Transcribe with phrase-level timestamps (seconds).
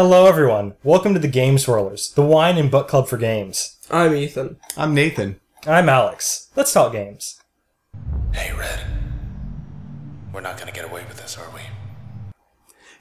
[0.00, 0.74] Hello, everyone.
[0.84, 3.78] Welcome to the Game Swirlers, the wine and book club for games.
[3.90, 4.56] I'm Ethan.
[4.76, 5.40] I'm Nathan.
[5.66, 6.50] I'm Alex.
[6.54, 7.40] Let's talk games.
[8.32, 8.78] Hey, Red.
[10.32, 11.62] We're not gonna get away with this, are we?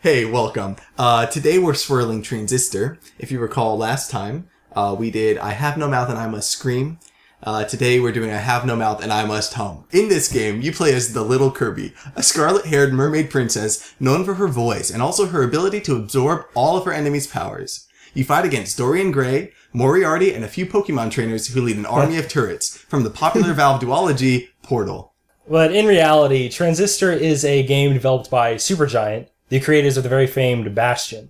[0.01, 0.75] Hey, welcome.
[0.97, 2.97] Uh, today we're swirling Transistor.
[3.19, 6.49] If you recall last time, uh, we did I Have No Mouth and I Must
[6.49, 6.97] Scream.
[7.43, 9.85] Uh, today we're doing I Have No Mouth and I Must Hum.
[9.91, 14.33] In this game, you play as the Little Kirby, a scarlet-haired mermaid princess known for
[14.33, 17.87] her voice and also her ability to absorb all of her enemies' powers.
[18.15, 22.17] You fight against Dorian Gray, Moriarty, and a few Pokemon trainers who lead an army
[22.17, 25.13] of turrets from the popular Valve duology Portal.
[25.47, 30.27] But in reality, Transistor is a game developed by Supergiant, the creators of the very
[30.27, 31.29] famed Bastion.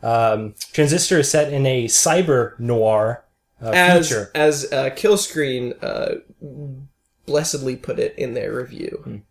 [0.00, 3.24] Um, Transistor is set in a cyber noir
[3.62, 4.30] uh, As future.
[4.34, 6.16] as uh, Killscreen uh,
[7.26, 9.22] blessedly put it in their review.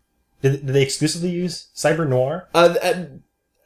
[0.42, 2.48] Did, did they exclusively use cyber noir?
[2.54, 3.04] Uh, uh,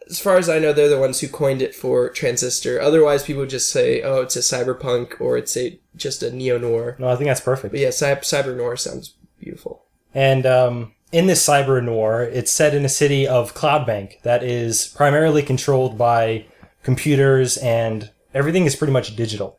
[0.09, 2.81] as far as I know, they're the ones who coined it for Transistor.
[2.81, 6.59] Otherwise, people would just say, "Oh, it's a cyberpunk" or "It's a just a neo
[6.59, 7.73] noir." No, I think that's perfect.
[7.73, 9.85] But yeah, cy- cyber noir sounds beautiful.
[10.13, 14.89] And um, in this cyber noir, it's set in a city of Cloudbank that is
[14.89, 16.45] primarily controlled by
[16.83, 19.59] computers and everything is pretty much digital.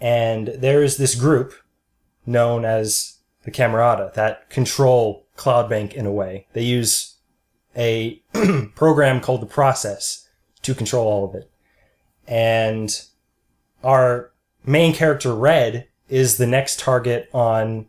[0.00, 1.54] And there's this group
[2.26, 6.46] known as the Camerata that control Cloudbank in a way.
[6.52, 7.16] They use
[7.76, 8.22] a
[8.74, 10.28] program called the Process
[10.62, 11.50] to control all of it.
[12.26, 13.00] And
[13.82, 14.32] our
[14.64, 17.88] main character, Red, is the next target on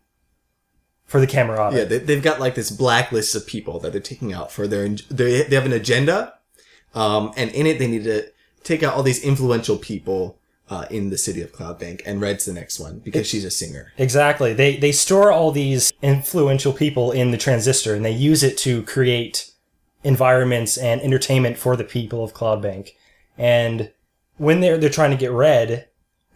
[1.04, 1.76] for the Camerata.
[1.76, 4.88] Yeah, they, they've got like this blacklist of people that they're taking out for their.
[4.88, 6.34] They they have an agenda,
[6.94, 8.30] um, and in it they need to
[8.62, 10.38] take out all these influential people
[10.72, 13.50] uh, in the city of Cloud Bank, And Red's the next one because she's a
[13.50, 13.84] singer.
[13.98, 14.50] Exactly.
[14.54, 18.82] They they store all these influential people in the transistor and they use it to
[18.94, 19.50] create
[20.04, 22.96] environments and entertainment for the people of Cloud Bank.
[23.38, 23.90] And
[24.38, 25.88] when they're they're trying to get Red,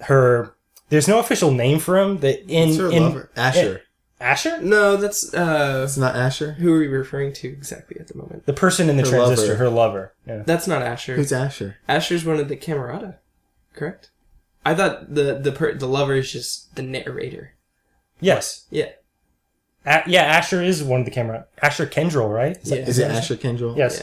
[0.03, 0.55] her
[0.91, 2.19] there's no official name for him.
[2.19, 3.83] That in It's her in lover, Asher.
[4.21, 6.53] Asher, No, that's uh, It's not Asher.
[6.53, 8.47] who are we referring to exactly at the moment?
[8.47, 9.57] the person in the Her transistor, lover.
[9.65, 10.15] her lover.
[10.27, 10.43] Yeah.
[10.47, 11.17] That's not Asher.
[11.17, 11.77] Who's Asher?
[11.87, 13.17] Asher's one of the Camerata,
[13.75, 14.11] correct?
[14.67, 17.53] I thought the the per- the lover is just the narrator.
[18.21, 18.67] Yes.
[18.71, 18.91] Yeah.
[19.85, 21.47] A- yeah, Asher is one of the camera.
[21.63, 22.57] Asher Kendrell, right?
[22.63, 22.87] Is that- Yeah.
[22.89, 23.77] Is it Asher Kendall?
[23.77, 24.03] Yes.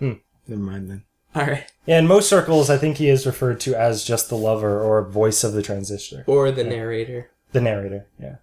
[0.00, 0.14] Yeah.
[0.48, 1.04] Never mind then.
[1.36, 1.70] All right.
[1.86, 5.02] Yeah, in most circles, I think he is referred to as just the lover or
[5.04, 8.06] voice of the transistor, Or the narrator, the narrator.
[8.18, 8.36] Yeah.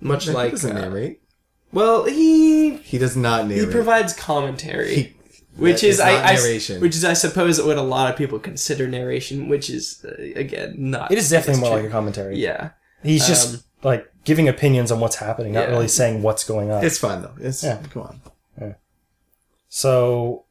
[0.00, 0.52] much he like.
[0.52, 1.20] doesn't uh, narrate.
[1.72, 3.66] well, he He does not narrate.
[3.66, 5.15] he provides commentary, He-
[5.56, 6.80] which that is, I, not I narration.
[6.80, 10.74] which is I suppose what a lot of people consider narration, which is uh, again
[10.78, 11.10] not.
[11.10, 11.80] It is definitely more true.
[11.82, 12.38] like a commentary.
[12.38, 12.70] Yeah.
[13.02, 15.74] He's just Um, like giving opinions on what's happening, not Yeah.
[15.74, 16.84] really saying what's going on.
[16.84, 17.34] it's fun though.
[17.40, 17.78] It's Yeah.
[17.92, 18.20] come on.
[19.68, 20.44] so,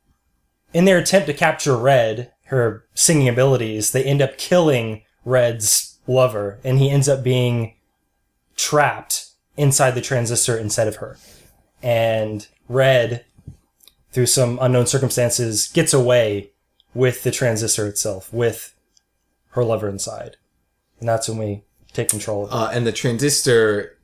[0.73, 6.59] in their attempt to capture Red, her singing abilities, they end up killing Red's lover,
[6.63, 7.73] and he ends up being
[8.55, 9.27] trapped
[9.57, 11.17] inside the transistor instead of her.
[11.81, 13.25] And Red,
[14.15, 16.49] through some unknown circumstances, gets away
[16.93, 18.73] with the transistor itself, with
[19.49, 20.37] her lover inside.
[21.01, 22.53] And that's when we take control of it.
[22.55, 23.97] Uh, and the transistor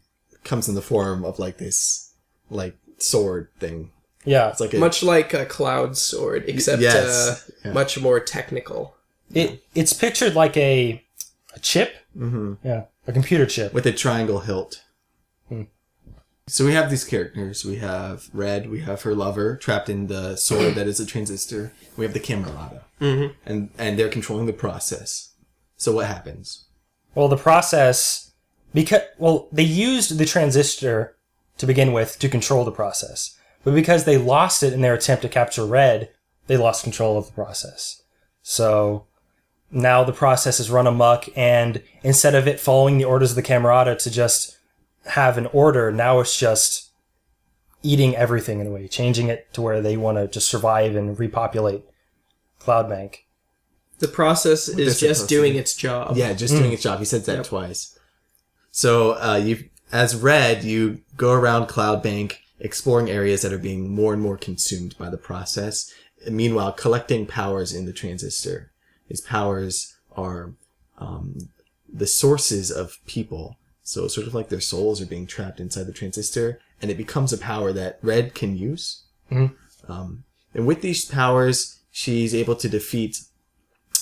[0.44, 2.12] comes in the form of like this,
[2.50, 3.92] like sword thing.
[4.26, 4.50] yeah.
[4.50, 7.08] It's like a Much like a cloud sword, except yes.
[7.08, 7.72] uh, Yeah.
[7.74, 8.96] much more technical.
[9.34, 11.02] It it's pictured like a
[11.56, 11.96] a chip.
[12.18, 12.58] Mhm.
[12.66, 13.72] Yeah, a computer chip.
[13.74, 14.84] with a triangle hilt.
[15.48, 15.64] Hmm.
[16.52, 17.64] So we have these characters.
[17.64, 18.70] We have Red.
[18.70, 21.72] We have her lover trapped in the sword that is a transistor.
[21.96, 23.36] We have the Camerata, Mhm.
[23.46, 25.30] and and they're controlling the process.
[25.78, 26.66] So what happens?
[27.16, 28.32] Well, the process
[28.74, 31.16] because well they used the transistor
[31.58, 33.32] to begin with to control the process,
[33.64, 36.10] but because they lost it in their attempt to capture Red,
[36.48, 38.02] they lost control of the process.
[38.42, 39.06] So
[39.72, 43.42] now the process is run amok, and instead of it following the orders of the
[43.42, 44.58] Camerata to just
[45.06, 46.92] have an order, now it's just
[47.84, 51.18] eating everything in a way, changing it to where they want to just survive and
[51.18, 51.84] repopulate
[52.60, 53.26] Cloud Bank.
[54.00, 56.18] The process they're is just doing its job.
[56.18, 57.00] Yeah, just doing its job.
[57.00, 57.46] He said that Yep.
[57.46, 57.98] twice.
[58.72, 63.94] So uh, you, as Red, you go around Cloud Bank exploring areas that are being
[63.94, 65.92] more and more consumed by the process.
[66.30, 68.72] Meanwhile, collecting powers in the transistor.
[69.08, 70.54] His powers are
[70.98, 71.50] um,
[71.92, 73.58] the sources of people.
[73.92, 77.34] So sort of like their souls are being trapped inside the transistor, and it becomes
[77.34, 79.02] a power that Red can use.
[79.30, 79.54] Mhm.
[79.90, 80.24] Um,
[80.54, 83.20] and with these powers, she's able to defeat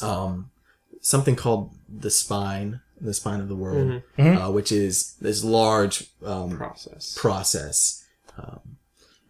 [0.01, 0.51] um,
[1.01, 6.55] something called the spine, the spine of the world, Uh, which is this large um,
[6.55, 7.15] Process.
[7.17, 8.03] process.
[8.37, 8.77] Um,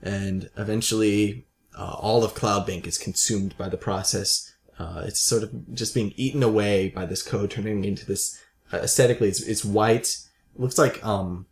[0.03, 1.45] and eventually,
[1.75, 6.13] uh, all of Cloudbank is consumed by the process, Uh, it's sort of just being
[6.17, 8.38] eaten away by this code, turning into this.
[8.71, 10.17] Uh, aesthetically, it's, it's white.
[10.59, 11.45] Looks like um,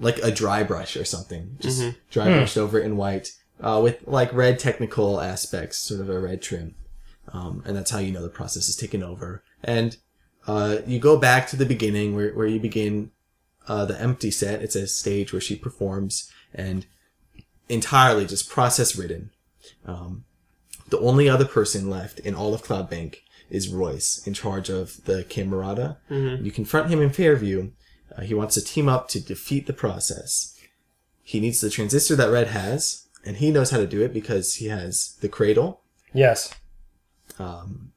[0.00, 4.32] like a dry brush or something, just dry brushed over in white, uh, with like
[4.32, 6.74] red technical aspects, sort of a red trim.
[7.32, 9.44] Um, and that's how you know the process is taken over.
[9.62, 9.96] And
[10.46, 13.12] uh, you go back to the beginning where, where you begin
[13.68, 14.62] uh, the empty set.
[14.62, 16.86] It's a stage where she performs and
[17.68, 19.30] entirely just process ridden.
[19.86, 20.24] Um,
[20.88, 25.04] the only other person left in all of Cloud Bank is Royce, in charge of
[25.04, 25.98] the Camerata.
[26.44, 27.70] You confront him in Fairview.
[28.16, 30.56] Uh, he wants to team up to defeat the process.
[31.22, 34.56] He needs the transistor that Red has, and he knows how to do it because
[34.56, 35.82] he has the cradle.
[36.12, 36.52] Yes.
[37.38, 37.92] Um,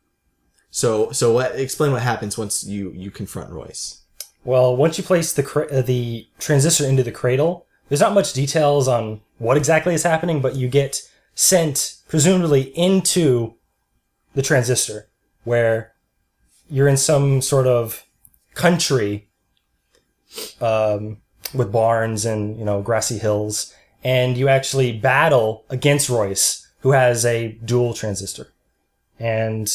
[0.70, 1.56] So, so what?
[1.56, 4.02] Explain what happens once you you confront Royce.
[4.44, 8.88] Well, once you place the cra- the transistor into the cradle, there's not much details
[8.88, 11.02] on what exactly is happening, but you get
[11.36, 13.56] sent presumably into
[14.34, 15.10] the transistor,
[15.44, 15.94] where
[16.70, 18.06] you're in some sort of
[18.56, 19.30] country
[20.62, 21.18] um,
[21.54, 27.26] with barns and you know grassy hills, and you actually battle against Royce, who has
[27.26, 28.48] a dual transistor,
[29.20, 29.72] and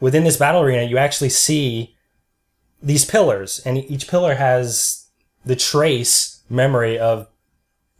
[0.00, 1.96] within this battle arena, you actually see
[2.82, 5.06] these pillars, and each pillar has
[5.44, 7.28] the trace memory of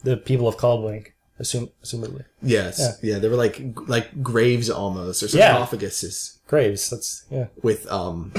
[0.02, 2.24] the people of Cloudbank, assume, assumedly.
[2.42, 3.18] Yes, yeah.
[3.18, 5.56] they were like like graves almost, or Yeah.
[5.56, 7.46] sarcophaguses Graves, that's, yeah.
[7.62, 8.32] with um,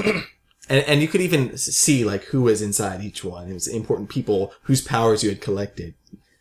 [0.68, 3.50] and and you could even see like who was inside each one.
[3.50, 5.94] It was important people whose powers you had collected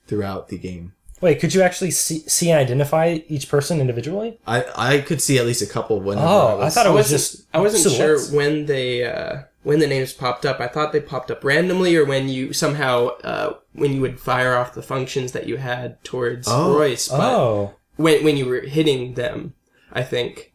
[0.07, 0.93] throughout the game.
[1.21, 4.39] Wait, could you actually see, see and identify each person individually?
[4.45, 5.99] I I could see at least a couple.
[6.01, 7.45] Whenever Oh, I was, thought it I was just.
[7.53, 8.27] I wasn't silhouettes.
[8.29, 10.59] sure when they uh, when the names popped up.
[10.59, 14.55] I thought they popped up randomly, or when you somehow uh, when you would fire
[14.55, 16.77] off the functions that you had towards Oh.
[16.77, 17.07] Royce.
[17.07, 17.73] But Oh.
[17.95, 19.53] when when you were hitting them,
[19.93, 20.52] I think.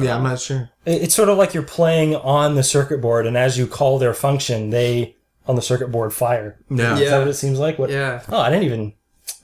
[0.00, 0.70] Yeah, I'm not sure.
[0.86, 4.14] It's sort of like you're playing on the circuit board, and as you call their
[4.14, 6.58] function, they, on the circuit board, fire.
[6.68, 7.10] No, Is Yeah.
[7.10, 7.78] that what it seems like?
[7.78, 7.90] What?
[7.90, 8.22] Yeah.
[8.30, 8.92] Oh, I didn't even.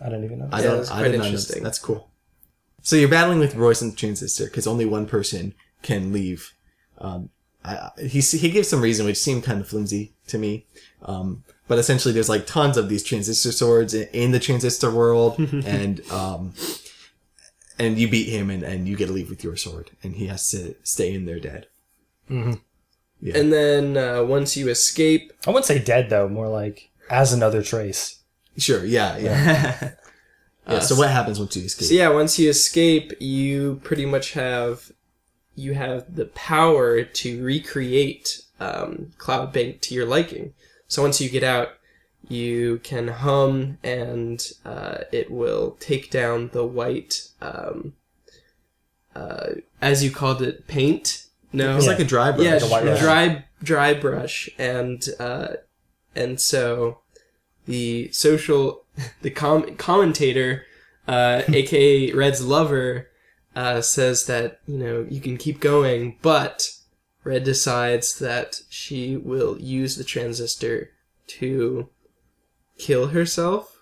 [0.01, 0.49] I didn't even know.
[0.53, 0.77] I Yeah, don't.
[0.79, 1.61] that's I didn't know.
[1.63, 2.09] That's cool.
[2.83, 6.53] So you're battling with Royce and the transistor because only one person can leave.
[6.99, 7.29] Um,
[7.65, 10.67] I, I- he he gives some reason which seemed kind of flimsy to me.
[11.03, 15.39] Um, but essentially, there's like tons of these transistor swords in, in the transistor world,
[15.67, 16.55] and um,
[17.81, 20.27] and you beat him, and, and you get to leave with your sword, and he
[20.27, 21.67] has to stay in there dead.
[23.35, 27.63] And then uh, once you escape, I wouldn't say dead though, more like as another
[27.63, 28.21] trace.
[28.57, 28.85] Sure.
[28.85, 29.17] Yeah.
[29.19, 29.93] Yeah.
[30.69, 30.79] yeah.
[30.81, 31.89] So what happens once you escape?
[31.89, 34.93] so yeah, once you escape, you pretty much have
[35.55, 40.55] you have the power to recreate um, Cloudbank to your liking.
[40.89, 41.71] So once you get out,
[42.29, 47.95] you can hum, and uh, it will take down the white, um,
[49.15, 49.49] uh,
[49.81, 51.27] as you called it, paint.
[51.53, 52.45] No, It's like a dry brush.
[52.45, 53.01] yeah, a white dry, brush.
[53.01, 55.49] dry dry brush, and uh,
[56.15, 57.01] and so
[57.67, 58.85] the social
[59.23, 60.65] the com- commentator,
[61.09, 63.09] uh, aka Red's lover,
[63.57, 66.71] uh, says that you know you can keep going, but
[67.25, 70.91] Red decides that she will use the transistor
[71.27, 71.89] to
[72.81, 73.77] kill herself,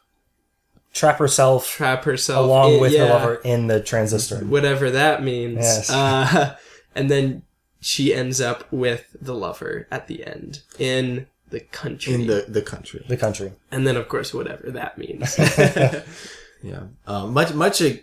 [0.95, 4.39] Trap herself trap herself along in- with yeah, her lover in the transistor.
[4.39, 5.59] whatever that means.
[5.61, 5.91] Yes.
[5.91, 6.57] Uh,
[6.95, 7.43] and then
[7.81, 12.15] she ends up with the lover at the end in the country.
[12.15, 13.05] in the the country.
[13.09, 13.53] The country.
[13.71, 15.37] and then of course whatever that means.
[16.63, 16.85] Yeah.
[17.07, 18.03] Um, much much a,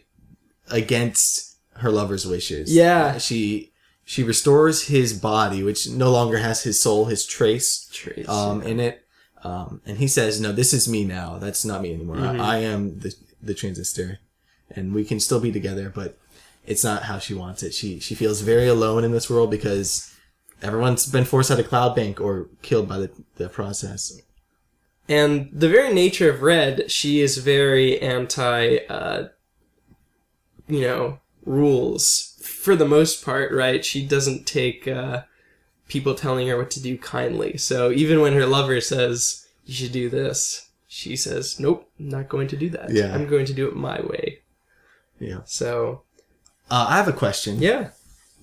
[0.71, 2.73] against her lover's wishes.
[2.73, 3.17] Yeah.
[3.17, 3.73] She
[4.05, 8.79] she restores his body, which no longer has his soul, his trace, Trace, um, in
[8.79, 9.04] it.
[9.45, 11.37] Um, and he says, "No, this is me now.
[11.37, 12.15] That's not me anymore.
[12.15, 12.41] Mm-hmm.
[12.41, 14.17] I, I am the the transistor,
[14.71, 16.17] and we can still be together, but
[16.65, 17.71] it's not how she wants it.
[17.71, 20.11] She she feels very alone in this world because
[20.63, 24.19] everyone's been forced out of Cloud Bank or killed by the the process.
[25.07, 29.27] And the very nature of Red, she is very anti, uh,
[30.67, 33.85] you know, rules for the most part, right?
[33.85, 35.21] She doesn't take uh,
[35.87, 37.57] people telling her what to do kindly.
[37.57, 42.29] So even when her lover says, you should do this, she says, nope, I'm not
[42.29, 42.91] going to do that.
[42.91, 43.13] Yeah.
[43.13, 44.39] I'm going to do it my way.
[45.19, 45.39] Yeah.
[45.45, 46.03] So,
[46.69, 47.59] Uh, I have a question.
[47.59, 47.89] yeah.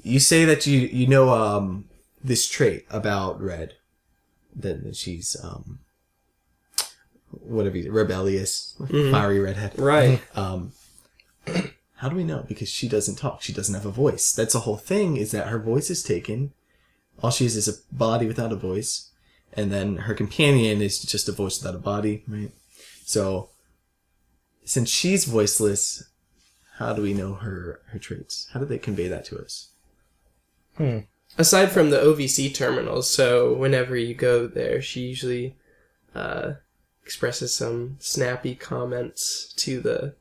[0.04, 1.84] You say that you you know um
[2.24, 3.74] this trait about Red,
[4.56, 5.78] that she's um
[7.30, 9.78] whatever you, rebellious, fiery redhead.
[9.78, 10.20] Right.
[10.34, 10.72] Um,
[11.96, 12.44] how do we know?
[12.48, 13.42] Because she doesn't talk.
[13.42, 14.32] She doesn't have a voice.
[14.32, 15.16] That's the whole thing.
[15.16, 16.52] Is that her voice is taken.
[17.20, 19.10] All she is is a body without a voice,
[19.52, 22.24] and then her companion is just a voice without a body.
[22.26, 22.50] Right.
[23.04, 23.50] So,
[24.64, 26.04] since she's voiceless,
[26.78, 28.48] how do we know her her traits?
[28.52, 29.68] How do they convey that to us?
[30.76, 30.98] Hmm.
[31.38, 35.56] Aside from the OVC terminals, so whenever you go there, she usually
[36.14, 36.54] uh,
[37.02, 40.14] expresses some snappy comments to the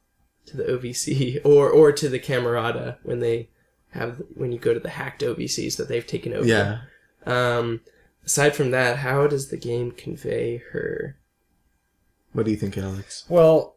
[0.46, 3.50] to the OVC or or to the Camerata when they
[3.92, 6.46] have when you go to the hacked OVCs that they've taken over.
[6.46, 6.80] Yeah.
[7.26, 7.82] Um,
[8.26, 11.18] aside from that, how does the game convey her?
[12.34, 13.26] What do you think, Alex?
[13.30, 13.76] Well,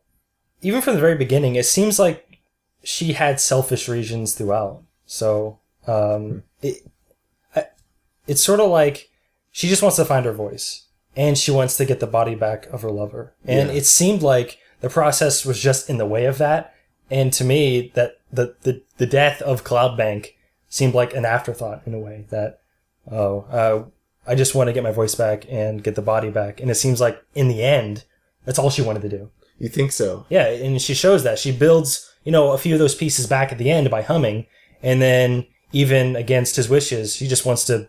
[0.62, 2.38] even from the very beginning, it seems like
[2.82, 4.82] she had selfish reasons throughout.
[5.06, 6.86] So um, it
[7.56, 7.66] I,
[8.26, 9.10] it's sort of like
[9.50, 12.66] she just wants to find her voice, and she wants to get the body back
[12.66, 13.34] of her lover.
[13.44, 13.74] And Yeah.
[13.76, 16.73] it seemed like the process was just in the way of that.
[17.10, 20.36] And to me, that the the, the death of Cloud Bank
[20.68, 22.60] seemed like an afterthought in a way that
[23.10, 23.84] oh uh,
[24.26, 26.60] I just want to get my voice back and get the body back.
[26.60, 28.04] And it seems like in the end,
[28.44, 29.30] that's all she wanted to do.
[29.58, 30.26] You think so?
[30.28, 31.38] Yeah, and she shows that.
[31.38, 34.46] She builds, you know, a few of those pieces back at the end by humming,
[34.82, 37.88] and then even against his wishes, she just wants to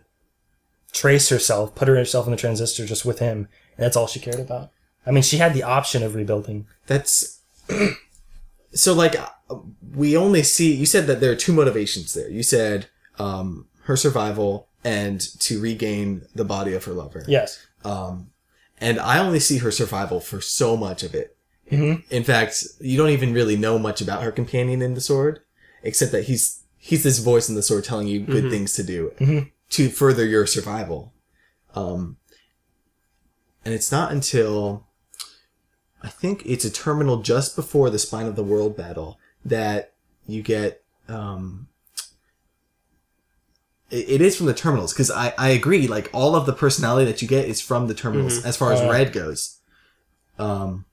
[0.92, 4.40] trace herself, put herself in the transistor just with him, and that's all she cared
[4.40, 4.70] about.
[5.04, 6.66] I mean, she had the option of rebuilding.
[6.86, 7.40] That's
[8.76, 9.16] so like
[9.94, 12.28] we only see you said that there are two motivations there.
[12.30, 17.24] You said um her survival and to regain the body of her lover.
[17.26, 17.64] Yes.
[17.84, 18.30] Um
[18.80, 21.36] and I only see her survival for so much of it.
[21.72, 22.04] Mhm.
[22.10, 25.40] In fact, you don't even really know much about her companion in the sword
[25.82, 29.12] except that he's he's this voice in the sword telling you good things to do
[29.18, 29.50] Mhm.
[29.70, 31.12] to further your survival.
[31.74, 32.16] Um
[33.64, 34.85] and it's not until
[36.06, 39.92] I think it's a terminal just before the Spine of the World battle that
[40.26, 40.84] you get.
[41.08, 41.66] Um,
[43.90, 45.88] it, it is from the terminals because I, I agree.
[45.88, 48.80] Like all of the personality that you get is from the terminals as far as
[48.80, 49.58] Uh, Red goes.
[50.38, 50.84] Um,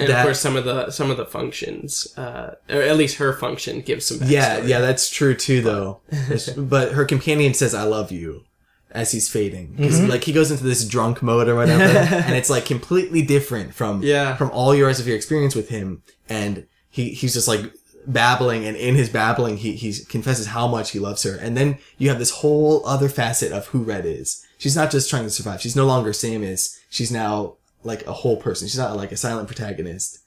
[0.00, 3.16] And That- of course, some of the some of the functions, uh, or at least
[3.18, 4.18] her function, gives some.
[4.24, 6.00] yeah, yeah, that's true too, though.
[6.56, 8.44] but her companion says, "I love you."
[8.92, 11.82] As he's fading, 'Cause, like he goes into this drunk mode or whatever,
[12.26, 14.36] and it's like completely different from Yeah.
[14.36, 17.72] from all years of your experience with him, and he he's just like
[18.06, 21.78] babbling, and in his babbling, he he confesses how much he loves her, and then
[21.98, 24.42] you have this whole other facet of who Red is.
[24.58, 25.60] She's not just trying to survive.
[25.60, 26.76] She's no longer Samus.
[26.90, 28.66] She's now like a whole person.
[28.66, 30.18] She's not like a silent protagonist.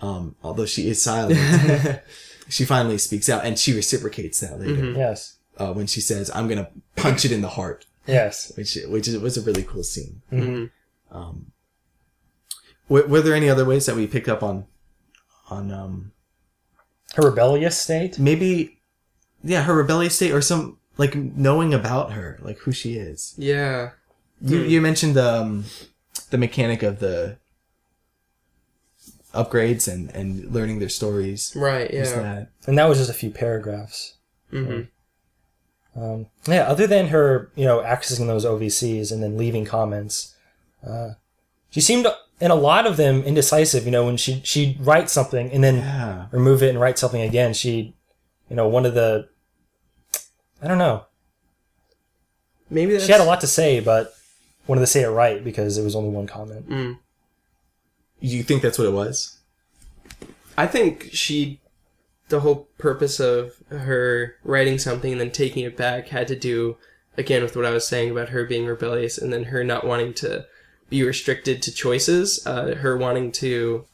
[0.00, 1.38] Um, although she is silent,
[2.48, 5.34] she finally speaks out, and she reciprocates that later Yes.
[5.58, 8.52] uh, when she says, "I'm gonna punch it in the heart," Yes.
[8.56, 10.22] which which is, was a really cool scene.
[10.32, 10.70] Mhm.
[11.10, 11.52] Um,
[12.88, 14.66] were, were there any other ways that we picked up on
[15.50, 16.12] on um,
[17.14, 18.18] Her rebellious state.
[18.18, 18.80] maybe
[19.44, 23.90] yeah her rebellious state or some like knowing about her like who she is yeah.
[24.42, 25.64] you, you mentioned the um,
[26.30, 27.36] the mechanic of the
[29.34, 31.92] upgrades and and learning their stories Right.
[31.92, 32.04] Yeah.
[32.04, 32.50] that.
[32.66, 34.14] And that was just a few paragraphs.
[34.50, 34.82] hmm
[36.00, 40.36] Um, yeah, other than her, you know, accessing those OVCs and then leaving comments,
[40.86, 41.10] uh,
[41.70, 42.06] she seemed
[42.40, 43.84] in a lot of them indecisive.
[43.84, 47.22] You know, when she she write something and then yeah remove it and write something
[47.22, 47.94] again, she,
[48.48, 49.28] you know, one of the,
[50.62, 51.04] I don't know,
[52.70, 54.14] Maybe that's, she had a lot to say, but
[54.66, 56.68] wanted to say it right because it was only one comment.
[56.68, 56.98] Mm.
[58.20, 59.38] you think that's what it was
[60.58, 61.60] I think she,
[62.28, 66.76] the whole purpose of her writing something and then taking it back had to do,
[67.16, 70.14] again, with what I was saying about her being rebellious and then her not wanting
[70.14, 70.46] to
[70.88, 73.84] be restricted to choices, uh, her wanting to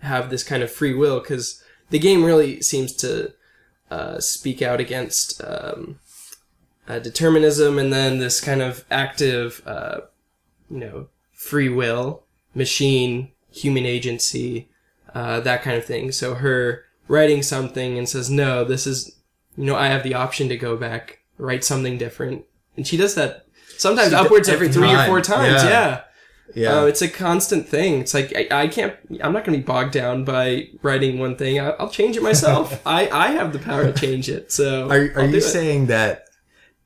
[0.00, 3.32] have this kind of free will, because the game really seems to
[3.90, 5.98] uh, speak out against um,
[6.88, 10.00] uh, determinism and then this kind of active, uh,
[10.70, 14.68] you know, free will, machine, human agency,
[15.14, 16.12] uh, that kind of thing.
[16.12, 19.16] So her writing something and says, no, this is,
[19.56, 22.44] you know, I have the option to go back, write something different.
[22.76, 23.46] And she does that
[23.78, 25.62] sometimes She upwards every three or four times.
[25.62, 25.68] Yeah.
[25.68, 26.02] Yeah.
[26.54, 28.00] yeah Uh, it's a constant thing.
[28.00, 31.36] It's like, I, I can't, I'm not going to be bogged down by writing one
[31.36, 31.60] thing.
[31.60, 32.80] I, I'll change it myself.
[32.86, 34.52] I, I have the power to change it.
[34.52, 35.42] So Are, are you it.
[35.42, 36.24] saying that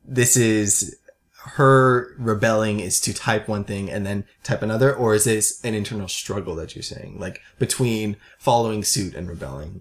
[0.04, 0.96] this is
[1.42, 5.74] her rebelling is to type one thing and then type another, or is this an
[5.74, 9.80] internal struggle that you're saying, like between following suit and rebelling?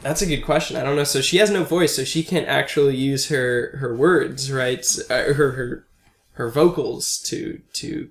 [0.00, 0.76] That's a good question.
[0.76, 1.04] I don't know.
[1.04, 4.86] So she has no voice, so she can't actually use her her words, right?
[5.10, 5.86] Uh, her her
[6.32, 8.10] her vocals to to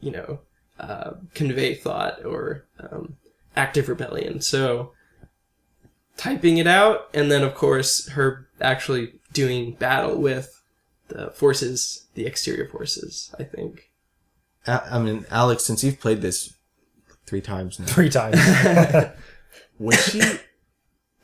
[0.00, 0.40] you know
[0.78, 3.16] uh, convey thought or um,
[3.56, 4.40] active rebellion.
[4.40, 4.92] So
[6.16, 10.62] typing it out, and then of course her actually doing battle with
[11.08, 13.34] the forces, the exterior forces.
[13.38, 13.90] I think.
[14.66, 16.52] I mean, Alex, since you've played this
[17.24, 18.36] three times now, Three times.
[19.78, 20.20] was she?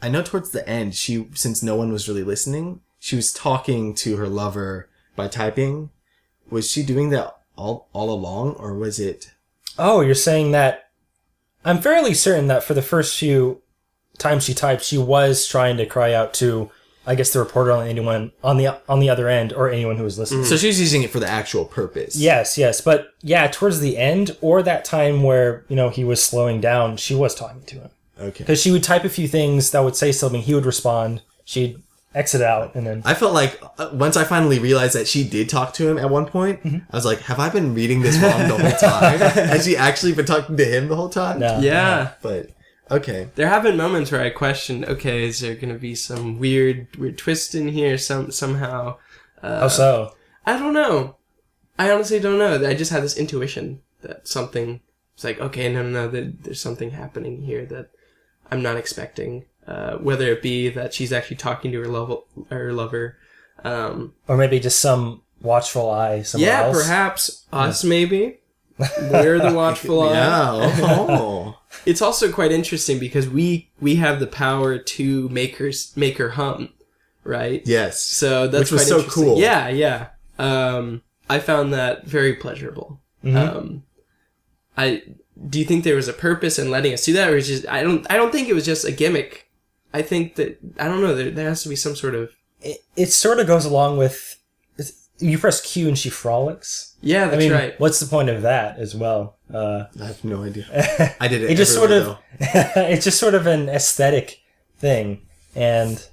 [0.02, 3.94] I know towards the end, she since no one was really listening, she was talking
[3.94, 5.90] to her lover by typing.
[6.50, 9.32] Was she doing that all all along, or was it?
[9.78, 10.90] Oh, you're saying that?
[11.64, 13.62] I'm fairly certain that for the first few
[14.18, 16.70] times she typed, she was trying to cry out to,
[17.06, 20.04] I guess, the reporter on anyone on the on the other end or anyone who
[20.04, 20.44] was listening.
[20.44, 22.16] So she was using it for the actual purpose.
[22.16, 26.20] Yes, yes, but yeah, towards the end or that time where you know he was
[26.20, 27.90] slowing down, she was talking to him
[28.20, 28.44] Okay.
[28.44, 30.42] because she would type a few things that would say something.
[30.42, 31.22] He would respond.
[31.44, 31.82] She'd
[32.14, 35.48] exit out, and then I felt like uh, once I finally realized that she did
[35.48, 38.48] talk to him at one point, I was like, "Have I been reading this wrong
[38.48, 39.18] the whole time?
[39.48, 42.12] Has she actually been talking to him the whole time?" no, Yeah.
[42.20, 42.50] But
[42.90, 46.38] okay, There have been moments where I questioned, okay, is there going to be some
[46.38, 48.98] weird, weird twist in here some somehow?
[49.40, 50.14] How so?
[50.46, 51.16] I don't know.
[51.78, 52.68] I honestly don't know.
[52.68, 54.80] I just had this intuition that something.
[55.14, 56.08] It's like, okay, no, no, no.
[56.08, 57.90] There, there's something happening here that
[58.52, 59.44] I'm not expecting.
[59.66, 62.16] Uh, whether it be that she's actually talking to her lover,
[62.50, 63.16] her lover.
[63.64, 66.82] Um, Or maybe just some watchful eye somewhere yeah, else.
[66.82, 68.38] perhaps us maybe.
[69.10, 70.12] We're the watchful eye.
[70.14, 70.76] yeah.
[70.82, 71.58] Oh.
[71.86, 76.30] It's also quite interesting because we we have the power to make her make her
[76.30, 76.70] hum,
[77.24, 77.62] right?
[77.64, 78.00] yes.
[78.02, 79.24] So that's Which was so interesting.
[79.24, 79.38] cool.
[79.38, 80.08] Yeah, yeah.
[80.38, 83.00] Um, I found that very pleasurable.
[83.24, 83.36] Mm-hmm.
[83.36, 83.82] Um,
[84.76, 85.02] I
[85.48, 87.66] do you think there was a purpose in letting us do that, or is just
[87.68, 89.48] I don't I don't think it was just a gimmick.
[89.94, 91.14] I think that I don't know.
[91.14, 92.30] There, there has to be some sort of
[92.60, 94.38] It, it sort of goes along with
[95.18, 96.96] you press Q and she frolics.
[97.00, 97.26] yeah.
[97.26, 97.78] I That's mean, right.
[97.78, 99.36] what's the point of that as well?
[99.52, 100.66] Uh, I have no idea.
[101.20, 101.50] I did it.
[101.50, 104.40] it just sort of it's just sort of an aesthetic
[104.78, 105.22] thing,
[105.54, 106.04] and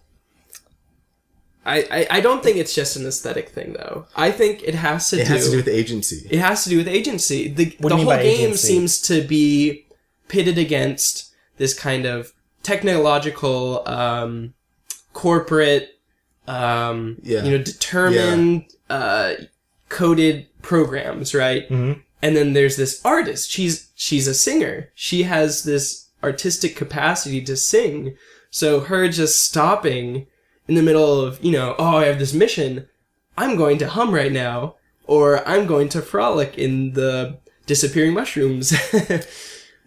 [1.75, 4.05] I, I I don't think it's just an aesthetic thing though.
[4.15, 5.15] I think it has to.
[5.21, 5.33] It do.
[5.33, 6.19] has to do with agency.
[6.29, 7.39] It has to do with agency.
[7.59, 8.67] The, What the do you whole mean by game agency?
[8.67, 9.85] seems to be
[10.27, 12.33] pitted against this kind of
[12.63, 14.53] technological, um,
[15.13, 15.99] corporate,
[16.47, 17.43] um, Yeah.
[17.43, 19.33] you know, determined, uh,
[19.89, 21.69] coded programs, right?
[21.69, 22.01] Mhm.
[22.21, 23.49] And then there's this artist.
[23.49, 24.89] She's she's a singer.
[24.95, 28.15] She has this artistic capacity to sing.
[28.51, 30.27] So her just stopping
[30.69, 32.87] in the middle of, you know, oh, I have this mission.
[33.37, 38.73] I'm going to hum right now, or I'm going to frolic in the disappearing mushrooms.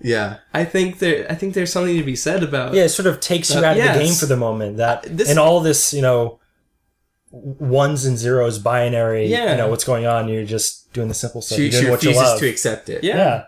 [0.05, 0.39] Yeah.
[0.53, 2.75] I think there, I think there's something to be said about.
[2.75, 4.79] yeah, it sort of takes you Uh, out of the game for the moment.
[4.79, 6.41] That this- and all this, you know,
[7.31, 9.27] ones and zeros, binary.
[9.27, 9.53] Yeah.
[9.53, 10.29] you know what's going on.
[10.29, 11.57] You're just doing the simple stuff.
[11.57, 12.41] She, You're doing she what you refuses love.
[12.41, 13.05] to accept it.
[13.05, 13.45] Yeah.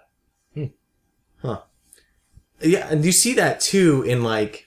[0.54, 1.56] yeah,
[2.60, 4.63] Yeah, and you see that too in like,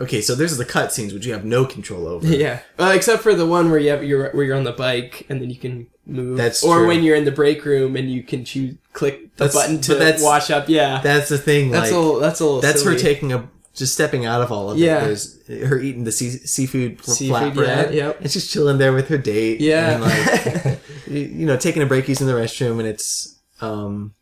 [0.00, 2.26] okay, so there's the cutscenes which you have no control over.
[2.26, 5.26] Yeah, uh, except for the one where you have you're where you're on the bike
[5.28, 6.36] and then you can move.
[6.36, 6.86] That's or true.
[6.88, 9.94] when you're in the break room and you can choose click the That's- button to
[9.94, 10.68] that's- wash up.
[10.68, 11.70] Yeah, That's the thing.
[11.70, 12.60] that's like, a little, that's a little.
[12.60, 15.02] that's her taking a just stepping out of all of Yeah.
[15.02, 15.06] it.
[15.06, 18.20] There's her eating the sea, seafood, Seafood, flatbread, yeah, yep.
[18.22, 19.60] and she's chilling there with her date.
[19.60, 19.90] Yeah.
[19.96, 24.14] and like you, know, taking a break, He's in the restroom, and it's um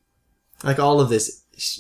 [0.65, 1.43] like all of this.
[1.57, 1.79] sh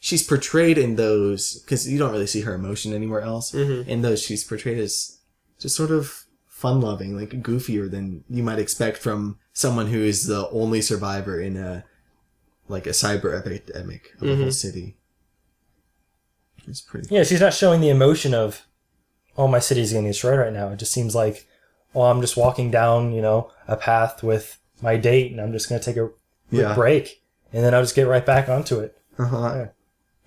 [0.00, 3.52] she's portrayed in those because you don't really see her emotion anywhere else.
[3.52, 3.88] Mm-hmm.
[3.88, 5.18] In those, she's portrayed as
[5.58, 10.48] just sort of fun-loving, like goofier than you might expect from someone who is the
[10.50, 11.84] only survivor in a
[12.68, 14.42] like a cyber epidemic of a Mm-hmm.
[14.42, 14.96] whole city.
[16.66, 17.14] It's pretty.
[17.14, 17.22] yeah.
[17.22, 18.66] She's not showing the emotion of,
[19.36, 20.68] oh, my city's getting destroyed right now.
[20.68, 21.46] It just seems like,
[21.94, 25.68] oh, I'm just walking down, you know, a path with my date, and I'm just
[25.68, 26.10] gonna take a
[26.50, 26.74] Yeah.
[26.74, 28.96] break, and then I'll just get right back onto it.
[29.18, 29.66] Uh-huh.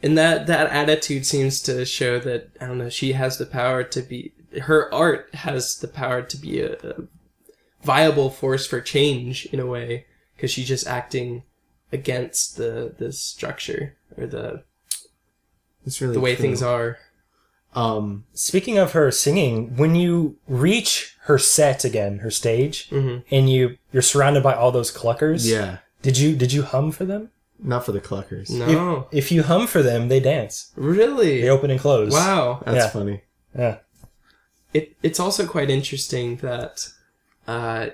[0.04, 2.90] And that that attitude seems to show that I don't know.
[2.90, 4.34] She has the power to be.
[4.64, 6.94] Her art has the power to be a, a
[7.84, 11.44] viable force for change in a way because she's just acting
[11.92, 14.64] against the the structure or the
[15.86, 16.98] It's really the way things are.
[17.74, 23.24] Um, Speaking of her singing, when you reach her set again, her stage, Mhm.
[23.32, 27.06] and you you're surrounded by all those cluckers, yeah, Did you did you hum for
[27.06, 27.30] them?
[27.62, 28.50] Not for the cluckers.
[28.50, 30.72] No, If, if you hum for them, they dance.
[30.76, 31.42] really.
[31.42, 32.12] They open and close.
[32.12, 32.62] Wow.
[32.66, 32.90] That's Yeah.
[32.90, 33.22] funny.
[33.58, 33.78] Yeah.
[34.74, 36.88] it it's also quite interesting that
[37.48, 37.88] uh,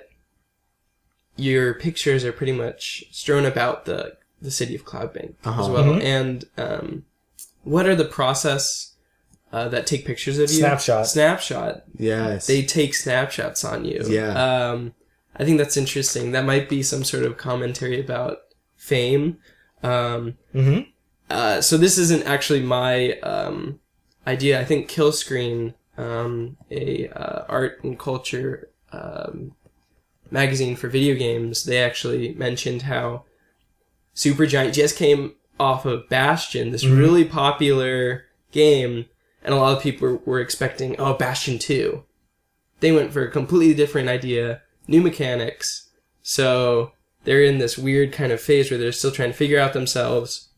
[1.36, 5.72] your pictures are pretty much strewn about the the city of Cloudbank as Uh-huh.
[5.72, 5.84] well.
[5.84, 6.02] Mhm.
[6.04, 7.04] And um,
[7.64, 8.94] what are the process
[9.52, 10.58] uh, that take pictures of you?
[10.58, 11.08] Snapshot.
[11.08, 11.82] Snapshot.
[11.96, 12.46] Yes.
[12.46, 14.04] They take snapshots on you.
[14.06, 14.32] Yeah.
[14.70, 14.94] Um,
[15.34, 16.30] I think that's interesting.
[16.32, 18.38] That might be some sort of commentary about
[18.76, 19.38] fame.
[19.82, 20.90] Um, Mm-hmm.
[21.30, 23.80] uh, so this isn't actually my um,
[24.26, 24.60] idea.
[24.60, 29.52] I think Killscreen, um, a uh, art and culture um,
[30.30, 33.24] magazine for video games, they actually mentioned how
[34.14, 39.06] Supergiant just came off of Bastion, this really popular game,
[39.42, 42.04] and a lot of people were, were expecting, oh, Bastion two,
[42.80, 45.90] they went for a completely different idea, new mechanics.
[46.22, 46.92] So
[47.28, 50.48] they're in this weird kind of phase where they're still trying to figure out themselves.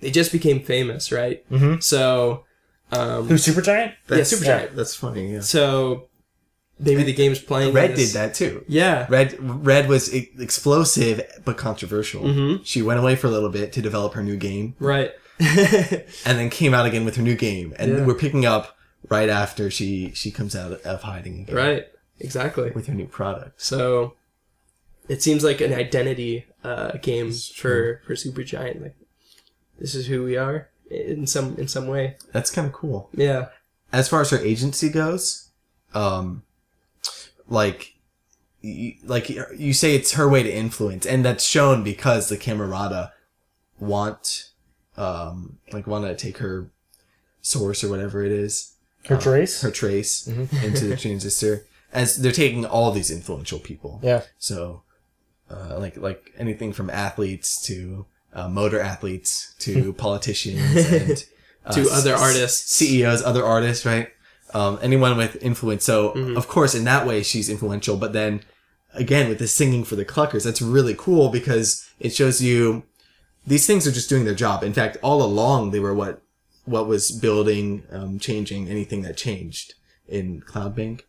[0.00, 1.48] They just became famous, right?
[1.50, 1.80] Mhm.
[1.82, 2.44] So,
[2.90, 3.94] um, Who's Supergiant?
[4.08, 4.74] That's, Supergiant.
[4.74, 5.34] That's funny.
[5.34, 5.40] Yeah.
[5.40, 6.08] so
[6.80, 7.72] maybe the game's playing.
[7.74, 8.64] Red this- did that too.
[8.66, 9.06] Yeah.
[9.08, 12.22] Red Red was e- explosive but controversial.
[12.24, 12.60] Mhm.
[12.64, 15.12] She went away for a little bit to develop her new game, Right.
[15.38, 17.72] and then came out again with her new game.
[17.78, 18.04] And Yeah.
[18.04, 18.76] we're picking up
[19.08, 21.86] right after she she comes out of hiding again, right.
[22.18, 22.70] Exactly.
[22.74, 23.62] with her new product.
[23.62, 24.14] So
[25.12, 28.80] it seems like an identity uh, game for for Supergiant.
[28.82, 28.96] Like
[29.78, 32.16] this is who we are in some in some way.
[32.32, 33.08] That's kind of cool.
[33.14, 33.48] Yeah.
[33.92, 35.50] As far as her agency goes,
[35.94, 36.42] um,
[37.48, 37.94] like.
[38.62, 39.26] y- Like
[39.66, 43.10] you say, it's her way to influence, and that's shown because the Camerata
[43.78, 44.50] want,
[44.96, 46.70] um, like want to take her
[47.42, 48.74] source or whatever it is,
[49.06, 49.62] Her trace?
[49.62, 50.64] her trace Mm-hmm.
[50.64, 54.22] into the transistor as they're taking all these influential people Yeah.
[54.38, 54.82] so
[55.50, 61.24] uh, like like anything from athletes to uh, motor athletes to politicians and
[61.66, 62.72] uh, To other artists.
[62.76, 64.08] ceos other artists right
[64.54, 66.36] um, anyone with influence so Mm-hmm.
[66.36, 68.42] of course in that way she's influential but then
[68.94, 72.82] again with the singing for the cluckers that's really cool because it shows you
[73.46, 76.22] these things are just doing their job in fact all along they were what
[76.64, 79.74] what was building um, changing anything that changed
[80.08, 81.02] in cloudbank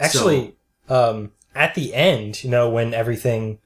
[0.00, 0.56] Actually,
[0.88, 3.58] um, at the end, you know, when everything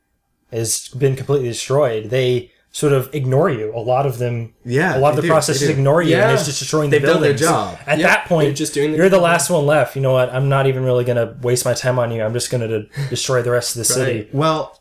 [0.52, 3.72] has been completely destroyed, they sort of ignore you.
[3.74, 6.34] A lot of them, Yeah, a lot of the do, processes ignore you, and Yeah.
[6.34, 7.78] it's just destroying They've the done their job.
[7.86, 9.22] At Yeah, that point, they're just doing their you're the job.
[9.24, 9.96] last one left.
[9.96, 10.28] You know what?
[10.32, 12.22] I'm not even really going to waste my time on you.
[12.22, 14.28] I'm just going to destroy the rest of the city.
[14.32, 14.78] Well,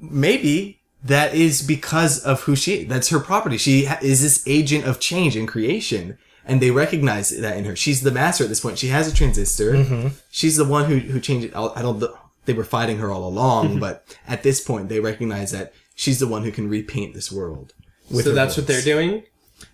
[0.00, 2.84] maybe that is because of who she.
[2.84, 3.56] That's her property.
[3.56, 7.74] She is this agent of change and creation, and they recognize that in her.
[7.74, 8.78] She's the master at this point.
[8.78, 9.72] She has a transistor.
[9.72, 10.08] Mm-hmm.
[10.30, 11.52] She's the one who who changed it.
[11.56, 12.02] I don't.
[12.46, 16.26] They were fighting her all along, but at this point, they recognize that she's the
[16.26, 17.74] one who can repaint this world.
[18.10, 19.22] So that's what they're doing.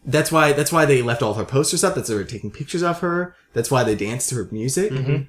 [0.04, 0.52] That's why.
[0.52, 1.94] That's why they left all her posters up.
[1.94, 3.34] That's why they're taking pictures of her.
[3.52, 4.92] That's why they dance to her music.
[4.92, 5.22] Mm-hmm.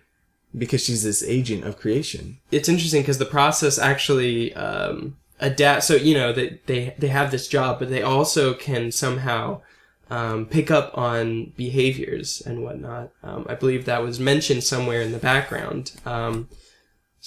[0.58, 2.40] Because she's this agent of creation.
[2.52, 5.84] It's interesting because the process actually um, adapt.
[5.84, 9.62] So you know they they they have this job, but they also can somehow
[10.10, 13.12] um, pick up on behaviors and whatnot.
[13.24, 15.92] Um, I believe that was mentioned somewhere in the background.
[16.06, 16.50] Um,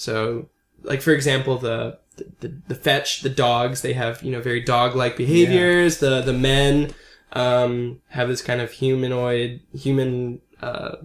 [0.01, 0.49] so,
[0.81, 1.99] like for example, the,
[2.39, 5.99] the the fetch, the dogs, they have you know very dog like behaviors.
[5.99, 6.91] The the men
[7.33, 10.95] um, have this kind of humanoid human uh,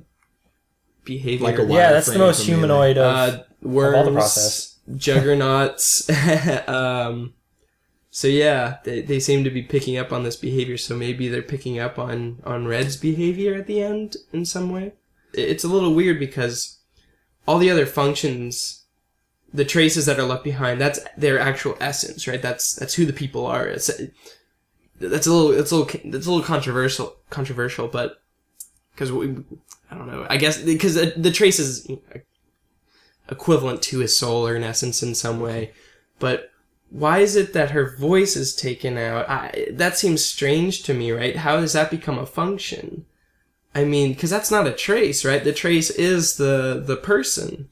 [1.04, 1.44] behavior.
[1.44, 3.04] Like a Yeah, that's the most humanoid of.
[3.04, 4.78] uh, worms, all the process.
[4.96, 6.08] juggernauts.
[6.68, 7.34] um,
[8.10, 10.78] so yeah, they, they seem to be picking up on this behavior.
[10.78, 14.94] So maybe they're picking up on on Red's behavior at the end in some way.
[15.34, 16.78] It's a little weird because
[17.46, 18.75] all the other functions,
[19.56, 22.42] the traces that are left behind, that's their actual essence, right?
[22.42, 23.66] That's that's who the people are.
[23.66, 23.90] It's
[25.00, 28.22] that's a little it's a little that's a little controversial controversial, but
[28.92, 29.36] because we
[29.90, 30.26] I don't know.
[30.28, 31.88] I guess because the, the trace is
[33.30, 35.72] equivalent to his soul or an essence in some way.
[36.18, 36.50] But
[36.90, 39.28] why is it that her voice is taken out?
[39.28, 41.36] I, that seems strange to me, right?
[41.36, 43.06] How does that become a function?
[43.74, 45.42] I mean, because that's not a trace, right?
[45.42, 47.70] The trace is the the person.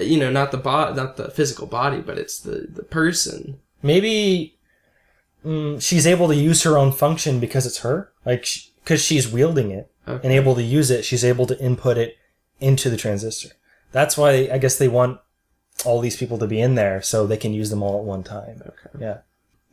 [0.00, 3.60] You know, not the bo- not the physical body, but it's the the person.
[3.82, 4.56] maybe
[5.44, 8.46] mm, she's able to use her own function because it's her, like
[8.82, 11.04] because she's wielding it and able to use it.
[11.04, 12.16] She's able to input it
[12.60, 13.50] into the transistor.
[13.92, 15.20] That's why I guess they want
[15.84, 18.22] all these people to be in there so they can use them all at one
[18.22, 18.62] time.
[18.62, 18.98] Okay.
[19.04, 19.18] Yeah.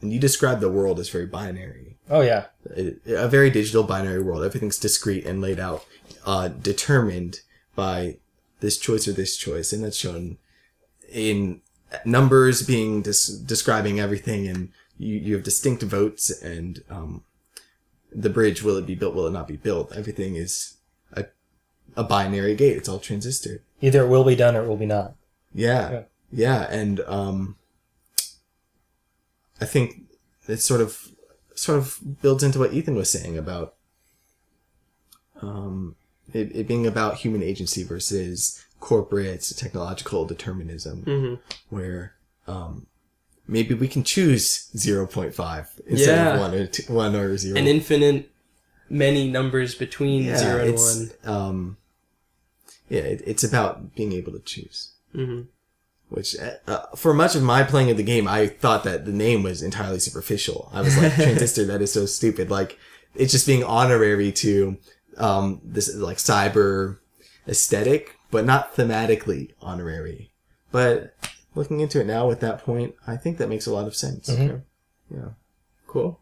[0.01, 1.97] And you describe the world as very binary.
[2.09, 2.45] Oh yeah.
[2.75, 4.43] a a very digital binary world.
[4.43, 5.85] Everything's discrete and laid out,
[6.25, 7.39] uh, determined
[7.75, 8.17] by
[8.63, 10.37] this choice or this choice, and that's shown
[11.11, 11.61] in
[12.05, 17.23] numbers being des- describing everything, and you, you have distinct votes, and um,
[18.11, 19.95] the bridge will it be built, will it not be built?
[19.95, 20.77] Everything is
[21.11, 21.25] a
[21.95, 22.77] a binary gate.
[22.77, 23.61] It's all transistor.
[23.81, 25.13] Either it will be done or it will be not.
[25.53, 25.91] Yeah.
[25.91, 26.03] Yeah.
[26.31, 26.61] Yeah.
[26.71, 27.57] And, um,
[29.61, 30.03] I think
[30.47, 31.09] it sort of,
[31.53, 33.75] sort of builds into what Ethan was saying about,
[35.41, 35.95] um,
[36.33, 41.35] it, it being about human agency versus corporate technological determinism, Mm-hmm.
[41.75, 42.13] where,
[42.47, 42.87] um,
[43.47, 46.33] maybe we can choose 0.5 instead Yeah.
[46.33, 47.57] of one or two, one or zero.
[47.57, 48.29] An infinite
[48.89, 51.35] many numbers between yeah, zero and it's, one.
[51.35, 51.77] um,
[52.89, 54.91] yeah, it, it's about being able to choose.
[55.15, 55.41] Mm-hmm.
[56.09, 56.35] Which,
[56.67, 59.63] uh, for much of my playing of the game, I thought that the name was
[59.63, 60.69] entirely superficial.
[60.73, 62.51] I was like, transistor, that is so stupid.
[62.51, 62.77] Like,
[63.15, 64.77] it's just being honorary to,
[65.17, 66.97] um, this, is like, cyber
[67.47, 68.15] aesthetic.
[68.31, 70.31] but not thematically honorary.
[70.71, 71.15] But
[71.55, 74.27] looking into it now with that point, I think that makes a lot of sense.
[74.29, 74.61] Mhm.
[75.13, 75.29] Yeah.
[75.87, 76.19] Cool.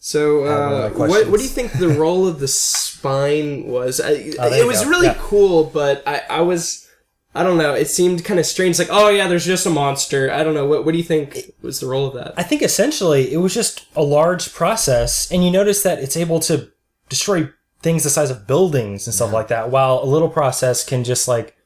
[0.00, 4.00] So, one of uh, what what do you think the role of the spine was?
[4.00, 4.88] I, Oh, it was go.
[4.90, 5.16] really Yeah.
[5.18, 6.88] cool, but I, I was,
[7.34, 7.74] I don't know.
[7.74, 8.78] It seemed kind of strange.
[8.78, 10.30] Like, oh yeah, there's just a monster.
[10.32, 10.66] I don't know.
[10.66, 12.34] What what do you think was the role of that?
[12.36, 16.38] I think essentially it was just a large process, and you notice that it's able
[16.40, 16.70] to
[17.08, 21.04] destroy things the size of buildings and stuff like that, while a little process can
[21.04, 21.56] just like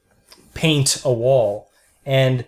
[0.53, 1.69] paint a wall.
[2.05, 2.45] And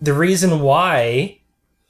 [0.00, 1.40] the reason why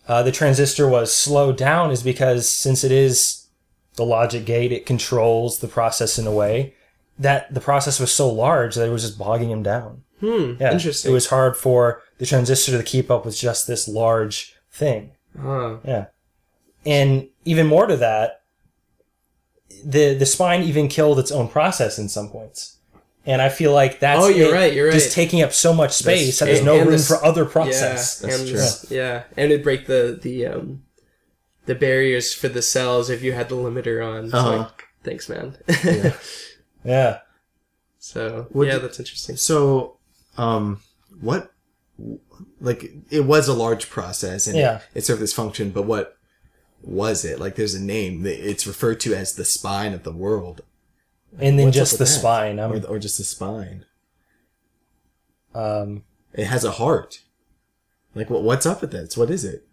[0.09, 3.47] uh, the transistor was slowed down is because since it is
[3.95, 6.75] the logic gate, it controls the process in a way
[7.19, 10.03] that the process was so large that it was just bogging him down.
[10.21, 10.55] Hmm.
[10.59, 11.11] Yeah, Interesting.
[11.11, 15.13] It was hard for the transistor to keep up with just this large thing.
[15.39, 15.79] Ah.
[15.85, 16.07] Yeah.
[16.85, 18.40] And even more to that,
[19.85, 22.77] the the spine even killed its own process in some points.
[23.27, 24.95] And I feel like that's Oh, you're it right, you're right.
[24.95, 28.19] just taking up so much space that there's no room this- for other Yeah, process.
[28.19, 28.49] That's and
[28.89, 28.97] true.
[28.97, 30.83] yeah, and it'd break the the um
[31.67, 34.25] the barriers for the cells if you had the limiter on.
[34.25, 34.57] It's Uh-huh.
[34.59, 35.57] like, thanks, man.
[36.85, 37.19] Yeah.
[37.99, 39.37] so Would yeah, you- that's interesting.
[39.37, 39.99] So,
[40.39, 40.81] um,
[41.21, 41.53] what,
[42.61, 44.77] like, it was a large process and Yeah.
[44.77, 46.17] it, it served this function, but what
[46.83, 47.39] was it?
[47.39, 48.25] Like, there's a name.
[48.27, 50.63] It's referred to as the spine of the world.
[51.39, 52.07] And then What's just the that?
[52.07, 52.59] spine.
[52.59, 53.85] Or, or just the spine.
[55.55, 57.23] um, It has a heart.
[58.15, 58.43] Like, what?
[58.43, 59.17] what's up with this?
[59.17, 59.67] What is it?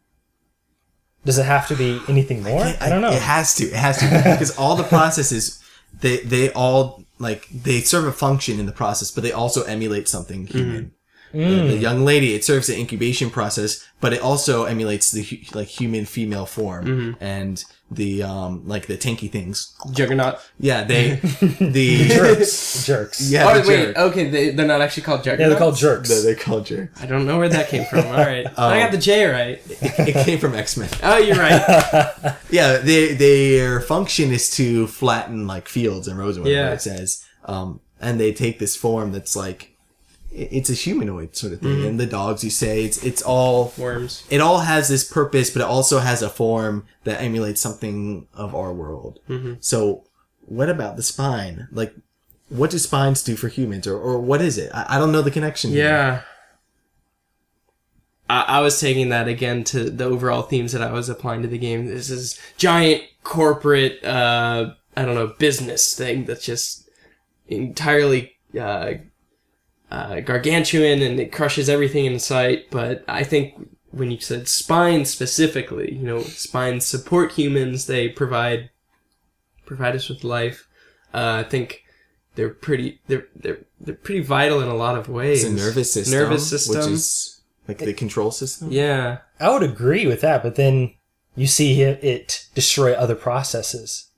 [1.26, 2.63] does it have to be anything more?
[2.80, 3.12] I, don't know.
[3.12, 3.65] It has to.
[3.65, 5.62] It has to because all the processes
[6.00, 10.08] they they all like they serve a function in the process, but they also emulate
[10.08, 10.84] something human.
[10.86, 10.97] The,
[11.38, 11.67] Mm.
[11.69, 15.67] the young lady, it serves the incubation process, but it also emulates the hu- like
[15.67, 19.73] human female form and the um like the tanky things.
[19.91, 20.39] Juggernaut.
[20.60, 21.15] Yeah, they
[21.62, 22.86] the jerks.
[22.86, 23.30] jerks.
[23.32, 23.97] yeah oh the wait, jerk.
[23.97, 25.41] okay, they, they're not actually called juggernauts.
[25.41, 26.10] Yeah, they're called jerks.
[26.10, 26.89] They- they call jerk.
[27.00, 28.06] I don't know where that came from.
[28.08, 29.62] All right, I got the J right.
[29.82, 30.89] It came from X Men.
[31.04, 32.36] Oh, you're right.
[32.50, 36.73] Yeah, they, their function is to flatten like fields and roads or whatever Yeah.
[36.73, 37.23] it says.
[37.45, 39.77] Um, and they take this form that's like, i-
[40.32, 41.86] it's a humanoid sort of thing.
[41.86, 44.24] And the dogs, you say, it's it's all Worms.
[44.30, 48.54] it all has this purpose, but it also has a form that emulates something of
[48.54, 49.20] our world.
[49.60, 50.04] So,
[50.42, 51.68] what about the spine?
[51.72, 51.94] Like,
[52.50, 54.72] what do spines do for humans, or or what is it?
[54.74, 55.72] I, I don't know the connection.
[55.72, 56.22] Yeah.
[58.30, 61.48] I, I was taking that again to the overall themes that I was applying to
[61.48, 61.86] the game.
[61.86, 66.90] This is giant corporate, uh, I don't know, business thing that's just
[67.48, 68.96] entirely uh,
[69.91, 72.69] uh, gargantuan and it crushes everything in sight.
[72.71, 73.56] But I think
[73.91, 77.88] when you said spine specifically, you know, spines support humans.
[77.88, 78.69] They provide
[79.65, 80.67] provide us with life.
[81.13, 81.84] Uh, I think
[82.36, 85.43] they're pretty they're they're they're pretty vital in a lot of ways.
[85.43, 86.19] It's a nervous system.
[86.19, 86.78] Nervous system.
[86.78, 88.71] which is like the control system.
[88.71, 89.19] Yeah.
[89.39, 90.93] I would agree with that, but then
[91.36, 94.10] you see it, it destroy other processes.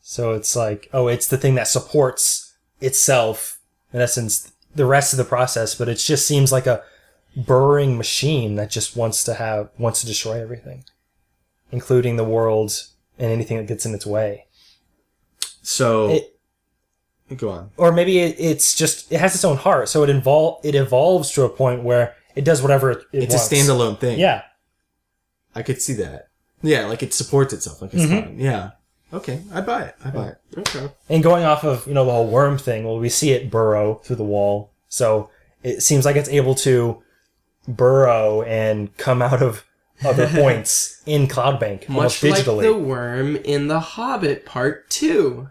[0.00, 3.58] So it's like, oh, it's the thing that supports itself,
[3.92, 6.82] in essence, the rest of the process, but it just seems like a
[7.36, 10.84] burrowing machine that just wants to have, wants to destroy everything,
[11.72, 12.72] including the world
[13.18, 14.46] and anything that gets in its way.
[15.62, 16.34] So, It-
[17.36, 17.70] go on.
[17.76, 21.30] Or maybe it, it's just, it has its own heart, so it invol- it evolves
[21.32, 23.52] to a point where it does whatever it, it It's wants.
[23.52, 24.18] a standalone thing.
[24.18, 24.42] Yeah.
[25.54, 26.28] I could see that.
[26.62, 27.82] Yeah, like it supports itself.
[27.82, 28.28] Like it's mm-hmm.
[28.28, 28.38] fine.
[28.40, 28.70] Yeah.
[29.12, 29.94] Okay, I buy it.
[30.04, 30.38] I buy it.
[30.56, 30.88] Okay.
[31.08, 33.94] And going off of, you know, the whole worm thing, well, we see it burrow
[34.04, 34.70] through the wall.
[34.88, 35.30] So
[35.62, 37.02] it seems like it's able to
[37.66, 39.64] burrow and come out of
[40.04, 42.62] other points in Cloud Bank, Much like digitally.
[42.62, 45.48] the worm in The Hobbit Part 2.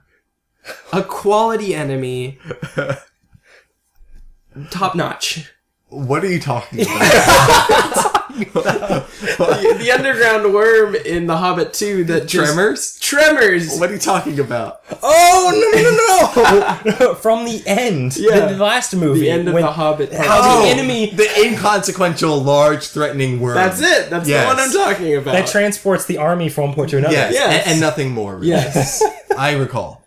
[0.93, 2.37] A quality enemy.
[4.69, 5.51] Top notch.
[5.89, 6.91] What are you talking about?
[9.37, 12.99] The, the underground worm in The Hobbit 2 that just- Tremors?
[12.99, 13.79] Tremors!
[13.79, 14.81] What are you talking about?
[15.03, 17.13] oh, no, no, no, no!
[17.21, 18.15] From the end.
[18.17, 18.47] Yeah.
[18.47, 19.21] The, the last movie.
[19.21, 20.63] The end of when- The Hobbit Part How 2.
[20.65, 23.55] the enemy The inconsequential, large, threatening worm.
[23.55, 24.09] That's it!
[24.09, 24.43] That's Yes.
[24.43, 25.31] the one I'm talking about.
[25.33, 27.13] that transports the army from one point to another.
[27.13, 27.63] Yes, Yes.
[27.65, 28.35] And, and nothing more.
[28.35, 28.49] really.
[28.49, 29.03] yes.
[29.37, 30.03] I recall.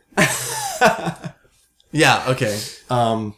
[1.93, 2.25] yeah.
[2.29, 2.59] Okay.
[2.88, 3.35] Um,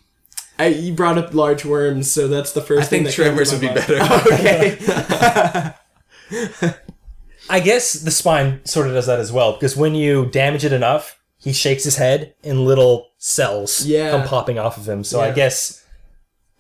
[0.63, 3.37] I, you brought up large worms, so that's the first I thing think that came
[3.37, 3.87] to Tremors my would be mind.
[3.89, 5.75] better.
[6.63, 6.75] okay.
[7.51, 10.73] I guess the spine sort of does that as well, because when you damage it
[10.73, 14.11] enough, he shakes his head and little cells Yeah.
[14.11, 15.03] come popping off of him.
[15.05, 15.85] So I guess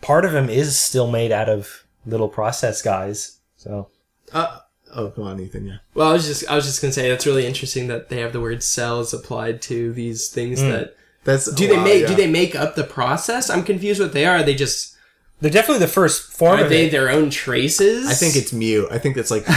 [0.00, 3.38] part of him is still made out of little process guys.
[3.56, 3.88] So
[4.32, 4.58] uh,
[4.92, 5.66] oh, come on, Ethan.
[5.66, 5.76] Yeah.
[5.94, 8.32] Well, I was just I was just gonna say that's really interesting that they have
[8.32, 10.70] the word cells applied to these things Mm.
[10.72, 12.08] that That's Do they wow, make yeah.
[12.08, 13.48] do they make up the process?
[13.50, 14.38] I'm confused what they are.
[14.38, 14.96] Are they just
[15.40, 16.90] They're definitely the first form are of they it.
[16.90, 18.08] their own traces?
[18.08, 18.88] I think it's Mew.
[18.90, 19.44] I think it's like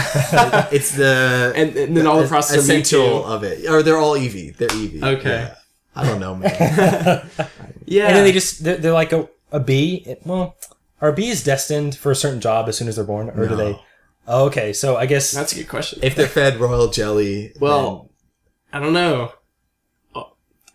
[0.72, 3.24] it's the and, and then all the processes are essential Mewtwo.
[3.26, 4.56] of it, or they're all Eevee.
[4.56, 5.02] They're Eevee.
[5.18, 5.28] Okay.
[5.28, 5.54] Yeah.
[5.94, 7.28] I don't know, man.
[7.86, 8.08] Yeah.
[8.08, 10.02] And then they just they're, they're like a, a bee.
[10.06, 10.56] It- well,
[11.00, 13.80] are bees destined for a certain job as soon as they're born, or do they?
[14.28, 16.00] Oh, okay, so I guess That's a good question.
[16.02, 18.10] if they're fed royal jelly, well,
[18.72, 19.32] I don't know.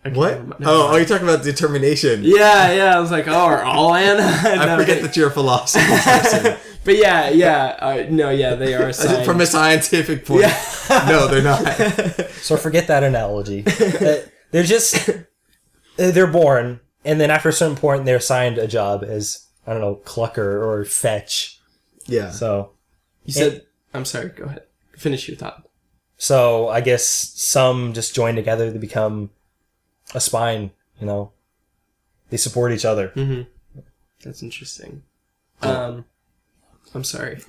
[0.04, 0.32] Oh, I what?
[0.34, 0.56] remember.
[0.66, 2.24] Oh, oh, you're talking about determination.
[2.24, 2.98] Yeah, yeah.
[2.98, 4.24] I was like, oh, are all Anna?
[4.26, 6.58] I forget that you're a philosophy person.
[6.84, 7.78] But yeah, yeah.
[7.80, 9.24] Uh, no, yeah, they are assigned.
[9.24, 11.06] From a scientific point, yeah.
[11.08, 11.62] no, they're not.
[12.42, 12.58] so.
[12.58, 13.64] Forget that analogy.
[13.68, 15.14] Uh, they're just uh,
[15.96, 19.82] they're born, and then after a certain point, they're assigned a job as I don't
[19.82, 21.60] know, clucker or fetch.
[22.08, 22.32] Yeah.
[22.32, 22.72] So
[23.26, 23.62] you said.
[23.94, 24.30] I'm sorry.
[24.30, 24.64] Go ahead.
[24.98, 25.68] Finish your thought.
[26.18, 29.30] So I guess some just join together to become
[30.14, 30.72] a spine.
[31.00, 31.32] You know,
[32.30, 33.10] they support each other.
[33.10, 33.42] Mm-hmm.
[34.24, 35.04] That's interesting.
[35.62, 36.06] Um,
[36.94, 37.42] I'm sorry.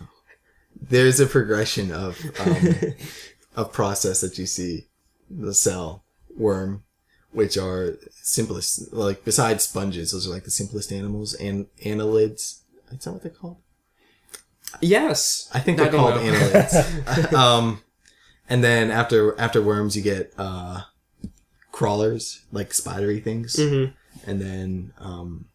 [0.80, 2.74] There's a progression of um,
[3.56, 4.86] of process that you see
[5.30, 6.04] the cell
[6.36, 6.84] worm,
[7.30, 8.92] which are simplest.
[8.92, 11.34] Like besides sponges, those are like the simplest animals.
[11.34, 12.60] And annelids.
[12.90, 13.56] Is that what they're called?
[14.80, 15.50] Yes.
[15.52, 17.32] I think they're don't called annelids.
[17.34, 17.82] um,
[18.48, 20.82] and then after after worms, you get uh,
[21.82, 23.92] crawlers, like spidery things, Mhm.
[24.26, 25.46] and then um,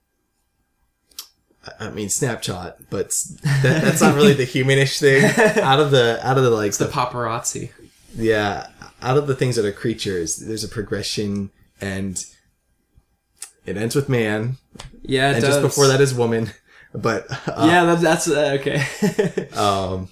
[1.80, 3.10] I- mean Snapshot, but
[3.44, 5.24] that, that's not really the humanish thing.
[5.63, 7.72] Out of the out of the like The paparazzi.
[8.16, 8.68] yeah,
[9.02, 11.50] out of the things that are creatures, there's a progression,
[11.82, 12.24] and
[13.66, 14.58] it ends with man,
[15.04, 15.56] Yeah, it and does.
[15.56, 16.52] just before that is woman.
[16.94, 19.50] But uh, yeah, that, that's uh, okay.
[19.56, 20.08] um,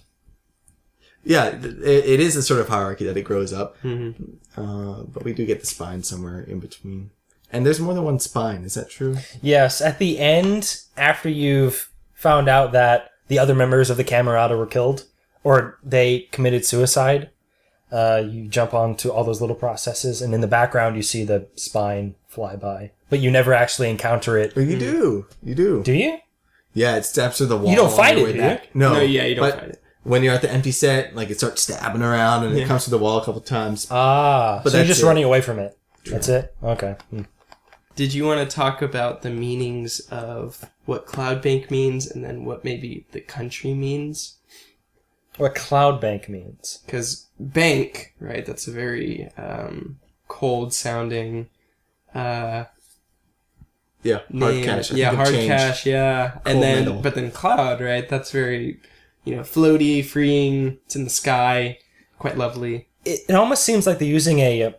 [1.23, 1.65] yeah, it,
[2.13, 3.82] it is a sort of hierarchy that it grows up.
[3.82, 4.36] Mhm.
[4.57, 7.11] Uh, but we do get the spine somewhere in between.
[7.51, 8.63] And there's more than one spine.
[8.63, 9.17] Is that true?
[9.41, 14.57] Yes, at the end, after you've found out that the other members of the Camerata
[14.57, 15.05] were killed,
[15.43, 17.29] or they committed suicide,
[17.91, 21.47] uh, you jump onto all those little processes, and in the background you see the
[21.55, 22.91] spine fly by.
[23.09, 24.57] But you never actually encounter it.
[24.57, 25.27] Or you do.
[25.43, 25.83] You do.
[25.83, 26.17] Do you?
[26.73, 27.69] Yeah, it steps through the wall.
[27.69, 28.57] You don't on fight it, way do you?
[28.73, 29.83] No, No, yeah, you don't but fight it.
[30.05, 32.63] When you're at the empty set, like it starts stabbing around and Yeah.
[32.63, 33.87] it comes to the wall a couple times.
[33.91, 35.07] Ah, But so you're that's just it.
[35.07, 35.77] running away from it.
[36.05, 36.53] That's it?
[36.63, 36.95] Okay.
[37.09, 37.23] Hmm.
[37.95, 42.63] Did you want to talk about the meanings of what Cloudbank means and then what
[42.63, 44.35] maybe the country means?
[45.37, 46.79] What Cloudbank means.
[46.85, 48.45] Because bank, right?
[48.45, 51.47] That's a very um, cold sounding
[52.13, 52.65] uh,
[54.03, 54.63] Yeah, hard name.
[54.65, 54.91] cash.
[54.91, 55.47] I yeah, think of hard change.
[55.47, 55.85] cash.
[55.85, 57.01] Yeah, Cold and then metal.
[57.01, 58.07] but then cloud, right?
[58.07, 58.79] That's very
[59.25, 60.77] you know floaty, freeing.
[60.85, 61.79] It's in the sky,
[62.19, 62.88] quite lovely.
[63.03, 64.63] It, it almost seems like they're using a.
[64.63, 64.71] uh,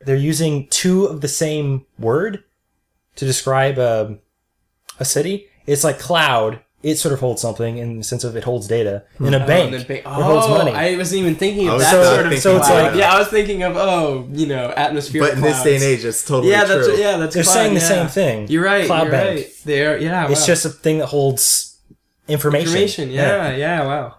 [0.00, 2.44] They're using two of the same word
[3.16, 4.18] to describe a,
[5.00, 5.46] a city.
[5.66, 6.60] It's like cloud.
[6.80, 9.02] It sort of holds something in the sense of it holds data.
[9.18, 10.70] In a Oh, bank, and then bank- it holds oh, money.
[10.70, 12.38] I wasn't even thinking of that so- sort of.
[12.38, 12.82] so it's cloud.
[12.92, 15.22] like- yeah, I was thinking of oh, you know, atmosphere.
[15.22, 16.86] But in this day and age, it's totally yeah, true.
[16.86, 17.88] that's yeah, that's They're cloud, saying the yeah.
[17.88, 18.48] same thing.
[18.48, 18.86] You're right.
[18.86, 19.36] Cloud you're bank.
[19.40, 19.52] right.
[19.64, 20.30] They're yeah.
[20.30, 20.46] It's wow.
[20.46, 21.77] just a thing that holds
[22.28, 22.68] information.
[22.68, 23.10] information.
[23.10, 24.16] Yeah, yeah, Wow.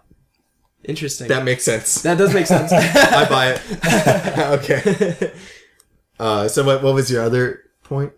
[0.84, 1.28] Interesting.
[1.28, 2.02] That makes sense.
[2.04, 2.72] that does make sense.
[2.74, 4.40] I buy it.
[4.64, 5.34] okay.
[6.18, 8.14] Uh, so what, what was your other point?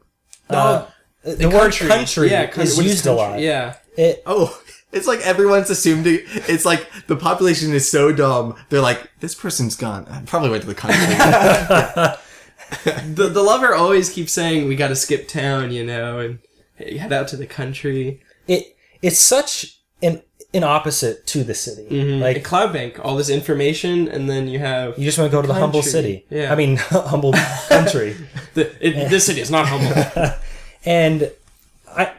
[0.49, 0.85] Uh,
[1.23, 3.39] the, word country yeah, is country- what used a lot.
[3.39, 3.77] Yeah.
[3.97, 8.55] It, Oh, it's like everyone's assumed it, it's like the population is so dumb.
[8.69, 10.05] They're like, this person's gone.
[10.09, 12.17] I probably went to the country.
[12.85, 16.39] The the lover always keeps saying we got to skip town, you know, and
[16.77, 18.21] head out to the country.
[18.47, 20.21] it it's such an
[20.53, 21.87] an opposite to the city.
[21.89, 22.21] Mm-hmm.
[22.21, 25.41] Like Like Cloudbank, all this information, and then you have you just want to go
[25.41, 26.25] to the humble city.
[26.29, 26.51] Yeah.
[26.51, 27.33] I mean humble
[27.69, 28.15] country.
[28.53, 30.33] the, it, this city is not humble.
[30.83, 31.31] And
[31.87, 32.11] I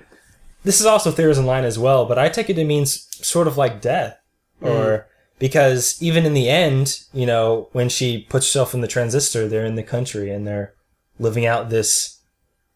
[0.62, 3.49] this is also Theories in line as well, but I take it to mean sort
[3.49, 4.18] of like death.
[4.62, 4.73] Mm-hmm.
[4.73, 5.07] Or
[5.40, 9.66] because even in the end, you know, when she puts herself in the transistor, they're
[9.66, 10.74] in the country and they're
[11.18, 12.20] living out this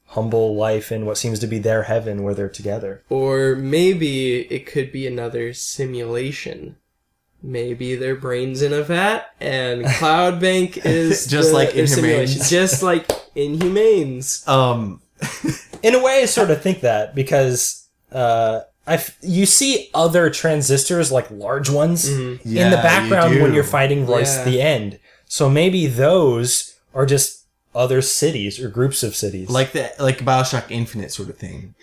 [0.09, 3.03] humble life in what seems to be their heaven where they're together.
[3.11, 6.77] or maybe it could be another simulation.
[7.43, 12.49] Maybe their brains in a vat, and Cloudbank is Just the- like Inhumanes.
[12.51, 14.47] just like Inhumanes.
[14.49, 15.01] um,
[15.83, 21.13] in a way, I sort of think that because uh, I you see other transistors
[21.13, 24.41] like large ones in Yeah, the you background when you're fighting Royce Yeah.
[24.41, 24.99] at the end.
[25.27, 27.36] So maybe those are just
[27.77, 29.49] other cities or groups of cities.
[29.51, 31.75] like the like Bioshock Infinite sort of thing.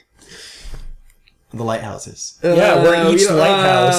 [1.53, 2.39] The lighthouses.
[2.43, 3.95] Yeah, where we each don't- lighthouse-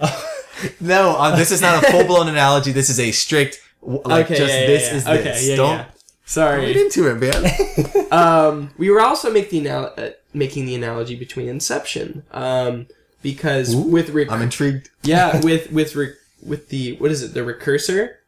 [0.00, 0.20] uh,
[0.80, 2.72] No, uh, this is not a full blown analogy.
[2.72, 4.96] This is a strict like Okay, just yeah, yeah, this yeah.
[4.96, 5.48] is Okay, this.
[5.48, 5.84] yeah, don't yeah.
[6.26, 6.72] Sorry.
[6.72, 8.06] Get into it, man.
[8.12, 12.86] um, we were also make the anal- uh, making the analogy between Inception, um,
[13.22, 14.88] because with rec- I'm intrigued.
[15.02, 18.20] yeah, with with re- with the what is it, the recursor.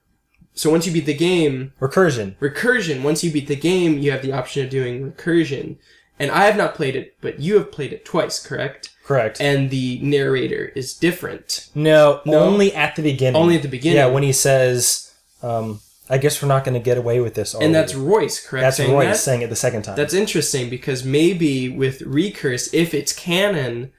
[0.57, 2.35] So once you beat the game, Recursion.
[2.39, 3.03] recursion.
[3.03, 5.77] Once you beat the game, you have the option of doing recursion.
[6.19, 8.89] And I have not played it, but you have played it twice, correct?
[9.05, 9.39] Correct.
[9.39, 11.69] And the narrator is different.
[11.75, 12.41] no, No?
[12.41, 13.41] only at the beginning.
[13.41, 13.99] Only at the beginning.
[13.99, 17.55] Yeah, when he says, um, "I guess we're not going to get away with this."
[17.55, 17.95] And that's.
[17.95, 18.63] Royce, correct?
[18.63, 19.17] that's saying Royce that?
[19.19, 19.95] saying it the second time.
[19.95, 23.93] That's interesting because maybe with recurse, if it's canon,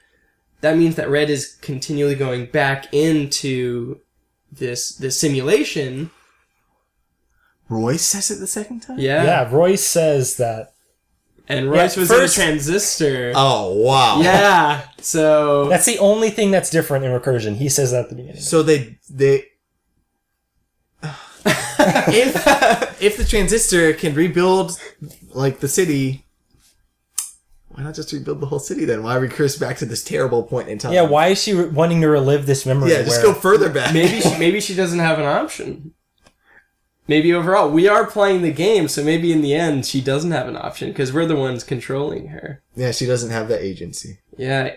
[0.62, 3.99] that means that Red is continually going back into
[4.51, 6.10] this this simulation.
[7.70, 8.97] Royce says it the second time.
[8.99, 9.24] Yeah.
[9.24, 10.74] yeah, Royce says that.
[11.49, 13.32] And Royce Yeah, was first- in a transistor.
[13.36, 14.20] Oh wow.
[14.22, 14.82] yeah.
[14.99, 17.55] So That's the only thing that's different in recursion.
[17.55, 18.41] He says that at the beginning.
[18.41, 19.45] So they they
[21.03, 24.78] if if the transistor can rebuild
[25.34, 26.26] like the city,
[27.70, 29.03] why not just rebuild the whole city then?
[29.03, 30.93] Why recurse back to this terrible point in time?
[30.93, 32.91] Yeah, why is she re- wanting to relive this memory?
[32.91, 33.93] Yeah, just where- go further back.
[33.93, 35.93] maybe she, maybe she doesn't have an option.
[37.08, 40.47] Maybe overall, we are playing the game, so maybe in the end she doesn't have
[40.47, 42.62] an option because we're the ones controlling her.
[42.76, 44.20] Yeah, she doesn't have that agency.
[44.38, 44.76] Yeah,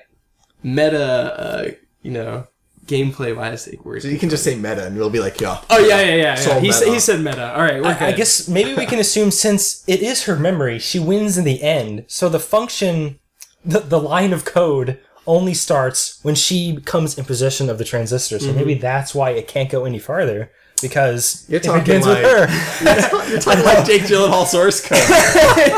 [0.62, 1.70] meta, uh,
[2.02, 2.46] you know,
[2.86, 4.04] gameplay wise, like words.
[4.04, 5.60] So you can just say meta, and it'll be like, yeah.
[5.70, 6.40] Oh yeah, yeah, yeah.
[6.40, 6.60] Yeah.
[6.60, 7.52] He, sa- he said meta.
[7.54, 10.78] All right, we're I, I guess maybe we can assume since it is her memory,
[10.78, 12.04] she wins in the end.
[12.06, 13.18] So the function,
[13.64, 18.38] the, the line of code only starts when she comes in possession of the transistor.
[18.38, 20.50] So maybe that's why it can't go any farther
[20.80, 23.28] because You're it talking begins like- with her.
[23.30, 24.98] You're talking like Jake Gyllenhaal source code.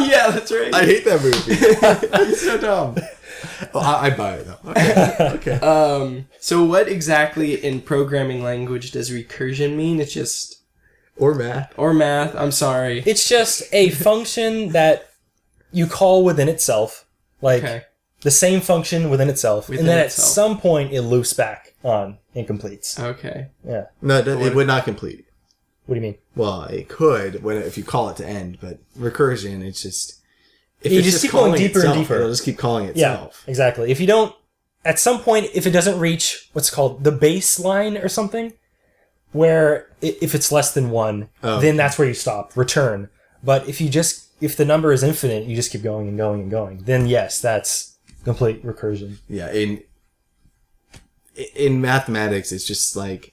[0.09, 0.75] yeah, that's right.
[0.75, 2.27] I hate that movie.
[2.31, 2.97] He's so dumb.
[3.75, 4.71] Well, I, I'd buy it though.
[4.71, 5.17] Okay.
[5.35, 5.67] okay.
[5.67, 10.01] Um, so what exactly in programming language does recursion mean?
[10.01, 10.63] It's just
[11.17, 11.73] Or math.
[11.77, 12.35] or math.
[12.37, 13.03] I'm sorry.
[13.07, 15.09] It's just a function that
[15.73, 17.07] you call within itself,
[17.41, 17.83] like Okay.
[18.21, 20.27] the same function within itself, Within and then itself.
[20.29, 22.99] at some point it loops back on and completes.
[22.99, 23.49] Okay.
[23.67, 23.85] Yeah.
[24.01, 25.27] No, it, it would not complete.
[25.87, 26.19] What do you mean?
[26.37, 30.21] Well, it could when if you call it to end, but recursion, it's just
[30.81, 32.15] if You it's just keep going calling deeper and deeper.
[32.17, 32.97] It'll just keep calling itself.
[33.01, 33.45] Yeah, itself.
[33.47, 33.91] exactly.
[33.91, 34.35] If you don't,
[34.85, 38.53] at some point, if it doesn't reach what's called the baseline or something,
[39.33, 42.57] where i- if it's less than one, Oh, then that's where you stop.
[42.57, 43.09] Return.
[43.43, 46.41] But if you just if the number is infinite, you just keep going and going
[46.43, 46.79] and going.
[46.85, 49.17] Then yes, that's complete recursion.
[49.29, 49.53] Yeah.
[49.53, 49.83] In
[51.55, 53.33] in mathematics, it's just like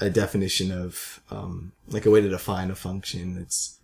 [0.00, 3.38] a definition of um, like a way to define a function.
[3.40, 3.78] It's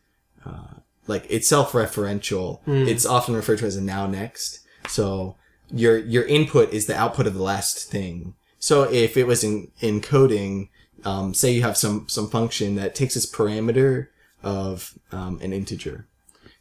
[0.45, 2.61] uh, like it's self-referential.
[2.89, 4.61] It's often referred to as a now next.
[4.89, 5.37] So
[5.71, 8.35] your your input is the output of the last thing.
[8.59, 10.71] So if it was in in coding,
[11.05, 14.09] um, say you have some some function that takes its parameter
[14.43, 16.07] of um, an integer,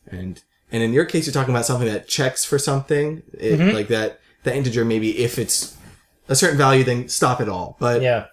[0.07, 0.41] and
[0.71, 4.19] and in your case you're talking about something that checks for something it, like that
[4.43, 5.76] that integer maybe if it's
[6.29, 7.77] a certain value then stop it all.
[7.79, 8.25] But Yeah.